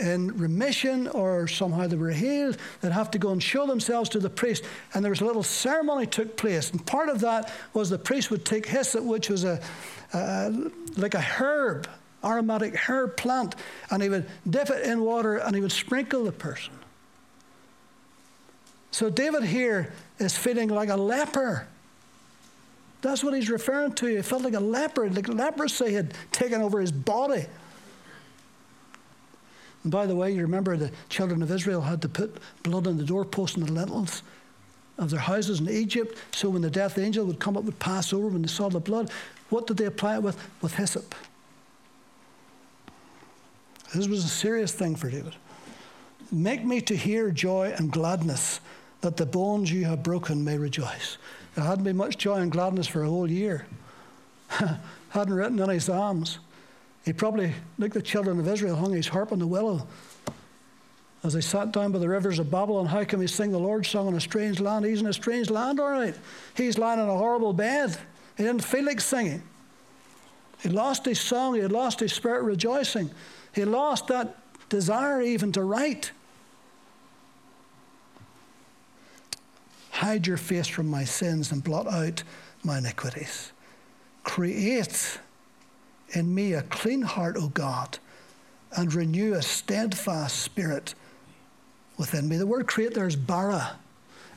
in 0.01 0.37
remission 0.37 1.09
or 1.09 1.47
somehow 1.47 1.87
they 1.87 1.97
were 1.97 2.11
healed, 2.11 2.57
they'd 2.81 2.93
have 2.93 3.11
to 3.13 3.19
go 3.19 3.31
and 3.31 3.43
show 3.43 3.67
themselves 3.67 4.09
to 4.11 4.19
the 4.19 4.31
priest. 4.31 4.65
And 4.95 5.05
there 5.05 5.11
was 5.11 5.21
a 5.21 5.25
little 5.25 5.43
ceremony 5.43 6.07
took 6.07 6.37
place. 6.37 6.71
And 6.71 6.85
part 6.87 7.09
of 7.09 7.21
that 7.21 7.53
was 7.75 7.91
the 7.91 7.99
priest 7.99 8.31
would 8.31 8.45
take 8.45 8.67
hyssop, 8.67 9.05
which 9.05 9.29
was 9.29 9.45
a, 9.45 9.61
a 10.13 10.53
like 10.97 11.15
a 11.15 11.21
herb, 11.21 11.89
aromatic 12.25 12.77
herb 12.89 13.17
plant, 13.17 13.55
and 13.91 14.03
he 14.03 14.09
would 14.09 14.27
dip 14.49 14.71
it 14.71 14.87
in 14.87 15.03
water 15.03 15.37
and 15.37 15.55
he 15.55 15.61
would 15.63 15.73
sprinkle 15.73 16.25
the 16.25 16.33
person. 16.33 16.73
So 18.91 19.09
David 19.09 19.45
here 19.45 19.93
is 20.19 20.37
feeling 20.37 20.69
like 20.69 20.91
a 20.91 20.97
leper. 20.97 21.67
That's 23.01 23.25
what 23.25 23.35
he's 23.35 23.51
referring 23.51 23.95
to. 23.95 24.07
He 24.07 24.23
felt 24.23 24.43
like 24.43 24.55
a 24.55 24.61
leper, 24.61 25.09
like 25.11 25.29
leprosy 25.29 25.95
had 25.95 26.15
taken 26.31 26.61
over 26.63 26.81
his 26.81 26.93
body. 26.93 27.47
And 29.83 29.93
by 29.93 30.07
the 30.07 30.15
way, 30.15 30.33
you 30.33 30.43
remember 30.43 30.77
the 30.77 30.93
children 31.09 31.43
of 31.43 31.51
Israel 31.51 31.81
had 31.81 32.03
to 32.03 32.09
put 32.09 32.37
blood 32.63 32.87
on 32.87 32.99
the 32.99 33.05
doorposts 33.05 33.57
and 33.57 33.67
the 33.67 33.73
lintels 33.73 34.23
of 34.99 35.11
their 35.11 35.21
houses 35.21 35.61
in 35.61 35.69
Egypt. 35.69 36.17
So 36.33 36.51
when 36.51 36.63
the 36.63 36.71
death 36.71 36.99
angel 36.99 37.25
would 37.27 37.41
come 37.41 37.57
up, 37.57 37.65
would 37.65 37.79
pass 37.79 38.13
over 38.13 38.29
when 38.29 38.43
they 38.43 38.49
saw 38.49 38.69
the 38.69 38.81
blood, 38.81 39.11
what 39.49 39.67
did 39.67 39.77
they 39.77 39.87
apply 39.87 40.17
it 40.17 40.23
with? 40.23 40.39
With 40.61 40.75
hyssop. 40.75 41.15
This 43.95 44.09
was 44.09 44.25
a 44.25 44.29
serious 44.29 44.73
thing 44.73 44.97
for 44.97 45.11
David. 45.11 45.35
Make 46.31 46.65
me 46.65 46.81
to 46.83 46.97
hear 46.97 47.31
joy 47.31 47.75
and 47.77 47.93
gladness, 47.93 48.61
that 49.03 49.19
the 49.19 49.27
bones 49.27 49.71
you 49.71 49.85
have 49.85 50.03
broken 50.03 50.45
may 50.45 50.57
rejoice. 50.57 51.19
There 51.55 51.65
hadn't 51.65 51.85
been 51.85 51.97
much 51.97 52.17
joy 52.17 52.37
and 52.37 52.51
gladness 52.51 52.87
for 52.87 53.03
a 53.03 53.09
whole 53.09 53.31
year. 53.31 53.67
hadn't 55.11 55.35
written 55.35 55.61
any 55.61 55.79
psalms. 55.79 56.39
He 57.05 57.13
probably, 57.13 57.53
like 57.79 57.93
the 57.93 58.03
children 58.03 58.39
of 58.39 58.47
Israel, 58.47 58.77
hung 58.77 58.93
his 58.93 59.09
harp 59.09 59.33
on 59.33 59.39
the 59.39 59.47
willow 59.47 59.87
as 61.25 61.35
they 61.35 61.41
sat 61.41 61.73
down 61.73 61.93
by 61.93 61.99
the 61.99 62.09
rivers 62.09 62.39
of 62.39 62.51
Babylon. 62.51 62.87
How 62.87 63.05
can 63.05 63.19
we 63.19 63.27
sing 63.27 63.53
the 63.53 63.59
Lord's 63.59 63.89
song 63.89 64.09
in 64.09 64.15
a 64.15 64.21
strange 64.21 64.61
land? 64.61 64.85
He's 64.85 65.01
in 65.01 65.07
a 65.07 65.13
strange 65.13 65.51
land, 65.51 65.79
all 65.79 65.91
right. 65.91 66.17
He's 66.57 66.79
lying 66.79 67.01
in 67.01 67.09
a 67.09 67.17
horrible 67.17 67.53
bed. 67.53 67.97
He 68.37 68.45
didn't 68.45 68.65
feel 68.65 68.85
like 68.85 69.01
singing. 69.01 69.43
He 70.63 70.69
lost 70.69 71.05
his 71.05 71.21
song. 71.21 71.55
He 71.55 71.61
had 71.61 71.73
lost 71.73 72.01
his 72.01 72.13
spirit 72.13 72.43
rejoicing. 72.43 73.11
He 73.53 73.65
lost 73.65 74.09
that 74.09 74.37
desire 74.69 75.21
even 75.21 75.53
to 75.53 75.63
write. 75.63 76.13
Hide 79.91 80.27
your 80.27 80.37
face 80.37 80.67
from 80.67 80.89
my 80.89 81.05
sins 81.05 81.53
and 81.53 81.63
blot 81.63 81.87
out 81.87 82.23
my 82.65 82.79
iniquities. 82.79 83.53
Create 84.25 85.19
in 86.13 86.35
me 86.35 86.53
a 86.55 86.63
clean 86.63 87.03
heart, 87.03 87.37
O 87.39 87.49
God, 87.49 87.99
and 88.77 88.93
renew 88.93 89.35
a 89.35 89.43
steadfast 89.43 90.41
spirit 90.41 90.95
within 91.99 92.29
me. 92.29 92.37
The 92.37 92.47
word 92.47 92.67
create 92.67 92.95
there 92.95 93.07
is 93.07 93.17
bara, 93.17 93.77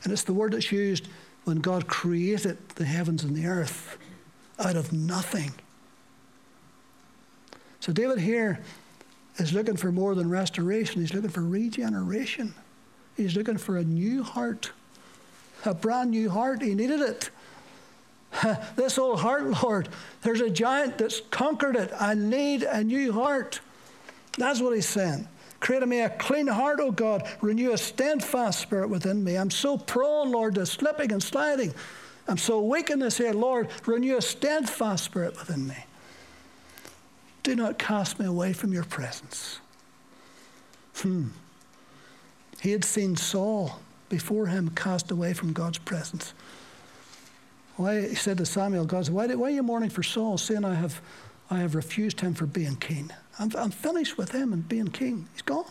and 0.02 0.12
it's 0.12 0.24
the 0.24 0.34
word 0.34 0.52
that's 0.52 0.72
used 0.72 1.08
when 1.44 1.58
God 1.58 1.86
created 1.86 2.58
the 2.70 2.84
heavens 2.84 3.24
and 3.24 3.36
the 3.36 3.46
earth 3.46 3.98
out 4.58 4.76
of 4.76 4.92
nothing. 4.92 5.52
So 7.80 7.92
David 7.92 8.18
here 8.18 8.60
is 9.38 9.52
looking 9.52 9.76
for 9.76 9.92
more 9.92 10.14
than 10.14 10.28
restoration, 10.28 11.00
he's 11.00 11.14
looking 11.14 11.30
for 11.30 11.42
regeneration. 11.42 12.54
He's 13.16 13.34
looking 13.34 13.56
for 13.56 13.78
a 13.78 13.84
new 13.84 14.22
heart, 14.22 14.72
a 15.64 15.72
brand 15.72 16.10
new 16.10 16.28
heart. 16.28 16.62
He 16.62 16.74
needed 16.74 17.00
it. 17.00 17.30
this 18.76 18.98
old 18.98 19.20
heart, 19.20 19.62
Lord, 19.62 19.88
there's 20.22 20.40
a 20.40 20.50
giant 20.50 20.98
that's 20.98 21.20
conquered 21.30 21.76
it. 21.76 21.92
I 21.98 22.14
need 22.14 22.62
a 22.62 22.82
new 22.82 23.12
heart. 23.12 23.60
That's 24.38 24.60
what 24.60 24.74
he's 24.74 24.86
saying. 24.86 25.28
Create 25.60 25.82
in 25.82 25.88
me 25.88 26.00
a 26.00 26.10
clean 26.10 26.46
heart, 26.46 26.80
O 26.80 26.90
God. 26.90 27.26
Renew 27.40 27.72
a 27.72 27.78
steadfast 27.78 28.60
spirit 28.60 28.88
within 28.88 29.24
me. 29.24 29.36
I'm 29.36 29.50
so 29.50 29.78
prone, 29.78 30.30
Lord, 30.30 30.56
to 30.56 30.66
slipping 30.66 31.12
and 31.12 31.22
sliding. 31.22 31.74
I'm 32.28 32.36
so 32.36 32.60
weak 32.60 32.90
in 32.90 32.98
this 32.98 33.18
here, 33.18 33.32
Lord. 33.32 33.68
Renew 33.86 34.16
a 34.16 34.22
steadfast 34.22 35.04
spirit 35.04 35.38
within 35.38 35.66
me. 35.66 35.86
Do 37.42 37.54
not 37.54 37.78
cast 37.78 38.18
me 38.18 38.26
away 38.26 38.52
from 38.52 38.72
your 38.72 38.84
presence. 38.84 39.60
Hmm. 40.96 41.28
He 42.60 42.72
had 42.72 42.84
seen 42.84 43.16
Saul 43.16 43.80
before 44.08 44.46
him 44.46 44.70
cast 44.70 45.10
away 45.10 45.32
from 45.32 45.52
God's 45.52 45.78
presence. 45.78 46.34
Why, 47.76 48.08
he 48.08 48.14
said 48.14 48.38
to 48.38 48.46
Samuel, 48.46 48.86
God 48.86 49.06
said, 49.06 49.14
why, 49.14 49.26
why 49.34 49.48
are 49.48 49.50
you 49.50 49.62
mourning 49.62 49.90
for 49.90 50.02
Saul, 50.02 50.38
saying 50.38 50.64
I 50.64 50.74
have, 50.74 51.00
I 51.50 51.58
have 51.58 51.74
refused 51.74 52.20
him 52.20 52.34
for 52.34 52.46
being 52.46 52.76
king? 52.76 53.10
I'm, 53.38 53.50
I'm 53.56 53.70
finished 53.70 54.16
with 54.16 54.32
him 54.32 54.52
and 54.52 54.66
being 54.66 54.88
king. 54.88 55.28
He's 55.32 55.42
gone. 55.42 55.70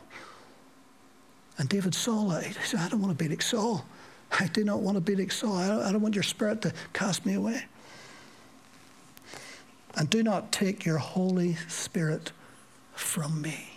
And 1.58 1.68
David 1.68 1.96
saw 1.96 2.26
that. 2.30 2.46
He 2.46 2.54
said, 2.54 2.82
I 2.82 2.90
don't 2.90 3.02
want 3.02 3.18
to 3.18 3.24
be 3.24 3.30
like 3.30 3.42
Saul. 3.42 3.86
I 4.40 4.48
do 4.48 4.64
not 4.64 4.82
want 4.82 4.96
to 4.96 5.02
be 5.02 5.16
like 5.16 5.32
Saul. 5.32 5.56
I 5.58 5.68
don't, 5.68 5.82
I 5.82 5.92
don't 5.92 6.02
want 6.02 6.16
your 6.16 6.24
spirit 6.24 6.62
to 6.62 6.74
cast 6.94 7.26
me 7.26 7.34
away. 7.34 7.66
And 9.96 10.10
do 10.10 10.22
not 10.22 10.52
take 10.52 10.86
your 10.86 10.98
Holy 10.98 11.56
Spirit 11.70 12.34
from 12.94 13.42
me. 13.42 13.70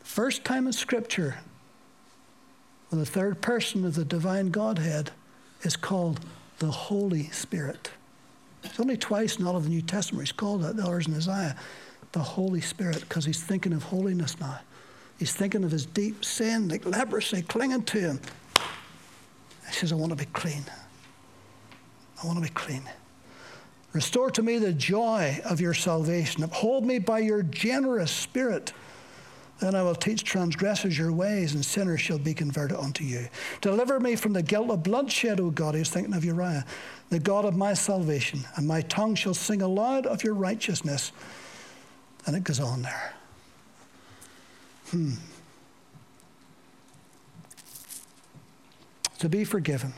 First 0.00 0.44
time 0.44 0.66
in 0.66 0.74
Scripture, 0.74 1.38
when 2.90 3.00
the 3.00 3.06
third 3.06 3.40
person 3.40 3.86
of 3.86 3.94
the 3.94 4.04
divine 4.04 4.50
Godhead 4.50 5.10
is 5.62 5.74
called 5.74 6.20
the 6.62 6.70
Holy 6.70 7.28
Spirit. 7.30 7.90
It's 8.62 8.78
only 8.78 8.96
twice 8.96 9.36
in 9.36 9.46
all 9.48 9.56
of 9.56 9.64
the 9.64 9.68
New 9.68 9.82
Testament 9.82 10.28
he's 10.28 10.32
called 10.32 10.62
that, 10.62 10.76
the 10.76 10.84
others 10.84 11.08
in 11.08 11.14
Isaiah, 11.14 11.56
the 12.12 12.20
Holy 12.20 12.60
Spirit, 12.60 13.00
because 13.00 13.24
he's 13.24 13.42
thinking 13.42 13.72
of 13.72 13.82
holiness 13.82 14.38
now. 14.38 14.60
He's 15.18 15.34
thinking 15.34 15.64
of 15.64 15.72
his 15.72 15.86
deep 15.86 16.24
sin, 16.24 16.68
like 16.68 16.86
leprosy, 16.86 17.42
clinging 17.42 17.82
to 17.82 17.98
him. 17.98 18.20
He 19.66 19.72
says, 19.72 19.90
I 19.90 19.96
want 19.96 20.10
to 20.10 20.16
be 20.16 20.26
clean. 20.26 20.62
I 22.22 22.26
want 22.26 22.38
to 22.38 22.42
be 22.44 22.54
clean. 22.54 22.88
Restore 23.92 24.30
to 24.30 24.42
me 24.42 24.58
the 24.58 24.72
joy 24.72 25.40
of 25.44 25.60
your 25.60 25.74
salvation. 25.74 26.44
Uphold 26.44 26.86
me 26.86 27.00
by 27.00 27.18
your 27.18 27.42
generous 27.42 28.12
spirit. 28.12 28.72
Then 29.62 29.76
I 29.76 29.82
will 29.84 29.94
teach 29.94 30.24
transgressors 30.24 30.98
your 30.98 31.12
ways, 31.12 31.54
and 31.54 31.64
sinners 31.64 32.00
shall 32.00 32.18
be 32.18 32.34
converted 32.34 32.76
unto 32.76 33.04
you. 33.04 33.28
Deliver 33.60 34.00
me 34.00 34.16
from 34.16 34.32
the 34.32 34.42
guilt 34.42 34.70
of 34.70 34.82
bloodshed, 34.82 35.38
O 35.38 35.50
God. 35.50 35.76
He's 35.76 35.88
thinking 35.88 36.14
of 36.14 36.24
Uriah, 36.24 36.64
the 37.10 37.20
God 37.20 37.44
of 37.44 37.56
my 37.56 37.72
salvation, 37.72 38.40
and 38.56 38.66
my 38.66 38.80
tongue 38.80 39.14
shall 39.14 39.34
sing 39.34 39.62
aloud 39.62 40.04
of 40.04 40.24
your 40.24 40.34
righteousness. 40.34 41.12
And 42.26 42.34
it 42.34 42.42
goes 42.42 42.58
on 42.58 42.82
there. 42.82 43.14
Hmm. 44.90 45.12
To 49.20 49.28
be 49.28 49.44
forgiven. 49.44 49.92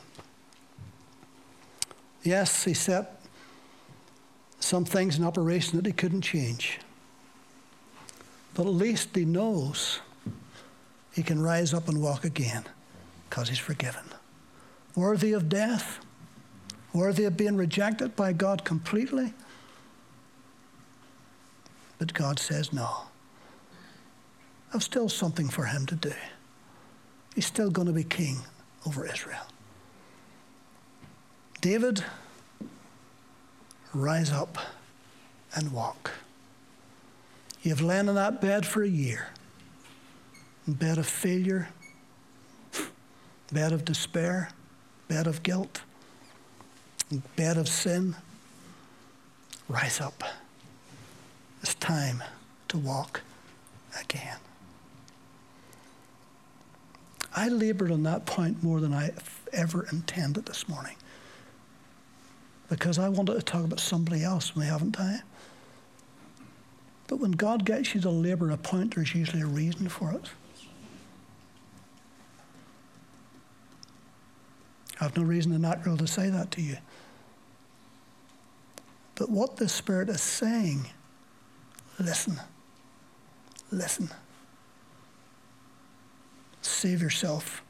Yes, 2.22 2.64
he 2.64 2.74
set 2.74 3.18
some 4.60 4.84
things 4.84 5.16
in 5.16 5.24
operation 5.24 5.78
that 5.78 5.86
he 5.86 5.92
couldn't 5.92 6.20
change. 6.20 6.80
But 8.54 8.66
at 8.66 8.72
least 8.72 9.14
he 9.14 9.24
knows 9.24 10.00
he 11.12 11.22
can 11.22 11.42
rise 11.42 11.74
up 11.74 11.88
and 11.88 12.00
walk 12.00 12.24
again 12.24 12.64
because 13.28 13.48
he's 13.48 13.58
forgiven. 13.58 14.04
Worthy 14.94 15.32
of 15.32 15.48
death, 15.48 15.98
worthy 16.92 17.24
of 17.24 17.36
being 17.36 17.56
rejected 17.56 18.14
by 18.14 18.32
God 18.32 18.64
completely. 18.64 19.34
But 21.98 22.14
God 22.14 22.38
says, 22.38 22.72
no. 22.72 23.02
I've 24.72 24.82
still 24.82 25.08
something 25.08 25.48
for 25.48 25.64
him 25.64 25.86
to 25.86 25.94
do. 25.94 26.12
He's 27.34 27.46
still 27.46 27.70
going 27.70 27.86
to 27.86 27.92
be 27.92 28.04
king 28.04 28.38
over 28.86 29.06
Israel. 29.06 29.46
David, 31.60 32.04
rise 33.92 34.30
up 34.30 34.58
and 35.54 35.72
walk. 35.72 36.10
You've 37.64 37.80
lain 37.80 38.10
in 38.10 38.14
that 38.14 38.42
bed 38.42 38.66
for 38.66 38.82
a 38.82 38.88
year. 38.88 39.28
Bed 40.68 40.98
of 40.98 41.06
failure, 41.06 41.70
bed 43.50 43.72
of 43.72 43.86
despair, 43.86 44.50
bed 45.08 45.26
of 45.26 45.42
guilt, 45.42 45.80
bed 47.36 47.56
of 47.56 47.66
sin. 47.66 48.16
Rise 49.66 49.98
up. 49.98 50.22
It's 51.62 51.74
time 51.76 52.22
to 52.68 52.76
walk 52.76 53.22
again. 53.98 54.38
I 57.34 57.48
labored 57.48 57.90
on 57.90 58.02
that 58.02 58.26
point 58.26 58.62
more 58.62 58.80
than 58.80 58.92
I 58.92 59.12
ever 59.54 59.86
intended 59.90 60.44
this 60.44 60.68
morning 60.68 60.96
because 62.68 62.98
I 62.98 63.08
wanted 63.08 63.34
to 63.34 63.42
talk 63.42 63.64
about 63.64 63.80
somebody 63.80 64.22
else 64.22 64.50
and 64.50 64.62
we 64.62 64.66
haven't 64.66 64.92
time. 64.92 65.22
But 67.14 67.20
when 67.20 67.30
God 67.30 67.64
gets 67.64 67.94
you 67.94 68.00
to 68.00 68.10
labor 68.10 68.50
a 68.50 68.56
point, 68.56 68.96
there's 68.96 69.14
usually 69.14 69.42
a 69.42 69.46
reason 69.46 69.88
for 69.88 70.10
it. 70.10 70.30
I 75.00 75.04
have 75.04 75.16
no 75.16 75.22
reason 75.22 75.52
in 75.52 75.62
that 75.62 75.76
natural 75.76 75.96
to 75.98 76.08
say 76.08 76.28
that 76.28 76.50
to 76.50 76.60
you. 76.60 76.76
But 79.14 79.30
what 79.30 79.58
the 79.58 79.68
Spirit 79.68 80.08
is 80.08 80.22
saying, 80.22 80.88
listen, 82.00 82.40
listen. 83.70 84.10
Save 86.62 87.00
yourself 87.00 87.62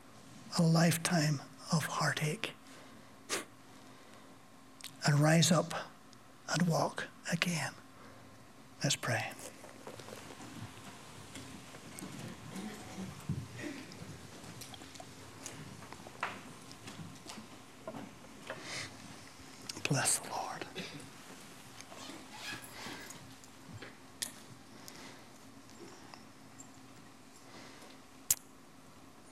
a 0.58 0.62
lifetime 0.62 1.42
of 1.70 1.84
heartache 1.84 2.52
and 5.04 5.20
rise 5.20 5.52
up 5.52 5.74
and 6.48 6.66
walk 6.66 7.08
again. 7.30 7.72
Let's 8.84 8.96
pray. 8.96 9.24
Bless 19.88 20.18
the 20.18 20.28
Lord. 20.28 20.66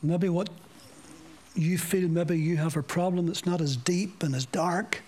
Maybe 0.03 0.31
what 0.31 0.49
you 1.55 1.77
feel, 1.77 2.09
maybe 2.09 2.41
you 2.41 2.57
have 2.57 2.79
a 2.79 2.83
problem 2.83 3.27
that's 3.27 3.45
not 3.45 3.61
as 3.61 3.77
deep 3.77 4.23
and 4.23 4.35
as 4.35 4.47
dark 4.47 5.03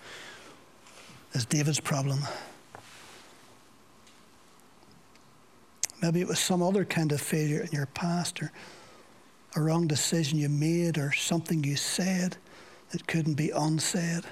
as 1.32 1.46
David's 1.46 1.80
problem. 1.80 2.20
Maybe 6.04 6.20
it 6.20 6.28
was 6.28 6.38
some 6.38 6.62
other 6.62 6.84
kind 6.84 7.12
of 7.12 7.20
failure 7.22 7.62
in 7.62 7.70
your 7.72 7.86
past 7.86 8.42
or 8.42 8.52
a 9.56 9.60
wrong 9.62 9.86
decision 9.86 10.38
you 10.38 10.50
made 10.50 10.98
or 10.98 11.12
something 11.12 11.64
you 11.64 11.76
said 11.76 12.36
that 12.90 13.06
couldn't 13.06 13.36
be 13.36 13.48
unsaid. 13.48 14.24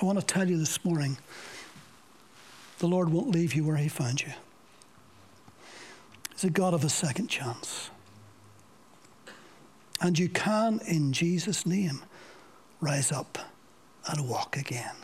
I 0.00 0.04
want 0.06 0.18
to 0.18 0.24
tell 0.24 0.48
you 0.48 0.56
this 0.56 0.82
morning 0.82 1.18
the 2.78 2.88
Lord 2.88 3.10
won't 3.10 3.28
leave 3.28 3.52
you 3.52 3.66
where 3.66 3.76
He 3.76 3.88
found 3.88 4.22
you. 4.22 4.32
He's 6.32 6.44
a 6.44 6.50
God 6.50 6.72
of 6.72 6.84
a 6.84 6.88
second 6.88 7.26
chance. 7.26 7.90
And 10.00 10.18
you 10.18 10.30
can, 10.30 10.80
in 10.86 11.12
Jesus' 11.12 11.66
name, 11.66 12.02
rise 12.80 13.12
up 13.12 13.51
and 14.08 14.28
walk 14.28 14.56
again. 14.56 14.94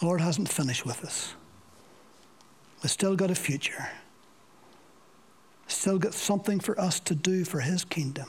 The 0.00 0.06
Lord 0.06 0.20
hasn't 0.20 0.48
finished 0.48 0.84
with 0.84 1.04
us. 1.04 1.34
We've 2.82 2.90
still 2.90 3.16
got 3.16 3.30
a 3.30 3.34
future. 3.34 3.88
Still 5.68 5.98
got 5.98 6.14
something 6.14 6.60
for 6.60 6.78
us 6.80 7.00
to 7.00 7.14
do 7.14 7.44
for 7.44 7.60
His 7.60 7.84
kingdom. 7.84 8.28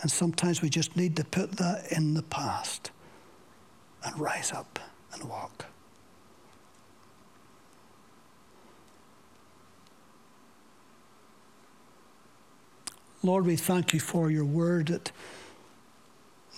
And 0.00 0.10
sometimes 0.10 0.62
we 0.62 0.70
just 0.70 0.96
need 0.96 1.16
to 1.16 1.24
put 1.24 1.52
that 1.52 1.92
in 1.92 2.14
the 2.14 2.22
past 2.22 2.90
and 4.02 4.18
rise 4.18 4.50
up 4.52 4.78
and 5.12 5.24
walk. 5.24 5.66
Lord, 13.22 13.44
we 13.44 13.56
thank 13.56 13.92
you 13.92 14.00
for 14.00 14.30
your 14.30 14.46
word 14.46 14.86
that 14.86 15.12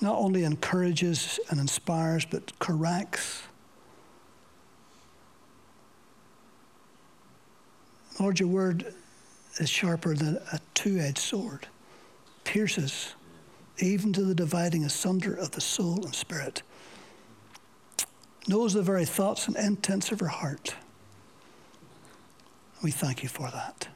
not 0.01 0.18
only 0.18 0.45
encourages 0.45 1.38
and 1.51 1.61
inspires, 1.61 2.24
but 2.24 2.59
corrects. 2.59 3.43
Lord, 8.18 8.40
your 8.40 8.49
word 8.49 8.95
is 9.59 9.68
sharper 9.68 10.14
than 10.14 10.36
a 10.53 10.61
two 10.74 10.99
edged 10.99 11.18
sword, 11.18 11.66
pierces 12.45 13.14
even 13.78 14.12
to 14.12 14.22
the 14.22 14.34
dividing 14.34 14.84
asunder 14.84 15.34
of 15.34 15.53
the 15.53 15.61
soul 15.61 16.05
and 16.05 16.14
spirit, 16.14 16.62
knows 18.47 18.74
the 18.74 18.82
very 18.82 19.05
thoughts 19.05 19.49
and 19.49 19.57
intents 19.57 20.12
of 20.12 20.20
her 20.20 20.28
heart. 20.28 20.74
We 22.82 22.90
thank 22.90 23.22
you 23.22 23.28
for 23.28 23.51
that. 23.51 23.88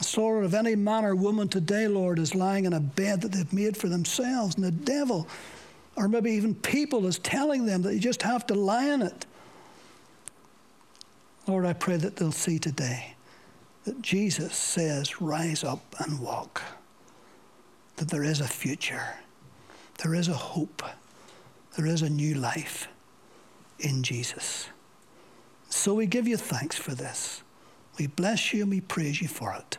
So, 0.00 0.22
Lord, 0.22 0.44
if 0.44 0.54
any 0.54 0.74
man 0.74 1.04
or 1.04 1.14
woman 1.14 1.48
today, 1.48 1.86
Lord, 1.86 2.18
is 2.18 2.34
lying 2.34 2.64
in 2.64 2.72
a 2.72 2.80
bed 2.80 3.20
that 3.20 3.32
they've 3.32 3.52
made 3.52 3.76
for 3.76 3.88
themselves, 3.88 4.56
and 4.56 4.64
the 4.64 4.72
devil, 4.72 5.28
or 5.96 6.08
maybe 6.08 6.32
even 6.32 6.54
people, 6.54 7.06
is 7.06 7.18
telling 7.20 7.64
them 7.64 7.82
that 7.82 7.94
you 7.94 8.00
just 8.00 8.22
have 8.22 8.46
to 8.48 8.54
lie 8.54 8.86
in 8.86 9.02
it, 9.02 9.26
Lord, 11.46 11.66
I 11.66 11.74
pray 11.74 11.96
that 11.96 12.16
they'll 12.16 12.32
see 12.32 12.58
today 12.58 13.14
that 13.84 14.00
Jesus 14.00 14.56
says, 14.56 15.20
Rise 15.20 15.62
up 15.62 15.94
and 16.00 16.20
walk 16.20 16.62
that 17.96 18.08
there 18.08 18.24
is 18.24 18.40
a 18.40 18.48
future, 18.48 19.18
there 20.02 20.14
is 20.14 20.28
a 20.28 20.34
hope, 20.34 20.82
there 21.76 21.86
is 21.86 22.02
a 22.02 22.10
new 22.10 22.34
life 22.34 22.88
in 23.78 24.02
Jesus. 24.02 24.68
So 25.68 25.94
we 25.94 26.06
give 26.06 26.26
you 26.26 26.36
thanks 26.36 26.76
for 26.76 26.94
this. 26.94 27.42
We 27.98 28.06
bless 28.06 28.52
you 28.52 28.62
and 28.62 28.70
we 28.70 28.80
praise 28.80 29.20
you 29.20 29.28
for 29.28 29.52
it. 29.54 29.78